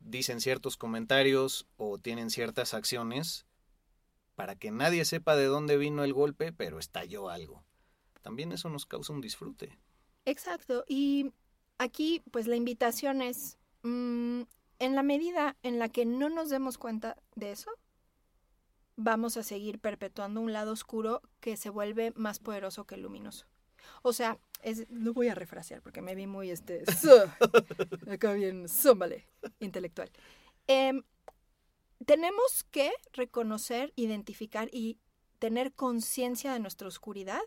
dicen 0.00 0.42
ciertos 0.42 0.76
comentarios 0.76 1.66
o 1.78 1.96
tienen 1.96 2.28
ciertas 2.28 2.74
acciones 2.74 3.46
para 4.34 4.54
que 4.54 4.70
nadie 4.70 5.06
sepa 5.06 5.34
de 5.34 5.46
dónde 5.46 5.78
vino 5.78 6.04
el 6.04 6.12
golpe, 6.12 6.52
pero 6.52 6.78
estalló 6.78 7.30
algo. 7.30 7.64
También 8.20 8.52
eso 8.52 8.68
nos 8.68 8.84
causa 8.84 9.14
un 9.14 9.22
disfrute. 9.22 9.78
Exacto. 10.26 10.84
Y 10.86 11.32
aquí, 11.80 12.22
pues 12.30 12.46
la 12.46 12.56
invitación 12.56 13.22
es, 13.22 13.58
mm, 13.82 14.42
en 14.78 14.94
la 14.94 15.02
medida 15.02 15.56
en 15.62 15.78
la 15.78 15.88
que 15.88 16.04
no 16.04 16.28
nos 16.28 16.50
demos 16.50 16.76
cuenta 16.76 17.16
de 17.34 17.52
eso, 17.52 17.70
vamos 18.96 19.38
a 19.38 19.42
seguir 19.42 19.80
perpetuando 19.80 20.42
un 20.42 20.52
lado 20.52 20.72
oscuro 20.72 21.22
que 21.40 21.56
se 21.56 21.70
vuelve 21.70 22.12
más 22.16 22.38
poderoso 22.38 22.84
que 22.84 22.98
luminoso. 22.98 23.46
O 24.02 24.12
sea, 24.12 24.38
es, 24.62 24.86
lo 24.90 25.14
voy 25.14 25.28
a 25.28 25.34
refrasear 25.34 25.80
porque 25.80 26.02
me 26.02 26.14
vi 26.14 26.26
muy 26.26 26.50
este, 26.50 26.84
acá 28.10 28.34
bien, 28.34 28.68
zómbale, 28.68 29.26
intelectual. 29.58 30.10
Em, 30.66 31.02
tenemos 32.04 32.64
que 32.70 32.92
reconocer, 33.14 33.94
identificar 33.96 34.68
y 34.70 34.98
tener 35.38 35.72
conciencia 35.72 36.52
de 36.52 36.60
nuestra 36.60 36.88
oscuridad 36.88 37.40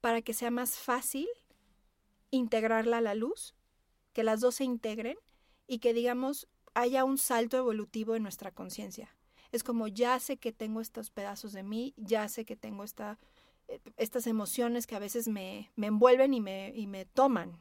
para 0.00 0.22
que 0.22 0.34
sea 0.34 0.50
más 0.50 0.76
fácil 0.76 1.28
integrarla 2.32 2.98
a 2.98 3.00
la 3.00 3.14
luz, 3.14 3.54
que 4.12 4.24
las 4.24 4.40
dos 4.40 4.56
se 4.56 4.64
integren 4.64 5.16
y 5.66 5.78
que 5.78 5.94
digamos 5.94 6.48
haya 6.74 7.04
un 7.04 7.18
salto 7.18 7.56
evolutivo 7.56 8.14
en 8.14 8.22
nuestra 8.22 8.50
conciencia. 8.50 9.14
Es 9.52 9.64
como 9.64 9.88
ya 9.88 10.18
sé 10.20 10.36
que 10.36 10.52
tengo 10.52 10.80
estos 10.80 11.10
pedazos 11.10 11.52
de 11.52 11.62
mí, 11.62 11.94
ya 11.96 12.28
sé 12.28 12.44
que 12.44 12.56
tengo 12.56 12.84
esta, 12.84 13.18
eh, 13.68 13.80
estas 13.96 14.26
emociones 14.26 14.86
que 14.86 14.96
a 14.96 15.00
veces 15.00 15.28
me, 15.28 15.70
me 15.76 15.88
envuelven 15.88 16.34
y 16.34 16.40
me, 16.40 16.72
y 16.74 16.86
me 16.86 17.04
toman 17.04 17.58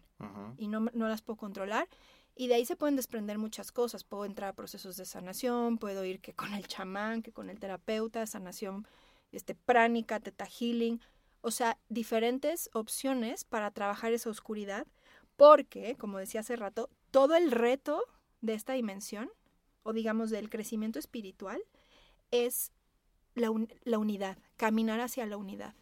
y 0.58 0.68
no, 0.68 0.82
no 0.94 1.08
las 1.08 1.22
puedo 1.22 1.38
controlar. 1.38 1.88
Y 2.36 2.48
de 2.48 2.56
ahí 2.56 2.66
se 2.66 2.76
pueden 2.76 2.96
desprender 2.96 3.38
muchas 3.38 3.72
cosas. 3.72 4.04
Puedo 4.04 4.26
entrar 4.26 4.50
a 4.50 4.56
procesos 4.56 4.98
de 4.98 5.06
sanación, 5.06 5.78
puedo 5.78 6.06
ir 6.06 6.20
que 6.20 6.34
con 6.34 6.54
el 6.54 6.68
chamán, 6.68 7.22
que 7.22 7.32
con 7.32 7.50
el 7.50 7.60
terapeuta, 7.60 8.26
sanación 8.26 8.88
este, 9.32 9.56
pránica, 9.56 10.20
teta 10.20 10.46
healing. 10.46 11.02
O 11.42 11.52
sea, 11.52 11.78
diferentes 11.90 12.70
opciones 12.74 13.44
para 13.44 13.72
trabajar 13.72 14.14
esa 14.14 14.30
oscuridad. 14.30 14.88
Porque, 15.40 15.96
como 15.96 16.20
decía 16.20 16.42
hace 16.42 16.56
rato, 16.56 16.90
todo 17.12 17.36
el 17.36 17.50
reto 17.52 18.04
de 18.42 18.54
esta 18.54 18.74
dimensión, 18.74 19.32
o 19.84 19.94
digamos 19.94 20.30
del 20.30 20.50
crecimiento 20.50 21.00
espiritual, 21.00 21.60
es 22.32 22.72
la, 23.36 23.50
un- 23.50 23.74
la 23.84 23.98
unidad, 23.98 24.38
caminar 24.58 25.00
hacia 25.00 25.26
la 25.26 25.38
unidad. 25.38 25.74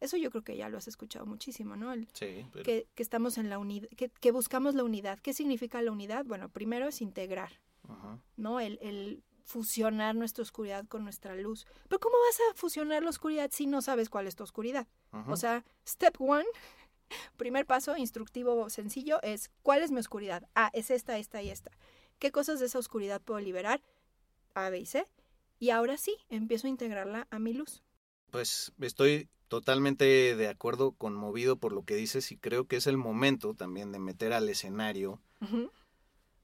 Eso 0.00 0.16
yo 0.18 0.30
creo 0.30 0.44
que 0.44 0.56
ya 0.56 0.68
lo 0.68 0.76
has 0.76 0.88
escuchado 0.88 1.24
muchísimo, 1.24 1.74
¿no? 1.76 1.90
El, 1.92 2.06
Sí, 2.12 2.44
pero 2.52 2.64
que, 2.64 2.86
que 2.94 3.02
estamos 3.02 3.38
en 3.38 3.48
la 3.48 3.58
unidad, 3.58 3.88
que, 3.96 4.10
que 4.10 4.30
buscamos 4.30 4.74
la 4.74 4.84
unidad. 4.84 5.18
¿Qué 5.20 5.32
significa 5.32 5.80
la 5.80 5.90
unidad? 5.90 6.26
Bueno, 6.26 6.50
primero 6.50 6.86
es 6.88 7.00
integrar. 7.00 7.60
¿no? 8.36 8.60
El, 8.60 8.78
el 8.82 9.22
fusionar 9.44 10.16
nuestra 10.16 10.42
oscuridad 10.42 10.84
con 10.88 11.04
nuestra 11.04 11.34
luz. 11.36 11.66
Pero 11.88 12.00
¿cómo 12.00 12.16
vas 12.26 12.38
a 12.50 12.54
fusionar 12.56 13.02
la 13.04 13.10
oscuridad 13.10 13.50
si 13.52 13.66
no 13.66 13.80
sabes 13.80 14.10
cuál 14.10 14.26
es 14.26 14.34
tu 14.36 14.42
oscuridad? 14.42 14.86
O 15.32 15.36
sea, 15.36 15.64
step 15.86 16.20
one, 16.20 16.44
primer 17.36 17.66
paso, 17.66 17.96
instructivo 17.96 18.68
sencillo, 18.70 19.20
es 19.22 19.50
¿cuál 19.62 19.82
es 19.82 19.90
mi 19.90 19.98
oscuridad? 20.00 20.48
Ah, 20.54 20.70
es 20.72 20.90
esta, 20.90 21.18
esta 21.18 21.42
y 21.42 21.50
esta. 21.50 21.70
¿Qué 22.18 22.32
cosas 22.32 22.60
de 22.60 22.66
esa 22.66 22.78
oscuridad 22.78 23.20
puedo 23.20 23.40
liberar? 23.40 23.82
A, 24.54 24.70
B 24.70 24.80
y 24.80 24.86
C. 24.86 25.06
Y 25.58 25.70
ahora 25.70 25.96
sí, 25.96 26.16
empiezo 26.28 26.66
a 26.66 26.70
integrarla 26.70 27.26
a 27.30 27.38
mi 27.38 27.52
luz. 27.52 27.82
Pues 28.30 28.72
estoy 28.80 29.28
totalmente 29.48 30.34
de 30.34 30.48
acuerdo, 30.48 30.92
conmovido 30.92 31.56
por 31.56 31.72
lo 31.72 31.84
que 31.84 31.94
dices 31.94 32.32
y 32.32 32.36
creo 32.36 32.66
que 32.66 32.76
es 32.76 32.86
el 32.86 32.96
momento 32.96 33.54
también 33.54 33.92
de 33.92 33.98
meter 33.98 34.32
al 34.32 34.48
escenario 34.48 35.20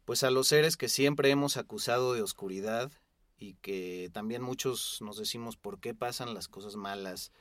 pues 0.05 0.23
a 0.23 0.31
los 0.31 0.49
seres 0.49 0.77
que 0.77 0.89
siempre 0.89 1.31
hemos 1.31 1.57
acusado 1.57 2.15
de 2.15 2.23
oscuridad 2.23 2.91
y 3.39 3.55
que 3.55 4.11
también 4.13 4.43
muchos 4.43 4.99
nos 5.01 5.17
decimos 5.17 5.57
por 5.57 5.81
qué 5.81 5.95
pasan 5.95 6.35
las 6.35 6.49
cosas 6.49 6.77
malas. 6.77 7.33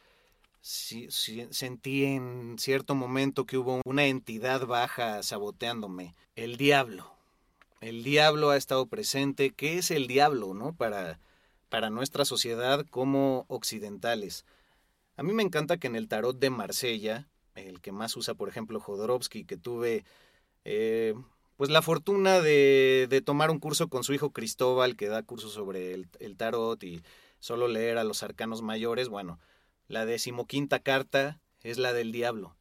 Sentí 0.61 2.05
en 2.05 2.57
cierto 2.59 2.93
momento 2.93 3.45
que 3.45 3.57
hubo 3.57 3.81
una 3.83 4.05
entidad 4.05 4.67
baja 4.67 5.23
saboteándome. 5.23 6.15
El 6.35 6.57
diablo. 6.57 7.11
El 7.81 8.03
diablo 8.03 8.51
ha 8.51 8.57
estado 8.57 8.85
presente. 8.85 9.51
¿Qué 9.51 9.79
es 9.79 9.89
el 9.89 10.05
diablo, 10.05 10.53
no? 10.53 10.75
Para, 10.75 11.19
para 11.69 11.89
nuestra 11.89 12.25
sociedad 12.25 12.85
como 12.91 13.45
occidentales. 13.47 14.45
A 15.17 15.23
mí 15.23 15.33
me 15.33 15.43
encanta 15.43 15.77
que 15.77 15.87
en 15.87 15.95
el 15.95 16.07
tarot 16.07 16.37
de 16.37 16.51
Marsella, 16.51 17.27
el 17.55 17.81
que 17.81 17.91
más 17.91 18.15
usa, 18.15 18.35
por 18.35 18.47
ejemplo, 18.47 18.79
Jodorowsky, 18.79 19.45
que 19.45 19.57
tuve 19.57 20.05
eh, 20.63 21.15
pues 21.57 21.71
la 21.71 21.81
fortuna 21.81 22.39
de, 22.39 23.07
de 23.09 23.21
tomar 23.21 23.49
un 23.49 23.59
curso 23.59 23.87
con 23.89 24.03
su 24.03 24.13
hijo 24.13 24.31
Cristóbal, 24.31 24.95
que 24.95 25.07
da 25.07 25.23
cursos 25.23 25.53
sobre 25.53 25.93
el, 25.93 26.07
el 26.19 26.37
tarot 26.37 26.83
y 26.83 27.01
solo 27.39 27.67
leer 27.67 27.97
a 27.97 28.03
los 28.03 28.21
arcanos 28.21 28.61
mayores, 28.61 29.09
bueno, 29.09 29.39
La 29.91 30.05
decimoquinta 30.05 30.79
carta 30.79 31.41
es 31.63 31.77
la 31.77 31.91
del 31.91 32.13
diablo. 32.13 32.55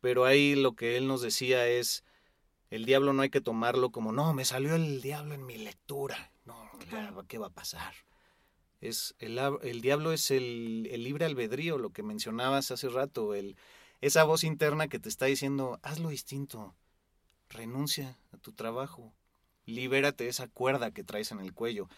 Pero 0.00 0.24
ahí 0.24 0.54
lo 0.54 0.74
que 0.74 0.96
él 0.96 1.06
nos 1.06 1.20
decía 1.20 1.68
es, 1.68 2.04
el 2.70 2.86
diablo 2.86 3.12
no 3.12 3.20
hay 3.20 3.28
que 3.28 3.42
tomarlo 3.42 3.90
como, 3.90 4.12
no, 4.12 4.32
me 4.32 4.46
salió 4.46 4.74
el 4.74 5.02
diablo 5.02 5.34
en 5.34 5.44
mi 5.44 5.58
lectura. 5.58 6.32
No, 6.46 6.70
claro, 6.88 7.22
¿qué 7.28 7.36
va 7.36 7.48
a 7.48 7.50
pasar? 7.50 7.92
Es 8.80 9.14
el, 9.18 9.38
el 9.60 9.82
diablo 9.82 10.10
es 10.12 10.30
el, 10.30 10.88
el, 10.90 11.04
libre 11.04 11.26
albedrío, 11.26 11.76
lo 11.76 11.90
que 11.90 12.02
mencionabas 12.02 12.70
hace 12.70 12.88
rato, 12.88 13.34
el, 13.34 13.58
esa 14.00 14.24
voz 14.24 14.42
interna 14.42 14.88
que 14.88 14.98
te 14.98 15.10
está 15.10 15.26
diciendo, 15.26 15.78
hazlo 15.82 16.08
distinto, 16.08 16.74
renuncia 17.50 18.16
a 18.32 18.38
tu 18.38 18.52
trabajo, 18.52 19.12
libérate 19.66 20.24
de 20.24 20.30
esa 20.30 20.48
cuerda 20.48 20.92
que 20.92 21.04
traes 21.04 21.30
en 21.30 21.40
el 21.40 21.52
cuello. 21.52 21.90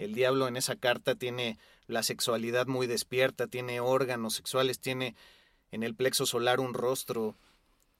El 0.00 0.14
diablo 0.14 0.48
en 0.48 0.56
esa 0.56 0.76
carta 0.76 1.14
tiene 1.14 1.58
la 1.86 2.02
sexualidad 2.02 2.66
muy 2.66 2.86
despierta, 2.86 3.48
tiene 3.48 3.80
órganos 3.80 4.32
sexuales, 4.32 4.80
tiene 4.80 5.14
en 5.72 5.82
el 5.82 5.94
plexo 5.94 6.24
solar 6.24 6.58
un 6.58 6.72
rostro, 6.72 7.36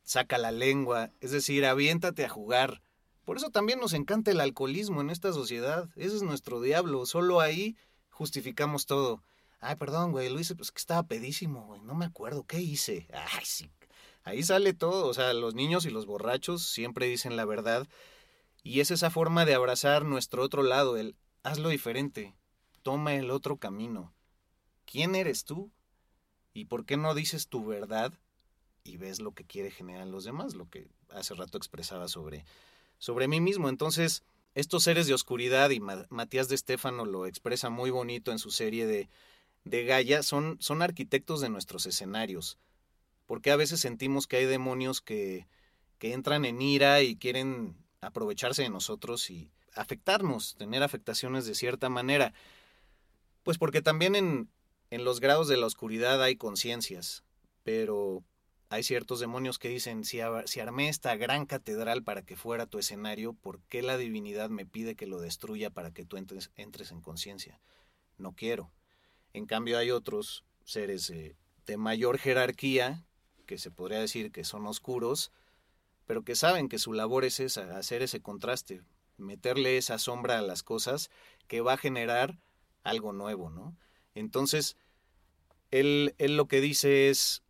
saca 0.02 0.38
la 0.38 0.50
lengua, 0.50 1.10
es 1.20 1.30
decir, 1.30 1.66
aviéntate 1.66 2.24
a 2.24 2.30
jugar. 2.30 2.80
Por 3.26 3.36
eso 3.36 3.50
también 3.50 3.80
nos 3.80 3.92
encanta 3.92 4.30
el 4.30 4.40
alcoholismo 4.40 5.02
en 5.02 5.10
esta 5.10 5.34
sociedad. 5.34 5.90
Ese 5.94 6.16
es 6.16 6.22
nuestro 6.22 6.62
diablo. 6.62 7.04
Solo 7.04 7.38
ahí 7.38 7.76
justificamos 8.08 8.86
todo. 8.86 9.22
Ay, 9.60 9.76
perdón, 9.76 10.12
güey, 10.12 10.30
lo 10.30 10.40
hice, 10.40 10.54
pues 10.56 10.72
que 10.72 10.78
estaba 10.78 11.02
pedísimo, 11.02 11.66
güey. 11.66 11.82
No 11.82 11.94
me 11.94 12.06
acuerdo, 12.06 12.44
¿qué 12.44 12.60
hice? 12.60 13.08
Ay, 13.12 13.44
sí. 13.44 13.70
Ahí 14.24 14.42
sale 14.42 14.72
todo. 14.72 15.06
O 15.06 15.12
sea, 15.12 15.34
los 15.34 15.54
niños 15.54 15.84
y 15.84 15.90
los 15.90 16.06
borrachos 16.06 16.62
siempre 16.62 17.06
dicen 17.06 17.36
la 17.36 17.44
verdad. 17.44 17.86
Y 18.62 18.80
es 18.80 18.90
esa 18.90 19.10
forma 19.10 19.44
de 19.44 19.52
abrazar 19.52 20.06
nuestro 20.06 20.42
otro 20.42 20.62
lado, 20.62 20.96
el 20.96 21.14
hazlo 21.42 21.68
diferente, 21.68 22.34
toma 22.82 23.14
el 23.14 23.30
otro 23.30 23.56
camino. 23.56 24.12
¿Quién 24.84 25.14
eres 25.14 25.44
tú? 25.44 25.70
¿Y 26.52 26.66
por 26.66 26.84
qué 26.84 26.96
no 26.96 27.14
dices 27.14 27.48
tu 27.48 27.64
verdad 27.64 28.12
y 28.82 28.96
ves 28.96 29.20
lo 29.20 29.32
que 29.32 29.44
quiere 29.44 29.70
generar 29.70 30.02
en 30.02 30.12
los 30.12 30.24
demás? 30.24 30.54
Lo 30.54 30.68
que 30.68 30.88
hace 31.10 31.34
rato 31.34 31.58
expresaba 31.58 32.08
sobre, 32.08 32.44
sobre 32.98 33.28
mí 33.28 33.40
mismo. 33.40 33.68
Entonces, 33.68 34.24
estos 34.54 34.82
seres 34.82 35.06
de 35.06 35.14
oscuridad, 35.14 35.70
y 35.70 35.80
Matías 35.80 36.48
de 36.48 36.56
Estéfano 36.56 37.04
lo 37.04 37.26
expresa 37.26 37.70
muy 37.70 37.90
bonito 37.90 38.32
en 38.32 38.38
su 38.38 38.50
serie 38.50 38.86
de, 38.86 39.08
de 39.64 39.84
Gaia, 39.84 40.22
son, 40.22 40.56
son 40.60 40.82
arquitectos 40.82 41.40
de 41.40 41.50
nuestros 41.50 41.86
escenarios. 41.86 42.58
Porque 43.26 43.52
a 43.52 43.56
veces 43.56 43.80
sentimos 43.80 44.26
que 44.26 44.38
hay 44.38 44.46
demonios 44.46 45.00
que, 45.00 45.46
que 45.98 46.14
entran 46.14 46.44
en 46.44 46.60
ira 46.60 47.02
y 47.02 47.16
quieren 47.16 47.76
aprovecharse 48.00 48.62
de 48.62 48.70
nosotros 48.70 49.30
y 49.30 49.52
afectarnos, 49.74 50.54
tener 50.56 50.82
afectaciones 50.82 51.46
de 51.46 51.54
cierta 51.54 51.88
manera. 51.88 52.32
Pues 53.42 53.58
porque 53.58 53.82
también 53.82 54.14
en, 54.14 54.50
en 54.90 55.04
los 55.04 55.20
grados 55.20 55.48
de 55.48 55.56
la 55.56 55.66
oscuridad 55.66 56.22
hay 56.22 56.36
conciencias, 56.36 57.24
pero 57.62 58.24
hay 58.68 58.84
ciertos 58.84 59.18
demonios 59.18 59.58
que 59.58 59.68
dicen, 59.68 60.04
si, 60.04 60.20
si, 60.46 60.60
armé 60.60 60.88
esta 60.88 61.16
gran 61.16 61.44
catedral 61.44 62.04
para 62.04 62.22
que 62.22 62.36
fuera 62.36 62.66
tu 62.66 62.78
escenario, 62.78 63.32
¿por 63.32 63.60
qué 63.62 63.82
la 63.82 63.96
divinidad 63.96 64.48
me 64.48 64.64
pide 64.64 64.94
que 64.94 65.06
lo 65.06 65.20
destruya 65.20 65.70
para 65.70 65.90
que 65.90 66.04
tú 66.04 66.16
entres, 66.16 66.50
entres 66.54 66.92
en 66.92 67.00
conciencia? 67.00 67.60
No 68.16 68.32
quiero. 68.32 68.70
En 69.32 69.46
cambio 69.46 69.76
hay 69.76 69.90
otros 69.90 70.44
seres 70.64 71.08
de 71.08 71.76
mayor 71.76 72.18
jerarquía, 72.18 73.04
que 73.46 73.58
se 73.58 73.72
podría 73.72 73.98
decir 73.98 74.30
que 74.30 74.44
son 74.44 74.64
oscuros, 74.68 75.32
pero 76.06 76.22
que 76.22 76.36
saben 76.36 76.68
que 76.68 76.78
su 76.78 76.92
labor 76.92 77.24
es 77.24 77.40
esa, 77.40 77.76
hacer 77.76 78.02
ese 78.02 78.20
contraste, 78.20 78.82
meterle 79.20 79.76
esa 79.76 79.98
sombra 79.98 80.38
a 80.38 80.42
las 80.42 80.62
cosas 80.62 81.10
que 81.46 81.60
va 81.60 81.74
a 81.74 81.78
generar 81.78 82.38
algo 82.82 83.12
nuevo, 83.12 83.50
¿no? 83.50 83.76
Entonces, 84.14 84.76
él, 85.70 86.14
él 86.18 86.36
lo 86.36 86.46
que 86.46 86.60
dice 86.60 87.08
es, 87.08 87.42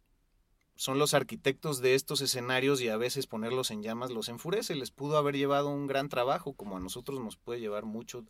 son 0.76 0.98
los 0.98 1.14
arquitectos 1.14 1.80
de 1.80 1.94
estos 1.94 2.20
escenarios 2.20 2.80
y 2.80 2.88
a 2.88 2.96
veces 2.96 3.26
ponerlos 3.26 3.70
en 3.70 3.82
llamas 3.82 4.10
los 4.10 4.28
enfurece. 4.28 4.74
Les 4.74 4.90
pudo 4.90 5.16
haber 5.16 5.36
llevado 5.36 5.68
un 5.68 5.86
gran 5.86 6.08
trabajo, 6.08 6.52
como 6.54 6.76
a 6.76 6.80
nosotros 6.80 7.20
nos 7.20 7.36
puede 7.36 7.60
llevar 7.60 7.84
mucho 7.84 8.24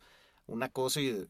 una 0.47 0.69
cosa 0.69 1.01
y 1.01 1.27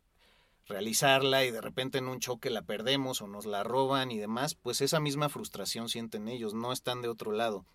realizarla 0.67 1.45
y 1.45 1.51
de 1.51 1.61
repente 1.61 1.97
en 1.97 2.07
un 2.07 2.19
choque 2.19 2.49
la 2.49 2.61
perdemos 2.61 3.21
o 3.21 3.27
nos 3.27 3.45
la 3.45 3.63
roban 3.63 4.11
y 4.11 4.17
demás, 4.17 4.55
pues 4.55 4.81
esa 4.81 4.99
misma 4.99 5.29
frustración 5.29 5.89
sienten 5.89 6.27
ellos, 6.27 6.53
no 6.53 6.71
están 6.71 7.01
de 7.01 7.09
otro 7.09 7.31
lado 7.31 7.65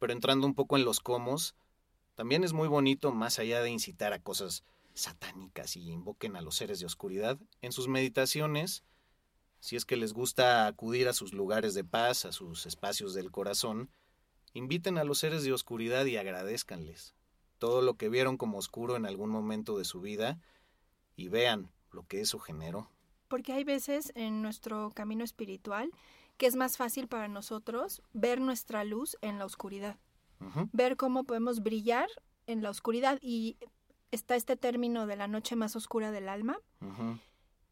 pero 0.00 0.14
entrando 0.14 0.46
un 0.46 0.54
poco 0.54 0.76
en 0.76 0.84
los 0.84 0.98
comos, 0.98 1.54
también 2.20 2.44
es 2.44 2.52
muy 2.52 2.68
bonito, 2.68 3.12
más 3.12 3.38
allá 3.38 3.62
de 3.62 3.70
incitar 3.70 4.12
a 4.12 4.18
cosas 4.18 4.62
satánicas 4.92 5.74
y 5.74 5.90
invoquen 5.90 6.36
a 6.36 6.42
los 6.42 6.54
seres 6.54 6.78
de 6.78 6.84
oscuridad, 6.84 7.38
en 7.62 7.72
sus 7.72 7.88
meditaciones, 7.88 8.84
si 9.58 9.74
es 9.74 9.86
que 9.86 9.96
les 9.96 10.12
gusta 10.12 10.66
acudir 10.66 11.08
a 11.08 11.14
sus 11.14 11.32
lugares 11.32 11.72
de 11.72 11.82
paz, 11.82 12.26
a 12.26 12.32
sus 12.32 12.66
espacios 12.66 13.14
del 13.14 13.30
corazón, 13.30 13.88
inviten 14.52 14.98
a 14.98 15.04
los 15.04 15.18
seres 15.18 15.44
de 15.44 15.54
oscuridad 15.54 16.04
y 16.04 16.18
agradezcanles 16.18 17.14
todo 17.56 17.80
lo 17.80 17.94
que 17.94 18.10
vieron 18.10 18.36
como 18.36 18.58
oscuro 18.58 18.96
en 18.96 19.06
algún 19.06 19.30
momento 19.30 19.78
de 19.78 19.86
su 19.86 20.02
vida 20.02 20.38
y 21.16 21.28
vean 21.28 21.72
lo 21.90 22.06
que 22.06 22.20
eso 22.20 22.38
generó. 22.38 22.90
Porque 23.28 23.54
hay 23.54 23.64
veces 23.64 24.12
en 24.14 24.42
nuestro 24.42 24.92
camino 24.94 25.24
espiritual 25.24 25.90
que 26.36 26.44
es 26.44 26.54
más 26.54 26.76
fácil 26.76 27.08
para 27.08 27.28
nosotros 27.28 28.02
ver 28.12 28.42
nuestra 28.42 28.84
luz 28.84 29.16
en 29.22 29.38
la 29.38 29.46
oscuridad, 29.46 29.96
ver 30.72 30.96
cómo 30.96 31.24
podemos 31.24 31.62
brillar 31.62 32.08
en 32.46 32.62
la 32.62 32.70
oscuridad. 32.70 33.18
Y 33.20 33.56
está 34.10 34.36
este 34.36 34.56
término 34.56 35.06
de 35.06 35.16
la 35.16 35.28
noche 35.28 35.56
más 35.56 35.76
oscura 35.76 36.10
del 36.10 36.28
alma, 36.28 36.58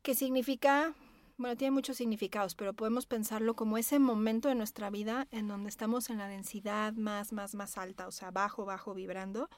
que 0.02 0.14
significa, 0.14 0.94
bueno, 1.36 1.56
tiene 1.56 1.72
muchos 1.72 1.96
significados, 1.96 2.54
pero 2.54 2.72
podemos 2.72 3.06
pensarlo 3.06 3.54
como 3.54 3.78
ese 3.78 3.98
momento 3.98 4.48
de 4.48 4.54
nuestra 4.54 4.90
vida 4.90 5.26
en 5.30 5.48
donde 5.48 5.68
estamos 5.68 6.10
en 6.10 6.18
la 6.18 6.28
densidad 6.28 6.92
más, 6.94 7.32
más, 7.32 7.54
más 7.54 7.78
alta, 7.78 8.06
o 8.06 8.12
sea, 8.12 8.30
bajo, 8.30 8.64
bajo, 8.64 8.94
vibrando, 8.94 9.48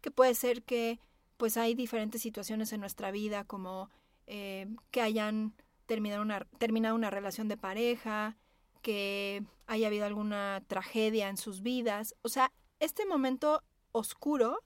que 0.00 0.10
puede 0.10 0.34
ser 0.34 0.62
que 0.62 1.00
pues 1.36 1.56
hay 1.56 1.74
diferentes 1.74 2.20
situaciones 2.20 2.72
en 2.72 2.80
nuestra 2.80 3.10
vida, 3.10 3.44
como 3.44 3.90
eh, 4.26 4.66
que 4.90 5.00
hayan 5.00 5.54
terminado 5.86 6.22
una, 6.22 6.44
terminado 6.58 6.94
una 6.94 7.10
relación 7.10 7.48
de 7.48 7.56
pareja, 7.56 8.36
que 8.82 9.44
haya 9.66 9.88
habido 9.88 10.06
alguna 10.06 10.62
tragedia 10.66 11.28
en 11.28 11.36
sus 11.36 11.62
vidas. 11.62 12.14
O 12.22 12.28
sea, 12.28 12.52
este 12.80 13.06
momento 13.06 13.62
oscuro 13.92 14.62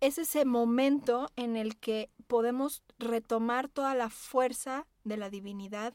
es 0.00 0.18
ese 0.18 0.44
momento 0.44 1.30
en 1.36 1.56
el 1.56 1.76
que 1.76 2.10
podemos 2.26 2.82
retomar 2.98 3.68
toda 3.68 3.94
la 3.94 4.10
fuerza 4.10 4.86
de 5.04 5.16
la 5.16 5.30
divinidad, 5.30 5.94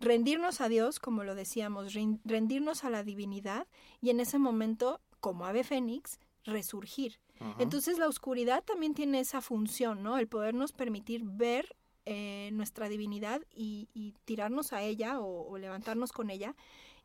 rendirnos 0.00 0.60
a 0.60 0.68
Dios, 0.68 0.98
como 0.98 1.24
lo 1.24 1.34
decíamos, 1.34 1.94
rendirnos 2.24 2.84
a 2.84 2.90
la 2.90 3.04
divinidad 3.04 3.68
y 4.00 4.10
en 4.10 4.20
ese 4.20 4.38
momento, 4.38 5.00
como 5.20 5.44
ave 5.44 5.62
fénix, 5.64 6.18
resurgir. 6.44 7.20
Entonces 7.58 7.98
la 7.98 8.06
oscuridad 8.06 8.62
también 8.64 8.92
tiene 8.92 9.20
esa 9.20 9.40
función, 9.40 10.02
¿no? 10.02 10.18
El 10.18 10.28
podernos 10.28 10.72
permitir 10.72 11.22
ver 11.24 11.74
eh, 12.12 12.50
nuestra 12.52 12.88
divinidad 12.88 13.40
y, 13.54 13.86
tirarnos 14.24 14.72
a 14.72 14.82
ella 14.82 15.20
o, 15.20 15.56
levantarnos 15.58 16.10
con 16.10 16.28
ella. 16.28 16.56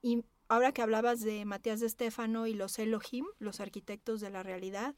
Y 0.02 0.24
ahora 0.48 0.72
que 0.72 0.82
hablabas 0.82 1.22
de 1.22 1.46
Matías 1.46 1.80
de 1.80 1.86
Estéfano 1.86 2.48
y 2.48 2.56
los 2.56 2.80
Elohim, 2.80 3.28
los 3.38 3.60
arquitectos 3.60 4.20
de 4.20 4.32
la 4.32 4.42
realidad, 4.42 4.96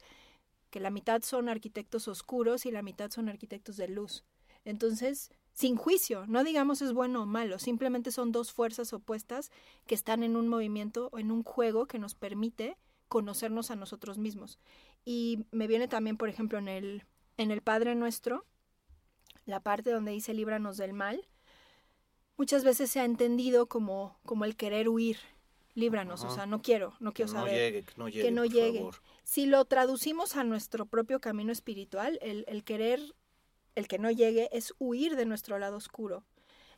que 0.70 0.80
la 0.80 0.88
mitad 0.88 1.20
son 1.20 1.50
arquitectos 1.50 2.08
oscuros 2.08 2.64
y 2.64 2.70
la 2.70 2.80
mitad 2.80 3.10
son 3.10 3.28
arquitectos 3.28 3.76
de 3.76 3.88
luz. 3.88 4.24
Entonces, 4.64 5.30
sin 5.52 5.76
juicio, 5.76 6.26
no 6.26 6.42
digamos 6.42 6.80
es 6.80 6.94
bueno 6.94 7.24
o 7.24 7.26
malo, 7.26 7.58
simplemente 7.58 8.10
son 8.10 8.32
dos 8.32 8.50
fuerzas 8.50 8.94
opuestas 8.94 9.50
que 9.86 9.94
están 9.94 10.22
en 10.22 10.36
un 10.36 10.48
movimiento 10.48 11.10
o 11.12 11.18
en 11.18 11.30
un 11.30 11.42
juego 11.42 11.84
que 11.84 11.98
nos 11.98 12.14
permite 12.14 12.78
conocernos 13.08 13.70
a 13.70 13.76
nosotros 13.76 14.16
mismos. 14.16 14.58
Y 15.04 15.44
me 15.50 15.66
viene 15.66 15.86
también, 15.86 16.16
por 16.16 16.30
ejemplo, 16.30 16.58
en 16.58 16.68
el, 16.68 17.04
en 17.36 17.50
el 17.50 17.60
Padre 17.60 17.94
Nuestro, 17.94 18.46
la 19.48 19.60
parte 19.60 19.90
donde 19.90 20.12
dice 20.12 20.34
líbranos 20.34 20.76
del 20.76 20.92
mal, 20.92 21.26
muchas 22.36 22.64
veces 22.64 22.90
se 22.90 23.00
ha 23.00 23.04
entendido 23.04 23.66
como, 23.66 24.18
como 24.24 24.44
el 24.44 24.56
querer 24.56 24.88
huir, 24.88 25.16
líbranos, 25.74 26.22
o 26.22 26.30
sea, 26.30 26.44
no 26.44 26.60
quiero, 26.60 26.94
no 27.00 27.12
quiero 27.12 27.32
saber. 27.32 27.84
que 27.84 28.30
no 28.30 28.44
llegue. 28.44 28.86
Si 29.24 29.46
lo 29.46 29.64
traducimos 29.64 30.36
a 30.36 30.44
nuestro 30.44 30.84
propio 30.84 31.20
camino 31.20 31.50
espiritual, 31.50 32.18
el, 32.20 32.44
el 32.46 32.62
querer, 32.62 33.00
el 33.74 33.88
que 33.88 33.98
no 33.98 34.10
llegue, 34.10 34.50
es 34.52 34.74
huir 34.78 35.16
de 35.16 35.24
nuestro 35.24 35.58
lado 35.58 35.78
oscuro. 35.78 36.24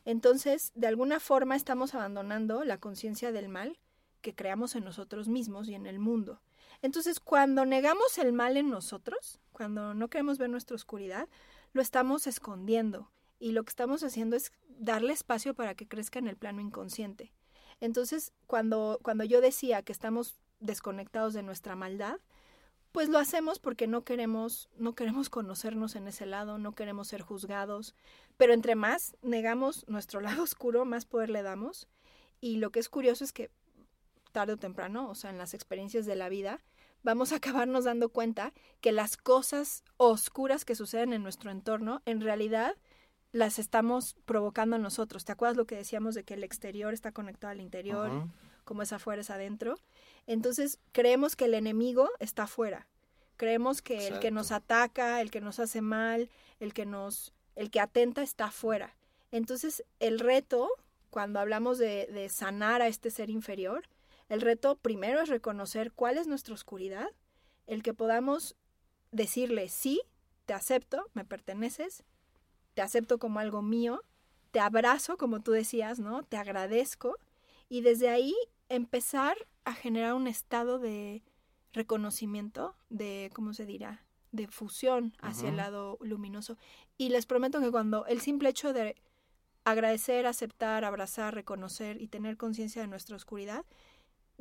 Entonces, 0.05 0.71
de 0.73 0.87
alguna 0.87 1.19
forma 1.19 1.55
estamos 1.55 1.93
abandonando 1.93 2.63
la 2.63 2.77
conciencia 2.77 3.33
del 3.33 3.49
mal 3.49 3.77
que 4.21 4.33
creamos 4.33 4.75
en 4.75 4.85
nosotros 4.85 5.27
mismos 5.27 5.67
y 5.67 5.75
en 5.75 5.87
el 5.87 5.99
mundo. 5.99 6.41
Entonces, 6.81 7.19
cuando 7.19 7.65
negamos 7.65 8.17
el 8.17 8.31
mal 8.31 8.55
en 8.55 8.69
nosotros, 8.69 9.39
cuando 9.51 9.93
no 9.93 10.07
queremos 10.09 10.37
ver 10.37 10.49
nuestra 10.49 10.75
oscuridad, 10.75 11.27
lo 11.73 11.81
estamos 11.81 12.27
escondiendo 12.27 13.11
y 13.39 13.51
lo 13.51 13.63
que 13.63 13.69
estamos 13.69 14.03
haciendo 14.03 14.35
es 14.35 14.51
darle 14.67 15.13
espacio 15.13 15.53
para 15.53 15.75
que 15.75 15.87
crezca 15.87 16.19
en 16.19 16.27
el 16.27 16.37
plano 16.37 16.61
inconsciente. 16.61 17.33
Entonces, 17.79 18.33
cuando, 18.47 18.99
cuando 19.01 19.23
yo 19.23 19.41
decía 19.41 19.81
que 19.81 19.91
estamos 19.91 20.39
desconectados 20.59 21.33
de 21.33 21.43
nuestra 21.43 21.75
maldad, 21.75 22.19
pues 22.91 23.09
lo 23.09 23.17
hacemos 23.17 23.59
porque 23.59 23.87
no 23.87 24.03
queremos, 24.03 24.69
no 24.77 24.93
queremos 24.95 25.29
conocernos 25.29 25.95
en 25.95 26.07
ese 26.07 26.25
lado, 26.25 26.57
no 26.57 26.73
queremos 26.73 27.07
ser 27.07 27.21
juzgados, 27.21 27.95
pero 28.37 28.53
entre 28.53 28.75
más 28.75 29.15
negamos 29.21 29.87
nuestro 29.87 30.21
lado 30.21 30.43
oscuro, 30.43 30.85
más 30.85 31.05
poder 31.05 31.29
le 31.29 31.41
damos. 31.41 31.87
Y 32.39 32.57
lo 32.57 32.71
que 32.71 32.79
es 32.79 32.89
curioso 32.89 33.23
es 33.23 33.33
que 33.33 33.49
tarde 34.31 34.53
o 34.53 34.57
temprano, 34.57 35.09
o 35.09 35.15
sea, 35.15 35.29
en 35.29 35.37
las 35.37 35.53
experiencias 35.53 36.05
de 36.05 36.15
la 36.15 36.29
vida, 36.29 36.61
vamos 37.03 37.31
a 37.31 37.37
acabarnos 37.37 37.85
dando 37.85 38.09
cuenta 38.09 38.53
que 38.79 38.91
las 38.91 39.17
cosas 39.17 39.83
oscuras 39.97 40.65
que 40.65 40.75
suceden 40.75 41.13
en 41.13 41.23
nuestro 41.23 41.51
entorno, 41.51 42.01
en 42.05 42.21
realidad 42.21 42.75
las 43.31 43.59
estamos 43.59 44.15
provocando 44.25 44.77
nosotros. 44.77 45.23
¿Te 45.23 45.31
acuerdas 45.31 45.57
lo 45.57 45.65
que 45.65 45.75
decíamos 45.75 46.15
de 46.15 46.23
que 46.23 46.33
el 46.33 46.43
exterior 46.43 46.93
está 46.93 47.11
conectado 47.11 47.51
al 47.51 47.61
interior, 47.61 48.27
como 48.65 48.81
es 48.81 48.91
afuera 48.91 49.21
es 49.21 49.29
adentro? 49.29 49.77
Entonces, 50.27 50.79
creemos 50.91 51.35
que 51.35 51.45
el 51.45 51.53
enemigo 51.53 52.09
está 52.19 52.43
afuera. 52.43 52.87
Creemos 53.37 53.81
que 53.81 54.07
el 54.07 54.19
que 54.19 54.31
nos 54.31 54.51
ataca, 54.51 55.21
el 55.21 55.31
que 55.31 55.41
nos 55.41 55.59
hace 55.59 55.81
mal, 55.81 56.29
el 56.59 56.73
que 56.73 56.85
nos 56.85 57.33
el 57.55 57.71
que 57.71 57.79
atenta 57.79 58.21
está 58.21 58.45
afuera. 58.45 58.95
Entonces, 59.31 59.83
el 59.99 60.19
reto 60.19 60.69
cuando 61.09 61.39
hablamos 61.39 61.77
de, 61.77 62.07
de 62.07 62.29
sanar 62.29 62.81
a 62.81 62.87
este 62.87 63.11
ser 63.11 63.29
inferior, 63.29 63.83
el 64.31 64.39
reto 64.39 64.77
primero 64.77 65.19
es 65.19 65.27
reconocer 65.27 65.91
cuál 65.91 66.17
es 66.17 66.25
nuestra 66.25 66.53
oscuridad, 66.53 67.09
el 67.67 67.83
que 67.83 67.93
podamos 67.93 68.55
decirle, 69.11 69.67
sí, 69.67 70.01
te 70.45 70.53
acepto, 70.53 71.05
me 71.13 71.25
perteneces, 71.25 72.05
te 72.73 72.81
acepto 72.81 73.19
como 73.19 73.39
algo 73.39 73.61
mío, 73.61 74.01
te 74.51 74.61
abrazo, 74.61 75.17
como 75.17 75.41
tú 75.41 75.51
decías, 75.51 75.99
¿no? 75.99 76.23
Te 76.23 76.37
agradezco, 76.37 77.17
y 77.67 77.81
desde 77.81 78.07
ahí 78.07 78.33
empezar 78.69 79.35
a 79.65 79.73
generar 79.73 80.13
un 80.13 80.27
estado 80.27 80.79
de 80.79 81.23
reconocimiento, 81.73 82.73
de, 82.89 83.31
¿cómo 83.33 83.53
se 83.53 83.65
dirá? 83.65 84.05
De 84.31 84.47
fusión 84.47 85.13
hacia 85.19 85.49
el 85.49 85.57
lado 85.57 85.97
luminoso. 85.99 86.57
Y 86.97 87.09
les 87.09 87.25
prometo 87.25 87.59
que 87.59 87.69
cuando 87.69 88.05
el 88.05 88.21
simple 88.21 88.47
hecho 88.47 88.71
de 88.71 88.95
agradecer, 89.65 90.25
aceptar, 90.25 90.85
abrazar, 90.85 91.35
reconocer 91.35 92.01
y 92.01 92.07
tener 92.07 92.37
conciencia 92.37 92.81
de 92.81 92.87
nuestra 92.87 93.17
oscuridad, 93.17 93.65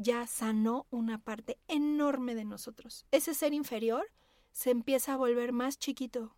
ya 0.03 0.27
sanó 0.27 0.87
una 0.91 1.19
parte 1.19 1.59
enorme 1.69 2.35
de 2.35 2.45
nosotros. 2.45 3.05
Ese 3.11 3.35
ser 3.35 3.53
inferior 3.55 4.07
se 4.53 4.71
empieza 4.71 5.13
a 5.15 5.17
volver 5.17 5.53
más 5.53 5.79
chiquito. 5.79 6.35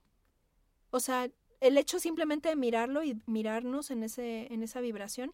O 0.90 1.00
sea, 1.00 1.30
el 1.60 1.78
hecho 1.78 1.98
simplemente 2.00 2.48
de 2.48 2.56
mirarlo 2.56 3.04
y 3.04 3.20
mirarnos 3.26 3.90
en, 3.90 4.02
ese, 4.02 4.52
en 4.52 4.62
esa 4.62 4.80
vibración 4.80 5.32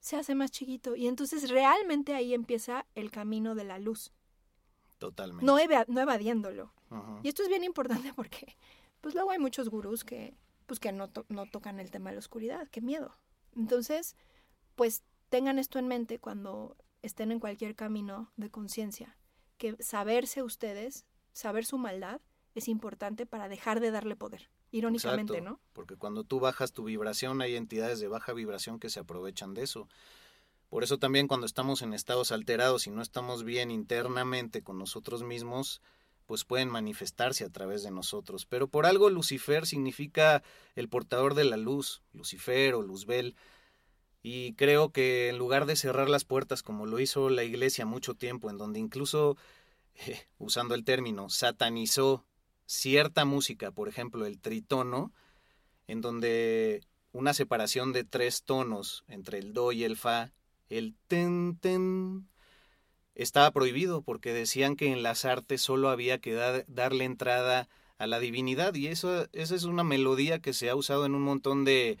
se 0.00 0.16
hace 0.16 0.34
más 0.34 0.50
chiquito. 0.50 0.96
Y 0.96 1.06
entonces 1.06 1.50
realmente 1.50 2.14
ahí 2.14 2.34
empieza 2.34 2.84
el 2.94 3.10
camino 3.10 3.54
de 3.54 3.64
la 3.64 3.78
luz, 3.78 4.12
Totalmente. 4.98 5.44
no, 5.46 5.58
eva- 5.58 5.84
no 5.88 6.00
evadiéndolo. 6.00 6.72
Y 7.22 7.28
esto 7.28 7.42
es 7.42 7.48
bien 7.48 7.64
importante 7.64 8.12
porque, 8.14 8.56
pues 9.00 9.14
luego 9.14 9.30
hay 9.30 9.38
muchos 9.38 9.68
gurús 9.68 10.04
que, 10.04 10.36
pues 10.66 10.80
que 10.80 10.90
no, 10.92 11.08
to- 11.08 11.26
no 11.28 11.46
tocan 11.46 11.78
el 11.80 11.90
tema 11.90 12.10
de 12.10 12.16
la 12.16 12.20
oscuridad, 12.20 12.66
qué 12.70 12.80
miedo. 12.80 13.14
Entonces, 13.54 14.16
pues 14.74 15.02
tengan 15.28 15.58
esto 15.58 15.78
en 15.78 15.86
mente 15.88 16.18
cuando 16.18 16.76
estén 17.08 17.32
en 17.32 17.40
cualquier 17.40 17.74
camino 17.74 18.30
de 18.36 18.50
conciencia, 18.50 19.16
que 19.56 19.76
saberse 19.82 20.42
ustedes, 20.42 21.06
saber 21.32 21.64
su 21.64 21.78
maldad, 21.78 22.20
es 22.54 22.68
importante 22.68 23.26
para 23.26 23.48
dejar 23.48 23.80
de 23.80 23.90
darle 23.90 24.16
poder. 24.16 24.50
Irónicamente, 24.70 25.38
Exacto, 25.38 25.50
¿no? 25.50 25.60
Porque 25.72 25.96
cuando 25.96 26.24
tú 26.24 26.40
bajas 26.40 26.72
tu 26.72 26.84
vibración, 26.84 27.40
hay 27.40 27.56
entidades 27.56 28.00
de 28.00 28.08
baja 28.08 28.32
vibración 28.32 28.78
que 28.78 28.90
se 28.90 29.00
aprovechan 29.00 29.54
de 29.54 29.62
eso. 29.62 29.88
Por 30.68 30.84
eso 30.84 30.98
también 30.98 31.26
cuando 31.26 31.46
estamos 31.46 31.80
en 31.80 31.94
estados 31.94 32.30
alterados 32.30 32.86
y 32.86 32.90
no 32.90 33.00
estamos 33.00 33.42
bien 33.44 33.70
internamente 33.70 34.62
con 34.62 34.78
nosotros 34.78 35.22
mismos, 35.22 35.80
pues 36.26 36.44
pueden 36.44 36.68
manifestarse 36.68 37.44
a 37.44 37.48
través 37.48 37.82
de 37.82 37.90
nosotros. 37.90 38.44
Pero 38.44 38.68
por 38.68 38.84
algo 38.84 39.08
Lucifer 39.08 39.66
significa 39.66 40.42
el 40.74 40.90
portador 40.90 41.32
de 41.32 41.44
la 41.44 41.56
luz, 41.56 42.02
Lucifer 42.12 42.74
o 42.74 42.82
Luzbel. 42.82 43.34
Y 44.22 44.54
creo 44.54 44.90
que 44.90 45.28
en 45.28 45.38
lugar 45.38 45.66
de 45.66 45.76
cerrar 45.76 46.08
las 46.10 46.24
puertas 46.24 46.62
como 46.62 46.86
lo 46.86 46.98
hizo 47.00 47.30
la 47.30 47.44
iglesia 47.44 47.86
mucho 47.86 48.14
tiempo, 48.14 48.50
en 48.50 48.58
donde 48.58 48.80
incluso, 48.80 49.36
eh, 49.94 50.20
usando 50.38 50.74
el 50.74 50.84
término, 50.84 51.30
satanizó 51.30 52.26
cierta 52.66 53.24
música, 53.24 53.70
por 53.72 53.88
ejemplo 53.88 54.26
el 54.26 54.40
tritono, 54.40 55.12
en 55.86 56.00
donde 56.00 56.82
una 57.12 57.34
separación 57.34 57.92
de 57.92 58.04
tres 58.04 58.42
tonos 58.44 59.04
entre 59.08 59.38
el 59.38 59.52
do 59.54 59.72
y 59.72 59.84
el 59.84 59.96
fa, 59.96 60.32
el 60.68 60.94
ten 61.08 61.58
ten, 61.60 62.28
estaba 63.14 63.50
prohibido 63.52 64.02
porque 64.02 64.32
decían 64.32 64.76
que 64.76 64.92
en 64.92 65.02
las 65.02 65.24
artes 65.24 65.62
solo 65.62 65.88
había 65.90 66.18
que 66.18 66.32
da- 66.34 66.64
darle 66.68 67.04
entrada 67.04 67.68
a 67.98 68.06
la 68.06 68.20
divinidad 68.20 68.74
y 68.74 68.88
eso, 68.88 69.26
esa 69.32 69.54
es 69.56 69.64
una 69.64 69.84
melodía 69.84 70.40
que 70.40 70.52
se 70.52 70.70
ha 70.70 70.76
usado 70.76 71.04
en 71.06 71.14
un 71.14 71.22
montón 71.22 71.64
de, 71.64 71.98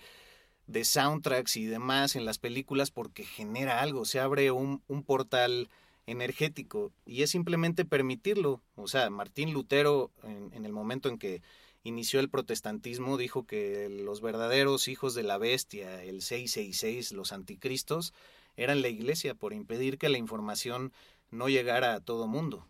de 0.68 0.84
soundtracks 0.84 1.56
y 1.56 1.66
demás 1.66 2.14
en 2.14 2.24
las 2.24 2.38
películas 2.38 2.90
porque 2.92 3.24
genera 3.24 3.80
algo, 3.80 4.04
se 4.04 4.20
abre 4.20 4.52
un, 4.52 4.80
portal 5.04 5.68
energético 6.06 6.92
y 7.04 7.22
es 7.22 7.30
simplemente 7.30 7.84
permitirlo. 7.84 8.60
O 8.76 8.86
sea, 8.86 9.10
Martín 9.10 9.52
Lutero 9.52 10.10
en, 10.22 10.50
en 10.54 10.64
el 10.64 10.72
momento 10.72 11.08
en 11.08 11.18
que 11.18 11.42
inició 11.82 12.20
el 12.20 12.28
protestantismo 12.28 13.16
dijo 13.16 13.46
que 13.46 13.88
los 13.88 14.20
verdaderos 14.20 14.88
hijos 14.88 15.14
de 15.14 15.22
la 15.22 15.38
bestia, 15.38 16.02
el 16.02 16.22
666, 16.22 17.12
los 17.12 17.32
anticristos, 17.32 18.12
eran 18.56 18.82
la 18.82 18.88
iglesia 18.88 19.34
por 19.34 19.52
impedir 19.52 19.98
que 19.98 20.08
la 20.08 20.18
información 20.18 20.92
no 21.30 21.48
llegara 21.48 21.94
a 21.94 22.00
todo 22.00 22.26
mundo. 22.26 22.66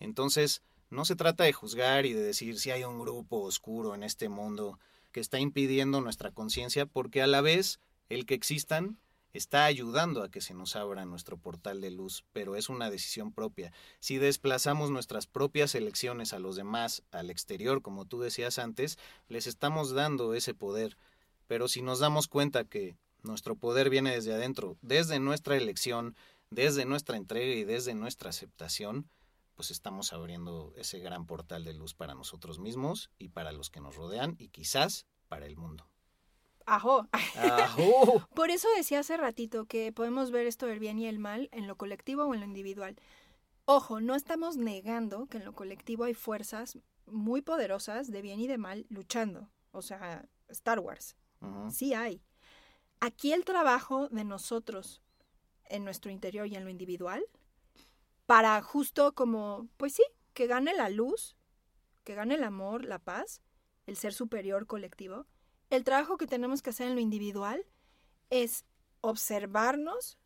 Entonces, 0.00 0.62
no 0.90 1.04
se 1.04 1.16
trata 1.16 1.44
de 1.44 1.52
juzgar 1.52 2.06
y 2.06 2.12
de 2.12 2.22
decir 2.22 2.58
si 2.58 2.70
hay 2.70 2.84
un 2.84 2.98
grupo 2.98 3.40
oscuro 3.42 3.94
en 3.94 4.02
este 4.02 4.28
mundo 4.28 4.78
que 5.12 5.20
está 5.20 5.38
impidiendo 5.40 6.00
nuestra 6.00 6.30
conciencia, 6.30 6.86
porque 6.86 7.22
a 7.22 7.26
la 7.26 7.40
vez 7.40 7.80
el 8.08 8.26
que 8.26 8.34
existan 8.34 8.98
está 9.32 9.64
ayudando 9.66 10.22
a 10.22 10.30
que 10.30 10.40
se 10.40 10.54
nos 10.54 10.74
abra 10.76 11.04
nuestro 11.04 11.36
portal 11.36 11.80
de 11.80 11.90
luz, 11.90 12.24
pero 12.32 12.56
es 12.56 12.68
una 12.68 12.90
decisión 12.90 13.32
propia. 13.32 13.72
Si 14.00 14.18
desplazamos 14.18 14.90
nuestras 14.90 15.26
propias 15.26 15.74
elecciones 15.74 16.32
a 16.32 16.38
los 16.38 16.56
demás, 16.56 17.02
al 17.10 17.30
exterior, 17.30 17.82
como 17.82 18.04
tú 18.04 18.20
decías 18.20 18.58
antes, 18.58 18.98
les 19.28 19.46
estamos 19.46 19.92
dando 19.92 20.34
ese 20.34 20.54
poder. 20.54 20.96
Pero 21.46 21.68
si 21.68 21.82
nos 21.82 21.98
damos 21.98 22.28
cuenta 22.28 22.64
que 22.64 22.96
nuestro 23.22 23.56
poder 23.56 23.90
viene 23.90 24.12
desde 24.12 24.34
adentro, 24.34 24.76
desde 24.82 25.20
nuestra 25.20 25.56
elección, 25.56 26.16
desde 26.50 26.84
nuestra 26.84 27.16
entrega 27.16 27.54
y 27.54 27.64
desde 27.64 27.94
nuestra 27.94 28.30
aceptación, 28.30 29.08
pues 29.58 29.72
estamos 29.72 30.12
abriendo 30.12 30.72
ese 30.76 31.00
gran 31.00 31.26
portal 31.26 31.64
de 31.64 31.74
luz 31.74 31.92
para 31.92 32.14
nosotros 32.14 32.60
mismos 32.60 33.10
y 33.18 33.30
para 33.30 33.50
los 33.50 33.70
que 33.70 33.80
nos 33.80 33.96
rodean 33.96 34.36
y 34.38 34.50
quizás 34.50 35.08
para 35.26 35.46
el 35.46 35.56
mundo. 35.56 35.90
Ajo. 36.64 37.08
Por 38.36 38.50
eso 38.50 38.68
decía 38.76 39.00
hace 39.00 39.16
ratito 39.16 39.64
que 39.64 39.90
podemos 39.90 40.30
ver 40.30 40.46
esto 40.46 40.66
del 40.66 40.78
bien 40.78 41.00
y 41.00 41.08
el 41.08 41.18
mal 41.18 41.48
en 41.50 41.66
lo 41.66 41.76
colectivo 41.76 42.22
o 42.22 42.34
en 42.34 42.38
lo 42.38 42.46
individual. 42.46 43.00
Ojo, 43.64 44.00
no 44.00 44.14
estamos 44.14 44.56
negando 44.56 45.26
que 45.26 45.38
en 45.38 45.44
lo 45.44 45.54
colectivo 45.54 46.04
hay 46.04 46.14
fuerzas 46.14 46.78
muy 47.06 47.42
poderosas 47.42 48.12
de 48.12 48.22
bien 48.22 48.38
y 48.38 48.46
de 48.46 48.58
mal 48.58 48.86
luchando. 48.90 49.50
O 49.72 49.82
sea, 49.82 50.24
Star 50.50 50.78
Wars. 50.78 51.16
Sí 51.72 51.94
hay. 51.94 52.22
Aquí 53.00 53.32
el 53.32 53.44
trabajo 53.44 54.08
de 54.10 54.22
nosotros 54.22 55.02
en 55.64 55.82
nuestro 55.82 56.12
interior 56.12 56.46
y 56.46 56.54
en 56.54 56.62
lo 56.62 56.70
individual 56.70 57.24
para 58.28 58.60
justo 58.60 59.14
como, 59.14 59.70
pues 59.78 59.94
sí, 59.94 60.02
que 60.34 60.46
gane 60.46 60.74
la 60.74 60.90
luz, 60.90 61.34
que 62.04 62.14
gane 62.14 62.34
el 62.34 62.44
amor, 62.44 62.84
la 62.84 62.98
paz, 62.98 63.40
el 63.86 63.96
ser 63.96 64.12
superior 64.12 64.66
colectivo. 64.66 65.24
El 65.70 65.82
trabajo 65.82 66.18
que 66.18 66.26
tenemos 66.26 66.60
que 66.60 66.68
hacer 66.68 66.88
en 66.88 66.94
lo 66.94 67.00
individual 67.00 67.64
es 68.28 68.66
observarnos, 69.00 70.18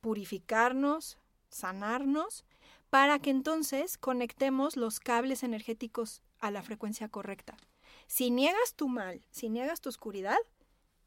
purificarnos, 0.00 1.18
sanarnos, 1.50 2.46
para 2.88 3.18
que 3.18 3.28
entonces 3.28 3.98
conectemos 3.98 4.78
los 4.78 4.98
cables 4.98 5.42
energéticos 5.42 6.22
a 6.38 6.50
la 6.50 6.62
frecuencia 6.62 7.10
correcta. 7.10 7.58
Si 8.06 8.30
niegas 8.30 8.72
tu 8.74 8.88
mal, 8.88 9.22
si 9.30 9.50
niegas 9.50 9.82
tu 9.82 9.90
oscuridad, 9.90 10.38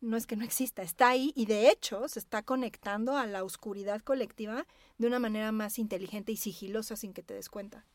no 0.01 0.17
es 0.17 0.27
que 0.27 0.35
no 0.35 0.43
exista, 0.43 0.81
está 0.81 1.09
ahí 1.09 1.31
y 1.35 1.45
de 1.45 1.69
hecho 1.69 2.07
se 2.07 2.19
está 2.19 2.41
conectando 2.43 3.15
a 3.15 3.27
la 3.27 3.43
oscuridad 3.43 4.01
colectiva 4.01 4.65
de 4.97 5.07
una 5.07 5.19
manera 5.19 5.51
más 5.51 5.79
inteligente 5.79 6.31
y 6.31 6.37
sigilosa 6.37 6.95
sin 6.95 7.13
que 7.13 7.23
te 7.23 7.35
des 7.35 7.49
cuenta. 7.49 7.85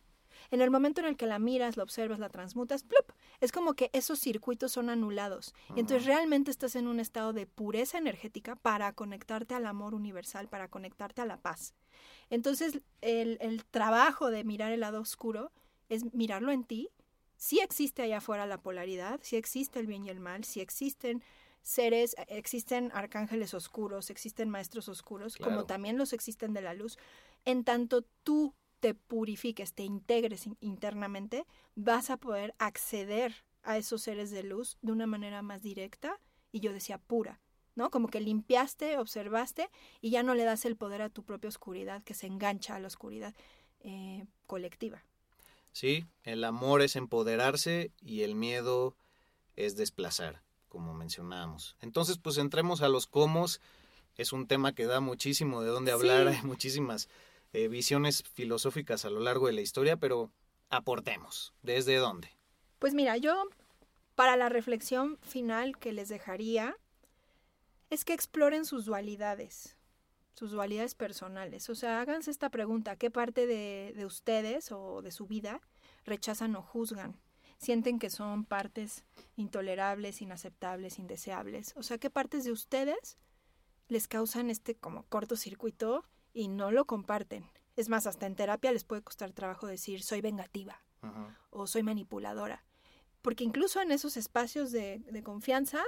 En 0.51 0.61
el 0.61 0.71
momento 0.71 1.01
en 1.01 1.09
el 1.09 1.17
que 1.17 1.27
la 1.27 1.39
miras, 1.39 1.77
la 1.77 1.83
observas, 1.83 2.21
la 2.21 2.29
transmutas, 2.29 2.85
¡plup! 2.85 3.11
es 3.41 3.51
como 3.51 3.75
que 3.75 3.91
esos 3.93 4.21
circuitos 4.21 4.71
son 4.71 4.91
anulados. 4.91 5.55
Y 5.75 5.81
entonces 5.81 6.07
realmente 6.07 6.51
estás 6.51 6.77
en 6.77 6.87
un 6.87 7.01
estado 7.01 7.33
de 7.33 7.47
pureza 7.47 7.99
energética 7.99 8.55
para 8.55 8.93
conectarte 8.93 9.55
al 9.55 9.67
amor 9.67 9.95
universal, 9.95 10.49
para 10.49 10.69
conectarte 10.69 11.23
a 11.23 11.27
la 11.27 11.39
paz. 11.39 11.75
Entonces 12.31 12.81
el, 13.01 13.39
el 13.41 13.65
trabajo 13.65 14.31
de 14.31 14.45
mirar 14.45 14.71
el 14.71 14.81
lado 14.81 15.01
oscuro 15.01 15.51
es 15.89 16.15
mirarlo 16.15 16.53
en 16.53 16.65
ti. 16.65 16.91
Sí 17.37 17.61
existe 17.61 18.03
allá 18.03 18.19
afuera 18.19 18.47
la 18.47 18.63
polaridad, 18.63 19.21
sí 19.23 19.37
existe 19.37 19.81
el 19.81 19.87
bien 19.87 20.07
y 20.07 20.11
el 20.11 20.21
mal, 20.21 20.45
sí 20.45 20.61
existen 20.61 21.23
seres, 21.67 22.15
existen 22.29 22.91
arcángeles 22.95 23.53
oscuros, 23.53 24.11
existen 24.11 24.49
maestros 24.49 24.89
oscuros, 24.89 25.37
Claro. 25.37 25.53
como 25.53 25.67
también 25.67 25.99
los 25.99 26.13
existen 26.13 26.53
de 26.55 26.63
la 26.63 26.75
luz. 26.75 26.97
En 27.45 27.65
tanto 27.65 28.03
tú 28.23 28.55
te 28.81 28.95
purifiques, 28.95 29.75
te 29.75 29.83
integres 29.83 30.47
in- 30.47 30.57
internamente, 30.61 31.45
vas 31.75 32.11
a 32.11 32.19
poder 32.19 32.55
acceder 32.59 33.35
a 33.63 33.79
esos 33.79 34.03
seres 34.03 34.31
de 34.31 34.45
luz 34.45 34.79
de 34.81 34.93
una 34.93 35.07
manera 35.09 35.43
más 35.43 35.61
directa 35.63 36.21
y 36.53 36.61
yo 36.61 36.73
decía 36.73 36.99
pura, 36.99 37.41
¿no? 37.75 37.91
Como 37.91 38.07
que 38.09 38.21
limpiaste, 38.21 38.97
observaste 38.99 39.69
y 40.01 40.11
ya 40.11 40.23
no 40.23 40.35
le 40.37 40.45
das 40.45 40.65
el 40.67 40.77
poder 40.77 41.03
a 41.03 41.11
tu 41.11 41.25
propia 41.25 41.49
oscuridad 41.49 42.05
que 42.05 42.15
se 42.15 42.29
engancha 42.29 42.77
a 42.77 42.79
la 42.81 42.87
oscuridad 42.87 43.35
eh, 43.81 44.25
colectiva. 44.47 45.03
Sí, 45.73 46.07
el 46.23 46.45
amor 46.45 46.81
es 46.81 46.95
empoderarse 46.95 47.91
y 48.01 48.23
el 48.23 48.35
miedo 48.37 48.97
es 49.57 49.77
desplazar, 49.77 50.43
como 50.77 50.93
mencionábamos. 50.93 51.75
Entonces, 51.81 52.19
pues 52.19 52.37
entremos 52.37 52.83
a 52.83 52.89
los 52.91 53.07
cómo. 53.07 53.47
Es 54.17 54.33
un 54.35 54.47
tema 54.47 54.75
que 54.75 54.85
da 54.85 55.01
muchísimo 55.01 55.63
de 55.63 55.71
dónde 55.71 55.91
hablar, 55.93 56.29
Sí. 56.31 56.37
hay 56.39 56.43
muchísimas 56.47 57.09
eh, 57.55 57.69
visiones 57.69 58.23
filosóficas 58.35 59.07
a 59.07 59.11
lo 59.11 59.21
largo 59.21 59.47
de 59.47 59.55
la 59.55 59.63
historia, 59.63 59.97
pero 59.97 60.31
aportemos. 60.69 61.55
¿Desde 61.63 61.97
dónde? 61.97 62.29
Pues 62.79 62.93
mira, 62.93 63.17
yo 63.17 63.45
para 64.15 64.37
la 64.37 64.51
reflexión 64.51 65.17
final 65.23 65.79
que 65.79 65.93
les 65.93 66.11
dejaría 66.11 66.77
es 67.89 68.05
que 68.05 68.13
exploren 68.13 68.67
sus 68.67 68.85
dualidades, 68.85 69.77
sus 70.35 70.51
dualidades 70.51 70.95
personales. 70.95 71.71
O 71.71 71.75
sea, 71.75 72.03
háganse 72.03 72.31
esta 72.31 72.51
pregunta, 72.51 72.97
¿qué 72.97 73.11
parte 73.11 73.47
de, 73.47 73.95
de 73.97 74.05
ustedes 74.05 74.71
o 74.73 75.01
de 75.01 75.11
su 75.13 75.27
vida 75.27 75.63
rechazan 76.05 76.55
o 76.57 76.63
juzgan? 76.63 77.19
Sienten 77.59 77.99
que 77.99 78.11
son 78.11 78.45
partes 78.45 79.05
intolerables, 79.37 80.23
inaceptables, 80.23 80.99
indeseables. 80.99 81.75
O 81.77 81.83
sea, 81.83 81.99
¿qué 81.99 82.11
partes 82.11 82.45
de 82.45 82.53
ustedes 82.53 83.19
les 83.89 84.09
causan 84.09 84.51
este 84.51 84.75
como 84.75 85.05
cortocircuito 85.05 86.05
y 86.33 86.49
no 86.49 86.71
lo 86.71 86.87
comparten? 86.87 87.49
Es 87.77 87.89
más, 87.89 88.07
hasta 88.07 88.27
en 88.27 88.37
terapia 88.37 88.73
les 88.73 88.85
puede 88.85 89.03
costar 89.03 89.33
trabajo 89.33 89.67
decir 89.67 90.03
soy 90.03 90.21
vengativa 90.21 90.83
o 91.51 91.67
soy 91.67 91.83
manipuladora. 91.83 92.65
Porque 93.23 93.45
incluso 93.45 93.81
en 93.81 93.93
esos 93.93 94.17
espacios 94.17 94.73
de, 94.73 94.99
de 94.99 95.23
confianza, 95.23 95.83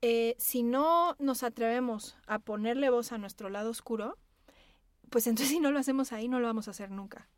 eh, 0.00 0.34
si 0.38 0.64
no 0.64 1.16
nos 1.20 1.44
atrevemos 1.44 2.16
a 2.26 2.40
ponerle 2.40 2.90
voz 2.90 3.12
a 3.12 3.18
nuestro 3.18 3.48
lado 3.48 3.70
oscuro, 3.70 4.18
pues 5.10 5.26
entonces 5.26 5.48
si 5.54 5.60
no 5.60 5.70
lo 5.70 5.78
hacemos 5.78 6.12
ahí, 6.12 6.28
no 6.28 6.40
lo 6.40 6.48
vamos 6.48 6.68
a 6.68 6.72
hacer 6.72 6.90
nunca. 6.90 7.28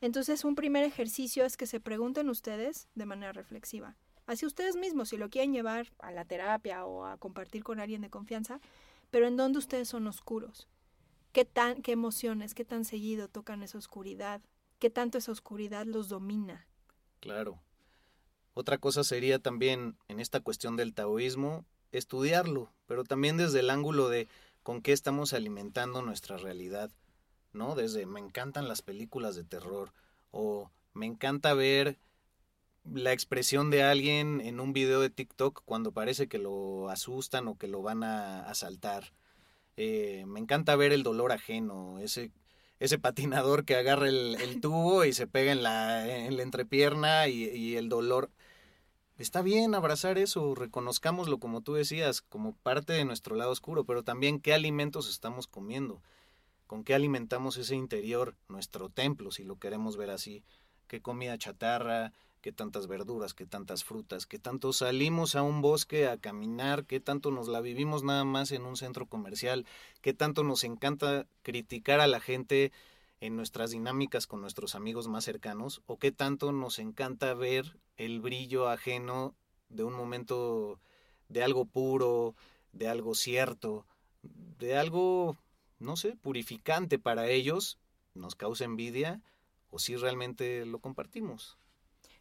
Entonces 0.00 0.44
un 0.44 0.54
primer 0.54 0.84
ejercicio 0.84 1.44
es 1.44 1.56
que 1.56 1.66
se 1.66 1.80
pregunten 1.80 2.28
ustedes 2.28 2.88
de 2.94 3.06
manera 3.06 3.32
reflexiva. 3.32 3.96
Así 4.26 4.46
ustedes 4.46 4.76
mismos, 4.76 5.08
si 5.08 5.16
lo 5.16 5.28
quieren 5.28 5.52
llevar 5.52 5.92
a 5.98 6.12
la 6.12 6.24
terapia 6.24 6.84
o 6.86 7.04
a 7.04 7.16
compartir 7.16 7.64
con 7.64 7.80
alguien 7.80 8.00
de 8.00 8.10
confianza, 8.10 8.60
pero 9.10 9.26
en 9.26 9.36
dónde 9.36 9.58
ustedes 9.58 9.88
son 9.88 10.06
oscuros. 10.06 10.68
¿Qué, 11.32 11.44
tan, 11.44 11.82
qué 11.82 11.92
emociones, 11.92 12.54
qué 12.54 12.64
tan 12.64 12.84
seguido 12.84 13.28
tocan 13.28 13.62
esa 13.62 13.78
oscuridad? 13.78 14.40
¿Qué 14.78 14.90
tanto 14.90 15.18
esa 15.18 15.32
oscuridad 15.32 15.84
los 15.86 16.08
domina? 16.08 16.66
Claro. 17.20 17.60
Otra 18.54 18.78
cosa 18.78 19.04
sería 19.04 19.38
también 19.38 19.96
en 20.08 20.20
esta 20.20 20.40
cuestión 20.40 20.76
del 20.76 20.94
taoísmo 20.94 21.64
estudiarlo, 21.92 22.72
pero 22.86 23.04
también 23.04 23.36
desde 23.36 23.60
el 23.60 23.70
ángulo 23.70 24.08
de 24.08 24.28
con 24.62 24.82
qué 24.82 24.92
estamos 24.92 25.32
alimentando 25.32 26.02
nuestra 26.02 26.36
realidad, 26.36 26.90
¿no? 27.52 27.74
Desde 27.74 28.06
me 28.06 28.20
encantan 28.20 28.68
las 28.68 28.82
películas 28.82 29.36
de 29.36 29.44
terror 29.44 29.92
o 30.30 30.70
me 30.94 31.06
encanta 31.06 31.54
ver 31.54 31.98
la 32.84 33.12
expresión 33.12 33.70
de 33.70 33.82
alguien 33.82 34.40
en 34.40 34.60
un 34.60 34.72
video 34.72 35.00
de 35.00 35.10
TikTok 35.10 35.62
cuando 35.64 35.92
parece 35.92 36.28
que 36.28 36.38
lo 36.38 36.88
asustan 36.88 37.48
o 37.48 37.58
que 37.58 37.68
lo 37.68 37.82
van 37.82 38.02
a 38.04 38.48
asaltar. 38.48 39.12
Eh, 39.76 40.24
me 40.26 40.40
encanta 40.40 40.76
ver 40.76 40.92
el 40.92 41.02
dolor 41.02 41.32
ajeno, 41.32 41.98
ese 42.00 42.32
ese 42.80 42.98
patinador 42.98 43.64
que 43.64 43.76
agarra 43.76 44.08
el, 44.08 44.36
el 44.40 44.60
tubo 44.60 45.04
y 45.04 45.12
se 45.12 45.26
pega 45.26 45.52
en 45.52 45.62
la, 45.62 46.08
en 46.08 46.36
la 46.36 46.42
entrepierna 46.42 47.28
y, 47.28 47.44
y, 47.44 47.76
el 47.76 47.88
dolor. 47.88 48.30
Está 49.18 49.42
bien 49.42 49.74
abrazar 49.74 50.16
eso, 50.16 50.54
reconozcámoslo 50.54 51.38
como 51.38 51.60
tú 51.60 51.74
decías, 51.74 52.22
como 52.22 52.54
parte 52.56 52.94
de 52.94 53.04
nuestro 53.04 53.36
lado 53.36 53.50
oscuro, 53.50 53.84
pero 53.84 54.02
también 54.02 54.40
qué 54.40 54.54
alimentos 54.54 55.10
estamos 55.10 55.46
comiendo, 55.46 56.02
con 56.70 56.84
qué 56.84 56.94
alimentamos 56.94 57.56
ese 57.56 57.74
interior, 57.74 58.36
nuestro 58.46 58.90
templo, 58.90 59.32
si 59.32 59.42
lo 59.42 59.58
queremos 59.58 59.96
ver 59.96 60.08
así, 60.08 60.44
qué 60.86 61.02
comida 61.02 61.36
chatarra, 61.36 62.12
qué 62.42 62.52
tantas 62.52 62.86
verduras, 62.86 63.34
qué 63.34 63.44
tantas 63.44 63.82
frutas, 63.82 64.24
qué 64.24 64.38
tanto 64.38 64.72
salimos 64.72 65.34
a 65.34 65.42
un 65.42 65.62
bosque 65.62 66.06
a 66.06 66.16
caminar, 66.16 66.84
qué 66.84 67.00
tanto 67.00 67.32
nos 67.32 67.48
la 67.48 67.60
vivimos 67.60 68.04
nada 68.04 68.22
más 68.22 68.52
en 68.52 68.66
un 68.66 68.76
centro 68.76 69.06
comercial, 69.06 69.66
qué 70.00 70.14
tanto 70.14 70.44
nos 70.44 70.62
encanta 70.62 71.26
criticar 71.42 71.98
a 71.98 72.06
la 72.06 72.20
gente 72.20 72.70
en 73.18 73.34
nuestras 73.34 73.72
dinámicas 73.72 74.28
con 74.28 74.40
nuestros 74.40 74.76
amigos 74.76 75.08
más 75.08 75.24
cercanos, 75.24 75.82
o 75.86 75.98
qué 75.98 76.12
tanto 76.12 76.52
nos 76.52 76.78
encanta 76.78 77.34
ver 77.34 77.80
el 77.96 78.20
brillo 78.20 78.68
ajeno 78.68 79.34
de 79.70 79.82
un 79.82 79.94
momento 79.94 80.78
de 81.28 81.42
algo 81.42 81.64
puro, 81.64 82.36
de 82.70 82.86
algo 82.86 83.16
cierto, 83.16 83.86
de 84.22 84.76
algo, 84.76 85.36
no 85.80 85.96
sé, 85.96 86.16
purificante 86.16 86.98
para 86.98 87.26
ellos, 87.28 87.78
nos 88.14 88.36
causa 88.36 88.64
envidia, 88.64 89.20
o 89.70 89.78
si 89.78 89.96
realmente 89.96 90.64
lo 90.66 90.78
compartimos. 90.80 91.58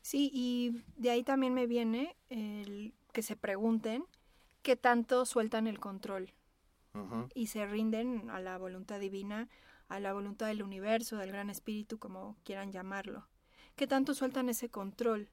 Sí, 0.02 0.32
y 0.34 0.84
de 0.96 1.12
ahí 1.12 1.24
también 1.24 1.54
me 1.54 1.68
viene 1.68 2.16
el 2.30 2.94
que 3.12 3.22
se 3.22 3.36
pregunten 3.36 4.06
qué 4.62 4.76
tanto 4.76 5.26
sueltan 5.26 5.68
el 5.68 5.80
control 5.80 6.34
Uh 6.94 7.00
-huh. 7.00 7.32
y 7.36 7.48
se 7.48 7.68
rinden 7.68 8.32
a 8.32 8.40
la 8.40 8.58
voluntad 8.58 9.00
divina, 9.00 9.48
a 9.90 10.00
la 10.00 10.12
voluntad 10.12 10.48
del 10.48 10.64
universo, 10.64 11.18
del 11.18 11.32
gran 11.32 11.52
espíritu, 11.52 12.00
como 12.00 12.36
quieran 12.44 12.72
llamarlo. 12.72 13.28
¿Qué 13.76 13.86
tanto 13.86 14.16
sueltan 14.16 14.50
ese 14.50 14.70
control? 14.70 15.30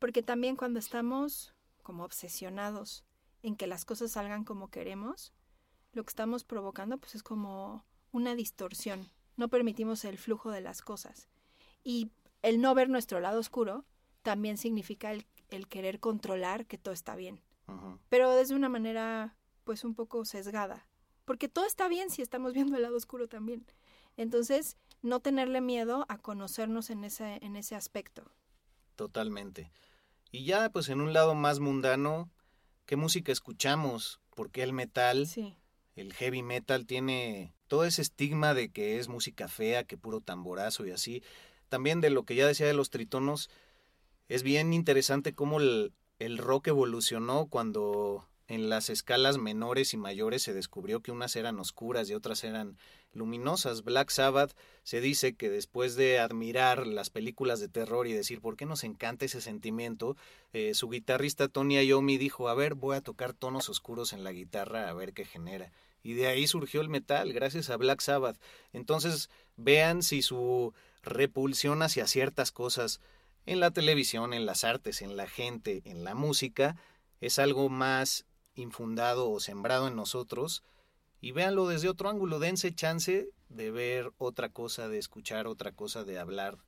Porque 0.00 0.24
también 0.24 0.56
cuando 0.56 0.80
estamos 0.80 1.54
como 1.84 2.02
obsesionados 2.04 3.04
en 3.42 3.54
que 3.56 3.68
las 3.68 3.84
cosas 3.84 4.10
salgan 4.10 4.42
como 4.44 4.70
queremos, 4.70 5.32
lo 5.98 6.04
que 6.04 6.10
estamos 6.10 6.44
provocando 6.44 6.96
pues 6.96 7.16
es 7.16 7.24
como 7.24 7.84
una 8.12 8.36
distorsión. 8.36 9.10
No 9.36 9.48
permitimos 9.48 10.04
el 10.04 10.16
flujo 10.16 10.52
de 10.52 10.60
las 10.60 10.80
cosas. 10.80 11.28
Y 11.82 12.12
el 12.40 12.60
no 12.60 12.72
ver 12.72 12.88
nuestro 12.88 13.18
lado 13.18 13.40
oscuro 13.40 13.84
también 14.22 14.58
significa 14.58 15.10
el, 15.10 15.26
el 15.50 15.66
querer 15.66 15.98
controlar 15.98 16.66
que 16.66 16.78
todo 16.78 16.94
está 16.94 17.16
bien. 17.16 17.42
Uh 17.66 17.72
-huh. 17.72 17.98
Pero 18.08 18.30
desde 18.30 18.54
una 18.54 18.68
manera 18.68 19.36
pues 19.64 19.82
un 19.82 19.96
poco 19.96 20.24
sesgada. 20.24 20.86
Porque 21.24 21.48
todo 21.48 21.66
está 21.66 21.88
bien 21.88 22.10
si 22.10 22.22
estamos 22.22 22.54
viendo 22.54 22.76
el 22.76 22.82
lado 22.82 22.96
oscuro 22.96 23.26
también. 23.26 23.66
Entonces, 24.16 24.76
no 25.02 25.18
tenerle 25.18 25.60
miedo 25.60 26.06
a 26.08 26.16
conocernos 26.18 26.90
en 26.90 27.02
ese, 27.02 27.38
en 27.42 27.56
ese 27.56 27.74
aspecto. 27.74 28.30
Totalmente. 28.94 29.72
Y 30.30 30.44
ya 30.44 30.70
pues 30.70 30.88
en 30.90 31.00
un 31.00 31.12
lado 31.12 31.34
más 31.34 31.58
mundano, 31.58 32.30
¿qué 32.86 32.94
música 32.94 33.32
escuchamos? 33.32 34.20
Porque 34.34 34.62
el 34.62 34.72
metal, 34.72 35.26
sí. 35.26 35.56
El 35.98 36.12
heavy 36.14 36.42
metal 36.42 36.86
tiene 36.86 37.52
todo 37.66 37.84
ese 37.84 38.02
estigma 38.02 38.54
de 38.54 38.70
que 38.70 38.98
es 38.98 39.08
música 39.08 39.48
fea, 39.48 39.84
que 39.84 39.96
puro 39.96 40.20
tamborazo 40.20 40.86
y 40.86 40.92
así. 40.92 41.22
También 41.68 42.00
de 42.00 42.10
lo 42.10 42.22
que 42.22 42.36
ya 42.36 42.46
decía 42.46 42.66
de 42.66 42.74
los 42.74 42.90
tritonos, 42.90 43.50
es 44.28 44.42
bien 44.42 44.72
interesante 44.72 45.34
cómo 45.34 45.58
el, 45.58 45.92
rock 46.38 46.68
evolucionó 46.68 47.46
cuando 47.46 48.28
en 48.46 48.70
las 48.70 48.90
escalas 48.90 49.38
menores 49.38 49.92
y 49.92 49.96
mayores 49.96 50.42
se 50.42 50.54
descubrió 50.54 51.00
que 51.00 51.12
unas 51.12 51.36
eran 51.36 51.58
oscuras 51.58 52.08
y 52.08 52.14
otras 52.14 52.44
eran 52.44 52.78
luminosas. 53.12 53.82
Black 53.82 54.10
Sabbath 54.10 54.56
se 54.84 55.00
dice 55.00 55.34
que 55.34 55.50
después 55.50 55.96
de 55.96 56.18
admirar 56.18 56.86
las 56.86 57.10
películas 57.10 57.60
de 57.60 57.68
terror 57.68 58.06
y 58.06 58.12
decir 58.12 58.40
por 58.40 58.56
qué 58.56 58.66
nos 58.66 58.84
encanta 58.84 59.26
ese 59.26 59.40
sentimiento, 59.40 60.16
eh, 60.52 60.74
su 60.74 60.88
guitarrista 60.88 61.48
Tony 61.48 61.82
Iommi 61.84 62.16
dijo, 62.18 62.48
a 62.48 62.54
ver, 62.54 62.74
voy 62.74 62.96
a 62.96 63.02
tocar 63.02 63.34
tonos 63.34 63.68
oscuros 63.68 64.12
en 64.12 64.24
la 64.24 64.32
guitarra 64.32 64.88
a 64.88 64.94
ver 64.94 65.12
qué 65.12 65.24
genera. 65.24 65.72
Y 66.02 66.14
de 66.14 66.28
ahí 66.28 66.46
surgió 66.46 66.80
el 66.80 66.88
metal, 66.88 67.32
gracias 67.32 67.70
a 67.70 67.76
Black 67.76 68.00
Sabbath. 68.00 68.40
Entonces, 68.72 69.30
vean 69.56 70.02
si 70.02 70.22
su 70.22 70.72
repulsión 71.02 71.82
hacia 71.82 72.06
ciertas 72.06 72.52
cosas 72.52 73.00
en 73.46 73.60
la 73.60 73.70
televisión, 73.70 74.34
en 74.34 74.46
las 74.46 74.64
artes, 74.64 75.02
en 75.02 75.16
la 75.16 75.26
gente, 75.26 75.82
en 75.84 76.04
la 76.04 76.14
música, 76.14 76.76
es 77.20 77.38
algo 77.38 77.68
más 77.68 78.26
infundado 78.54 79.30
o 79.30 79.40
sembrado 79.40 79.88
en 79.88 79.96
nosotros 79.96 80.62
y 81.20 81.32
véanlo 81.32 81.66
desde 81.66 81.88
otro 81.88 82.08
ángulo, 82.08 82.38
dense 82.38 82.74
chance 82.74 83.30
de 83.48 83.70
ver 83.70 84.12
otra 84.18 84.50
cosa, 84.50 84.88
de 84.88 84.98
escuchar 84.98 85.46
otra 85.46 85.72
cosa, 85.72 86.04
de 86.04 86.18
hablar 86.18 86.58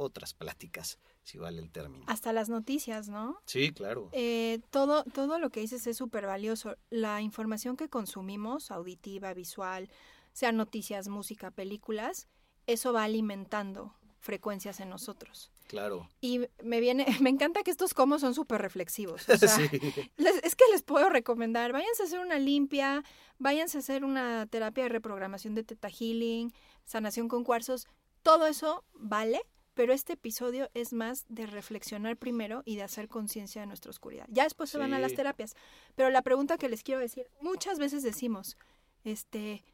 otras 0.00 0.34
pláticas, 0.34 0.98
si 1.22 1.38
vale 1.38 1.60
el 1.60 1.70
término. 1.70 2.04
Hasta 2.08 2.32
las 2.32 2.48
noticias, 2.48 3.08
¿no? 3.08 3.38
Sí, 3.44 3.72
claro. 3.72 4.08
Eh, 4.12 4.60
todo, 4.70 5.04
todo 5.04 5.38
lo 5.38 5.50
que 5.50 5.60
dices 5.60 5.86
es 5.86 5.96
súper 5.96 6.26
valioso. 6.26 6.76
La 6.88 7.20
información 7.20 7.76
que 7.76 7.88
consumimos, 7.88 8.70
auditiva, 8.70 9.34
visual, 9.34 9.90
sean 10.32 10.56
noticias, 10.56 11.08
música, 11.08 11.50
películas, 11.50 12.28
eso 12.66 12.92
va 12.92 13.04
alimentando 13.04 13.94
frecuencias 14.20 14.80
en 14.80 14.88
nosotros. 14.88 15.50
Claro. 15.66 16.08
Y 16.20 16.40
me 16.62 16.80
viene, 16.80 17.06
me 17.20 17.30
encanta 17.30 17.62
que 17.62 17.70
estos 17.70 17.94
comos 17.94 18.22
son 18.22 18.34
súper 18.34 18.60
reflexivos. 18.62 19.28
O 19.28 19.36
sea, 19.38 19.48
sí. 19.48 19.68
les, 20.16 20.36
es 20.42 20.54
que 20.54 20.64
les 20.72 20.82
puedo 20.82 21.10
recomendar, 21.10 21.72
váyanse 21.72 22.02
a 22.02 22.06
hacer 22.06 22.20
una 22.20 22.38
limpia, 22.38 23.04
váyanse 23.38 23.78
a 23.78 23.80
hacer 23.80 24.04
una 24.04 24.46
terapia 24.46 24.84
de 24.84 24.88
reprogramación 24.88 25.54
de 25.54 25.64
teta 25.64 25.90
healing, 25.90 26.52
sanación 26.84 27.28
con 27.28 27.44
cuarzos, 27.44 27.86
todo 28.22 28.46
eso 28.46 28.84
vale, 28.92 29.40
pero 29.74 29.92
este 29.92 30.14
episodio 30.14 30.68
es 30.74 30.92
más 30.92 31.24
de 31.28 31.46
reflexionar 31.46 32.16
primero 32.16 32.62
y 32.64 32.76
de 32.76 32.82
hacer 32.82 33.08
conciencia 33.08 33.60
de 33.60 33.66
nuestra 33.66 33.90
oscuridad. 33.90 34.26
Ya 34.28 34.44
después 34.44 34.70
se 34.70 34.78
van 34.78 34.94
a 34.94 34.98
las 34.98 35.14
terapias. 35.14 35.54
Pero 35.94 36.10
la 36.10 36.22
pregunta 36.22 36.58
que 36.58 36.68
les 36.68 36.82
quiero 36.82 37.00
decir, 37.00 37.26
muchas 37.40 37.78
veces 37.78 38.02
decimos, 38.02 38.56
este, 39.04 39.64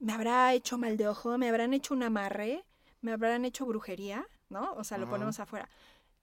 ¿me 0.00 0.12
habrá 0.12 0.52
hecho 0.54 0.78
mal 0.78 0.96
de 0.96 1.08
ojo? 1.08 1.38
¿Me 1.38 1.48
habrán 1.48 1.74
hecho 1.74 1.94
un 1.94 2.02
amarre? 2.02 2.64
¿Me 3.00 3.12
habrán 3.12 3.44
hecho 3.44 3.66
brujería? 3.66 4.26
¿No? 4.48 4.72
O 4.74 4.84
sea, 4.84 4.98
lo 4.98 5.08
ponemos 5.08 5.40
afuera. 5.40 5.68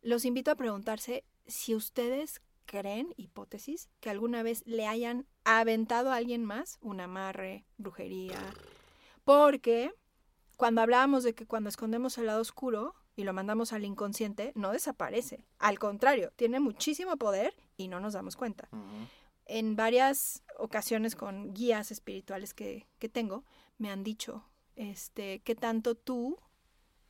Los 0.02 0.26
invito 0.26 0.52
a 0.52 0.56
preguntarse 0.56 1.24
si 1.46 1.76
ustedes 1.76 2.42
creen, 2.66 3.14
hipótesis, 3.18 3.90
que 4.00 4.10
alguna 4.10 4.44
vez 4.44 4.66
le 4.66 4.88
hayan 4.88 5.28
aventado 5.44 6.12
a 6.12 6.16
alguien 6.16 6.46
más 6.46 6.78
un 6.82 7.02
amarre, 7.02 7.66
brujería. 7.78 8.40
Porque 9.26 9.94
cuando 10.58 10.82
hablábamos 10.82 11.24
de 11.24 11.34
que 11.34 11.46
cuando 11.46 11.70
escondemos 11.70 12.18
el 12.18 12.28
lado 12.28 12.42
oscuro 12.42 12.96
y 13.16 13.24
lo 13.24 13.34
mandamos 13.34 13.74
al 13.74 13.86
inconsciente, 13.86 14.52
no 14.56 14.72
desaparece. 14.72 15.44
Al 15.60 15.80
contrario, 15.80 16.32
tiene 16.36 16.60
muchísimo 16.60 17.18
poder 17.18 17.54
y 17.78 17.88
no 17.88 18.00
nos 18.00 18.14
damos 18.14 18.36
cuenta. 18.36 18.70
En 19.46 19.76
varias 19.76 20.44
ocasiones 20.58 21.16
con 21.16 21.54
guías 21.54 21.92
espirituales 21.92 22.54
que, 22.54 22.88
que 23.00 23.10
tengo, 23.10 23.44
me 23.78 23.90
han 23.92 24.04
dicho, 24.04 24.46
este, 24.76 25.40
que 25.40 25.56
tanto 25.56 25.96
tú, 25.96 26.38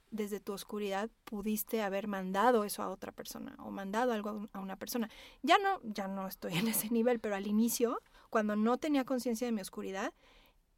desde 0.09 0.39
tu 0.39 0.51
oscuridad, 0.53 1.09
pudiste 1.23 1.81
haber 1.81 2.07
mandado 2.07 2.63
eso 2.65 2.81
a 2.83 2.89
otra 2.89 3.11
persona 3.11 3.55
o 3.59 3.69
mandado 3.71 4.11
algo 4.11 4.29
a 4.29 4.33
un- 4.33 4.49
a 4.53 4.59
una 4.59 4.75
persona. 4.75 5.09
Ya 5.41 5.57
no, 5.59 5.79
ya 5.83 6.07
no 6.07 6.27
estoy 6.27 6.53
en 6.57 6.67
ese 6.67 6.89
nivel, 6.89 7.19
pero 7.19 7.35
al 7.35 7.47
inicio, 7.47 8.01
cuando 8.29 8.55
no 8.55 8.77
tenía 8.77 9.05
conciencia 9.05 9.45
de 9.47 9.51
mi 9.53 9.61
oscuridad, 9.61 10.13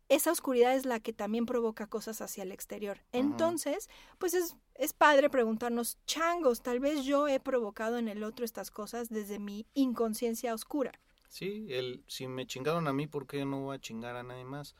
esa 0.10 0.32
oscuridad 0.32 0.76
es 0.76 0.86
la 0.86 1.00
que 1.00 1.14
también 1.14 1.46
provoca 1.46 1.88
cosas 1.88 2.22
hacia 2.22 2.44
el 2.44 2.52
exterior. 2.52 3.00
Entonces, 3.12 3.90
pues 4.18 4.34
es, 4.34 4.56
es 4.76 4.94
padre 4.94 5.30
preguntarnos, 5.30 5.98
changos, 6.06 6.62
tal 6.62 6.80
vez 6.80 7.04
yo 7.06 7.28
he 7.28 7.40
provocado 7.40 7.98
en 7.98 8.08
el 8.08 8.24
otro 8.24 8.46
estas 8.46 8.72
cosas 8.72 9.10
desde 9.10 9.40
mi 9.40 9.66
inconsciencia 9.74 10.54
oscura. 10.54 10.92
Sí, 11.30 11.68
el, 11.70 12.04
si 12.08 12.28
me 12.28 12.46
chingaron 12.46 12.88
a 12.88 12.94
mí, 12.94 13.08
¿por 13.08 13.26
qué 13.26 13.44
no 13.44 13.62
voy 13.62 13.76
a 13.76 13.80
chingar 13.80 14.16
a 14.16 14.24
nadie 14.24 14.46
más? 14.46 14.76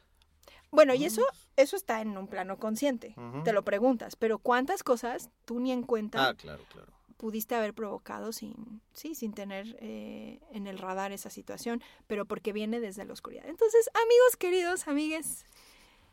Bueno, 0.70 0.94
y 0.96 1.06
eso, 1.06 1.22
eso 1.56 1.76
está 1.76 2.02
en 2.02 2.18
un 2.18 2.28
plano 2.28 2.58
consciente. 2.58 3.16
Te 3.44 3.54
lo 3.54 3.64
preguntas, 3.64 4.16
pero 4.16 4.40
¿cuántas 4.40 4.84
cosas 4.84 5.30
tú 5.46 5.60
ni 5.60 5.72
en 5.72 5.84
cuenta 5.84 6.30
Ah, 6.30 6.34
claro, 6.34 6.64
claro. 6.72 6.92
Pudiste 7.24 7.56
haber 7.56 7.74
provocado 7.74 8.34
sin, 8.34 8.82
sí, 8.92 9.16
sin 9.16 9.34
tener 9.34 9.78
eh, 9.80 10.42
en 10.52 10.68
el 10.68 10.78
radar 10.78 11.14
esa 11.14 11.30
situación, 11.30 11.82
pero 12.06 12.26
porque 12.26 12.52
viene 12.52 12.82
desde 12.82 13.06
la 13.06 13.14
oscuridad? 13.14 13.46
Entonces, 13.48 13.90
amigos 13.94 14.36
queridos, 14.38 14.90
amigues, 14.90 15.46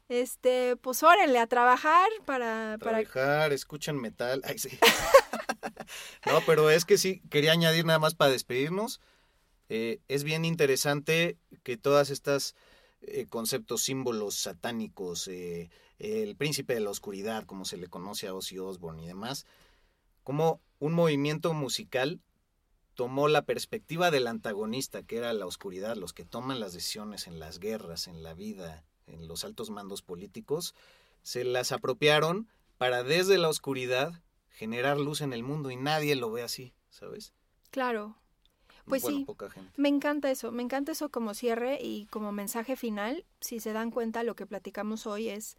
este, 0.08 0.76
pues 0.76 1.02
órenle 1.02 1.40
a 1.40 1.48
trabajar 1.48 2.08
para, 2.26 2.78
Trabajar, 2.78 3.52
escuchan 3.52 3.96
metal. 3.96 4.40
Sí. 4.56 4.78
no, 6.26 6.40
pero 6.46 6.70
es 6.70 6.84
que 6.84 6.96
sí, 6.96 7.22
quería 7.28 7.50
añadir 7.50 7.84
nada 7.84 7.98
más 7.98 8.14
para 8.14 8.30
despedirnos. 8.30 9.00
Eh, 9.68 9.98
es 10.06 10.22
bien 10.22 10.44
interesante 10.44 11.38
que 11.64 11.76
todas 11.76 12.10
estas 12.10 12.54
eh, 13.00 13.26
conceptos, 13.28 13.82
símbolos 13.82 14.36
satánicos, 14.36 15.26
eh, 15.26 15.70
el 15.98 16.36
príncipe 16.36 16.74
de 16.74 16.80
la 16.80 16.90
oscuridad, 16.90 17.46
como 17.46 17.64
se 17.64 17.78
le 17.78 17.88
conoce 17.88 18.28
a 18.28 18.34
Ozzy 18.34 18.60
Osbourne 18.60 19.02
y 19.02 19.08
demás, 19.08 19.44
como 20.22 20.60
un 20.78 20.92
movimiento 20.92 21.52
musical 21.52 22.20
tomó 22.94 23.28
la 23.28 23.42
perspectiva 23.42 24.10
del 24.10 24.26
antagonista, 24.26 25.02
que 25.02 25.16
era 25.16 25.32
la 25.32 25.46
oscuridad, 25.46 25.96
los 25.96 26.12
que 26.12 26.24
toman 26.24 26.60
las 26.60 26.72
decisiones 26.72 27.26
en 27.26 27.38
las 27.38 27.58
guerras, 27.58 28.08
en 28.08 28.22
la 28.22 28.34
vida, 28.34 28.84
en 29.06 29.26
los 29.26 29.44
altos 29.44 29.70
mandos 29.70 30.02
políticos, 30.02 30.74
se 31.22 31.44
las 31.44 31.72
apropiaron 31.72 32.48
para 32.78 33.02
desde 33.02 33.38
la 33.38 33.48
oscuridad 33.48 34.22
generar 34.50 34.98
luz 34.98 35.20
en 35.20 35.32
el 35.32 35.42
mundo 35.42 35.70
y 35.70 35.76
nadie 35.76 36.16
lo 36.16 36.30
ve 36.30 36.42
así, 36.42 36.74
¿sabes? 36.90 37.32
Claro. 37.70 38.16
Pues 38.86 39.02
Bueno, 39.02 39.18
sí. 39.18 39.24
poca 39.24 39.50
gente. 39.50 39.72
Me 39.76 39.88
encanta 39.88 40.30
eso, 40.30 40.50
me 40.52 40.62
encanta 40.62 40.92
eso 40.92 41.10
como 41.10 41.34
cierre 41.34 41.78
y 41.80 42.06
como 42.06 42.32
mensaje 42.32 42.76
final. 42.76 43.24
Si 43.40 43.60
se 43.60 43.72
dan 43.72 43.90
cuenta, 43.90 44.24
lo 44.24 44.34
que 44.34 44.46
platicamos 44.46 45.06
hoy 45.06 45.28
es 45.28 45.56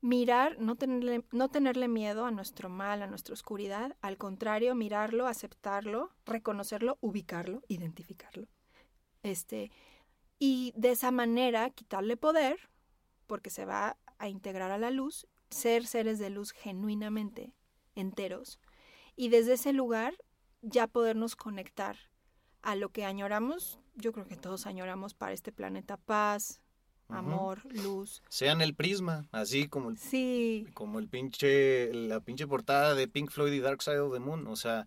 mirar, 0.00 0.58
no 0.58 0.76
tenerle, 0.76 1.24
no 1.32 1.48
tenerle 1.48 1.88
miedo 1.88 2.24
a 2.24 2.30
nuestro 2.30 2.68
mal, 2.68 3.02
a 3.02 3.06
nuestra 3.06 3.34
oscuridad. 3.34 3.96
Al 4.00 4.16
contrario, 4.16 4.74
mirarlo, 4.74 5.26
aceptarlo, 5.26 6.10
reconocerlo, 6.24 6.98
ubicarlo, 7.00 7.62
identificarlo. 7.68 8.48
Este, 9.22 9.70
y 10.38 10.72
de 10.76 10.92
esa 10.92 11.10
manera 11.10 11.70
quitarle 11.70 12.16
poder, 12.16 12.70
porque 13.26 13.50
se 13.50 13.66
va 13.66 13.96
a 14.18 14.28
integrar 14.28 14.70
a 14.70 14.78
la 14.78 14.90
luz, 14.90 15.26
ser 15.50 15.86
seres 15.86 16.18
de 16.18 16.30
luz 16.30 16.52
genuinamente 16.52 17.52
enteros. 17.94 18.58
Y 19.16 19.28
desde 19.28 19.54
ese 19.54 19.72
lugar 19.72 20.14
ya 20.62 20.86
podernos 20.86 21.36
conectar 21.36 21.96
a 22.62 22.76
lo 22.76 22.90
que 22.90 23.04
añoramos, 23.04 23.78
yo 23.94 24.12
creo 24.12 24.26
que 24.26 24.36
todos 24.36 24.66
añoramos 24.66 25.14
para 25.14 25.32
este 25.32 25.52
planeta 25.52 25.96
paz, 25.96 26.60
Amor, 27.12 27.60
luz. 27.74 28.22
Sean 28.28 28.60
el 28.60 28.74
prisma, 28.74 29.28
así 29.32 29.68
como 29.68 29.90
el, 29.90 29.98
Sí, 29.98 30.66
como 30.74 30.98
el 30.98 31.08
pinche, 31.08 31.92
la 31.94 32.20
pinche 32.20 32.46
portada 32.46 32.94
de 32.94 33.08
Pink 33.08 33.30
Floyd 33.30 33.52
y 33.52 33.60
Dark 33.60 33.82
Side 33.82 33.98
of 34.00 34.12
the 34.12 34.20
Moon. 34.20 34.46
O 34.46 34.56
sea, 34.56 34.86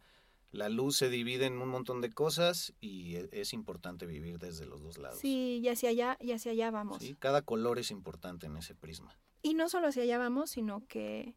la 0.51 0.69
luz 0.69 0.97
se 0.97 1.09
divide 1.09 1.45
en 1.45 1.61
un 1.61 1.69
montón 1.69 2.01
de 2.01 2.11
cosas 2.11 2.73
y 2.79 3.15
e- 3.15 3.29
es 3.31 3.53
importante 3.53 4.05
vivir 4.05 4.37
desde 4.39 4.65
los 4.65 4.81
dos 4.83 4.97
lados. 4.97 5.19
sí, 5.19 5.59
y 5.63 5.67
hacia 5.67 5.89
allá, 5.89 6.17
y 6.19 6.31
hacia 6.31 6.51
allá 6.51 6.69
vamos. 6.71 6.99
Sí, 7.01 7.15
cada 7.17 7.41
color 7.41 7.79
es 7.79 7.89
importante 7.91 8.45
en 8.47 8.57
ese 8.57 8.75
prisma. 8.75 9.17
Y 9.41 9.55
no 9.55 9.67
solo 9.69 9.87
hacia 9.87 10.03
allá 10.03 10.17
vamos, 10.17 10.51
sino 10.51 10.85
que 10.87 11.33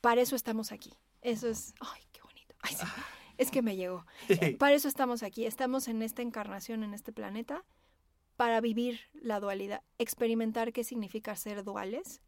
para 0.00 0.20
eso 0.22 0.34
estamos 0.36 0.72
aquí. 0.72 0.92
Eso 1.22 1.48
es, 1.48 1.74
ay, 1.80 2.00
qué 2.12 2.20
bonito. 2.22 2.54
Ay, 2.62 2.74
sí, 2.74 2.86
es 3.36 3.50
que 3.50 3.62
me 3.62 3.76
llegó. 3.76 4.04
Para 4.58 4.74
eso 4.74 4.88
estamos 4.88 5.22
aquí. 5.22 5.44
Estamos 5.46 5.86
en 5.88 6.02
esta 6.02 6.22
encarnación, 6.22 6.82
en 6.84 6.94
este 6.94 7.12
planeta, 7.12 7.64
para 8.38 8.60
vivir 8.60 9.00
la 9.14 9.40
dualidad, 9.40 9.82
experimentar 9.98 10.72
qué 10.72 10.84
significa 10.84 11.34
ser 11.34 11.64
duales 11.64 12.22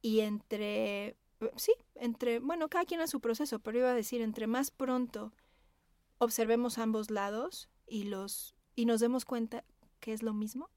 y 0.00 0.20
entre, 0.20 1.08
eh, 1.08 1.16
sí, 1.54 1.74
entre, 1.96 2.38
bueno, 2.38 2.70
cada 2.70 2.86
quien 2.86 3.02
a 3.02 3.06
su 3.06 3.20
proceso, 3.20 3.58
pero 3.58 3.76
iba 3.76 3.90
a 3.90 3.94
decir, 3.94 4.22
entre 4.22 4.46
más 4.46 4.70
pronto 4.70 5.34
observemos 6.16 6.78
ambos 6.78 7.10
lados 7.10 7.68
y 7.86 8.04
los 8.04 8.54
y 8.74 8.86
nos 8.86 9.00
demos 9.00 9.26
cuenta 9.26 9.64
que 10.00 10.14
es 10.14 10.22
lo 10.22 10.32
mismo. 10.32 10.70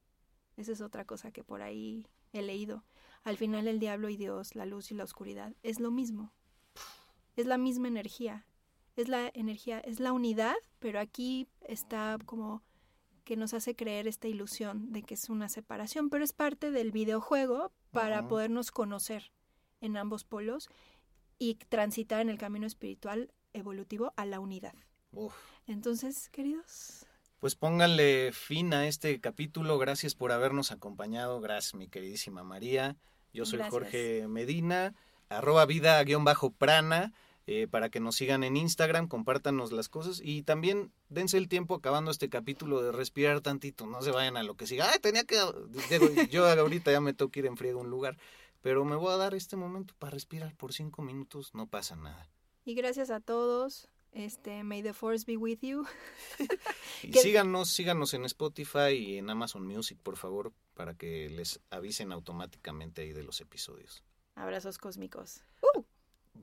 Esa 0.58 0.74
es 0.74 0.82
otra 0.82 1.06
cosa 1.06 1.32
que 1.32 1.46
por 1.46 1.62
ahí 1.62 2.06
he 2.34 2.42
leído. 2.42 2.84
Al 3.24 3.38
final 3.38 3.70
el 3.70 3.80
diablo 3.80 4.10
y 4.10 4.18
Dios, 4.18 4.54
la 4.56 4.66
luz 4.66 4.92
y 4.92 4.96
la 4.96 5.06
oscuridad, 5.06 5.56
es 5.64 5.80
lo 5.80 5.92
mismo. 5.92 6.34
Es 7.38 7.46
la 7.46 7.58
misma 7.58 7.88
energía. 7.88 8.46
Es 8.98 9.08
la 9.08 9.32
energía, 9.34 9.80
es 9.80 10.02
la 10.02 10.12
unidad, 10.12 10.56
pero 10.80 11.00
aquí 11.00 11.48
está 11.62 12.18
como 12.26 12.64
que 13.24 13.38
nos 13.38 13.54
hace 13.54 13.76
creer 13.76 14.08
esta 14.08 14.28
ilusión 14.28 14.92
de 14.92 15.04
que 15.04 15.14
es 15.14 15.30
una 15.30 15.50
separación, 15.50 16.10
pero 16.10 16.24
es 16.24 16.34
parte 16.34 16.72
del 16.72 16.92
videojuego 16.92 17.72
para 17.92 18.28
podernos 18.28 18.72
conocer 18.72 19.32
en 19.82 19.98
ambos 19.98 20.24
polos 20.24 20.70
y 21.38 21.56
transitar 21.56 22.22
en 22.22 22.30
el 22.30 22.38
camino 22.38 22.68
espiritual 22.68 23.32
evolutivo 23.54 24.14
a 24.16 24.26
la 24.26 24.40
unidad. 24.40 24.74
Uf. 25.12 25.34
Entonces, 25.68 26.30
queridos, 26.30 27.06
Pues 27.40 27.56
pónganle 27.56 28.32
fin 28.34 28.74
a 28.74 28.88
este 28.88 29.20
capítulo. 29.20 29.80
Gracias 29.80 30.14
por 30.14 30.32
habernos 30.32 30.72
acompañado. 30.72 31.42
Gracias, 31.42 31.74
mi 31.74 31.88
queridísima 31.88 32.44
María. 32.44 32.98
Yo 33.34 33.46
soy 33.46 33.58
Gracias. 33.58 33.74
Jorge 33.74 34.28
Medina, 34.28 34.94
arroba 35.30 35.66
vida-prana, 35.66 37.14
eh, 37.48 37.68
para 37.68 37.90
que 37.90 38.00
nos 38.00 38.16
sigan 38.16 38.44
en 38.44 38.58
Instagram, 38.58 39.08
compártanos 39.08 39.72
las 39.72 39.90
cosas 39.90 40.22
y 40.24 40.44
también 40.44 40.92
dense 41.10 41.38
el 41.38 41.48
tiempo 41.48 41.76
acabando 41.76 42.12
este 42.12 42.30
capítulo 42.30 42.82
de 42.82 42.92
respirar 42.92 43.42
tantito. 43.42 43.88
No 43.88 44.02
se 44.02 44.12
vayan 44.12 44.38
a 44.38 44.44
lo 44.44 44.56
que 44.56 44.68
siga. 44.68 44.90
Ay, 44.92 45.00
tenía 45.00 45.24
que... 45.24 45.38
yo 46.30 46.48
ahorita 46.48 46.92
ya 46.92 47.02
me 47.02 47.14
tengo 47.14 47.32
que 47.32 47.40
ir 47.40 47.46
en 47.46 47.58
friega 47.58 47.78
a 47.78 47.82
un 47.82 47.90
lugar, 47.90 48.18
pero 48.62 48.86
me 48.86 48.96
voy 48.96 49.12
a 49.12 49.18
dar 49.18 49.34
este 49.34 49.56
momento 49.56 49.94
para 49.98 50.12
respirar 50.12 50.56
por 50.56 50.74
cinco 50.74 51.02
minutos. 51.02 51.54
No 51.54 51.68
pasa 51.68 51.96
nada. 51.96 52.30
y 52.64 52.76
gracias 52.76 53.10
a 53.10 53.20
todos. 53.20 53.90
Este, 54.14 54.64
may 54.64 54.84
the 54.84 54.94
force 54.94 55.26
be 55.26 55.38
with 55.38 55.60
you. 55.62 55.86
Y 57.04 57.14
síganos, 57.14 57.70
síganos 57.70 58.14
en 58.14 58.26
Spotify 58.26 58.92
y 58.92 59.18
en 59.18 59.30
Amazon 59.30 59.66
Music, 59.66 59.98
por 60.04 60.18
favor, 60.18 60.54
para 60.76 60.94
que 60.94 61.30
les 61.30 61.62
avisen 61.70 62.12
automáticamente 62.12 63.02
ahí 63.02 63.14
de 63.14 63.24
los 63.24 63.42
episodios. 63.42 64.04
Abrazos 64.36 64.78
cósmicos. 64.78 65.44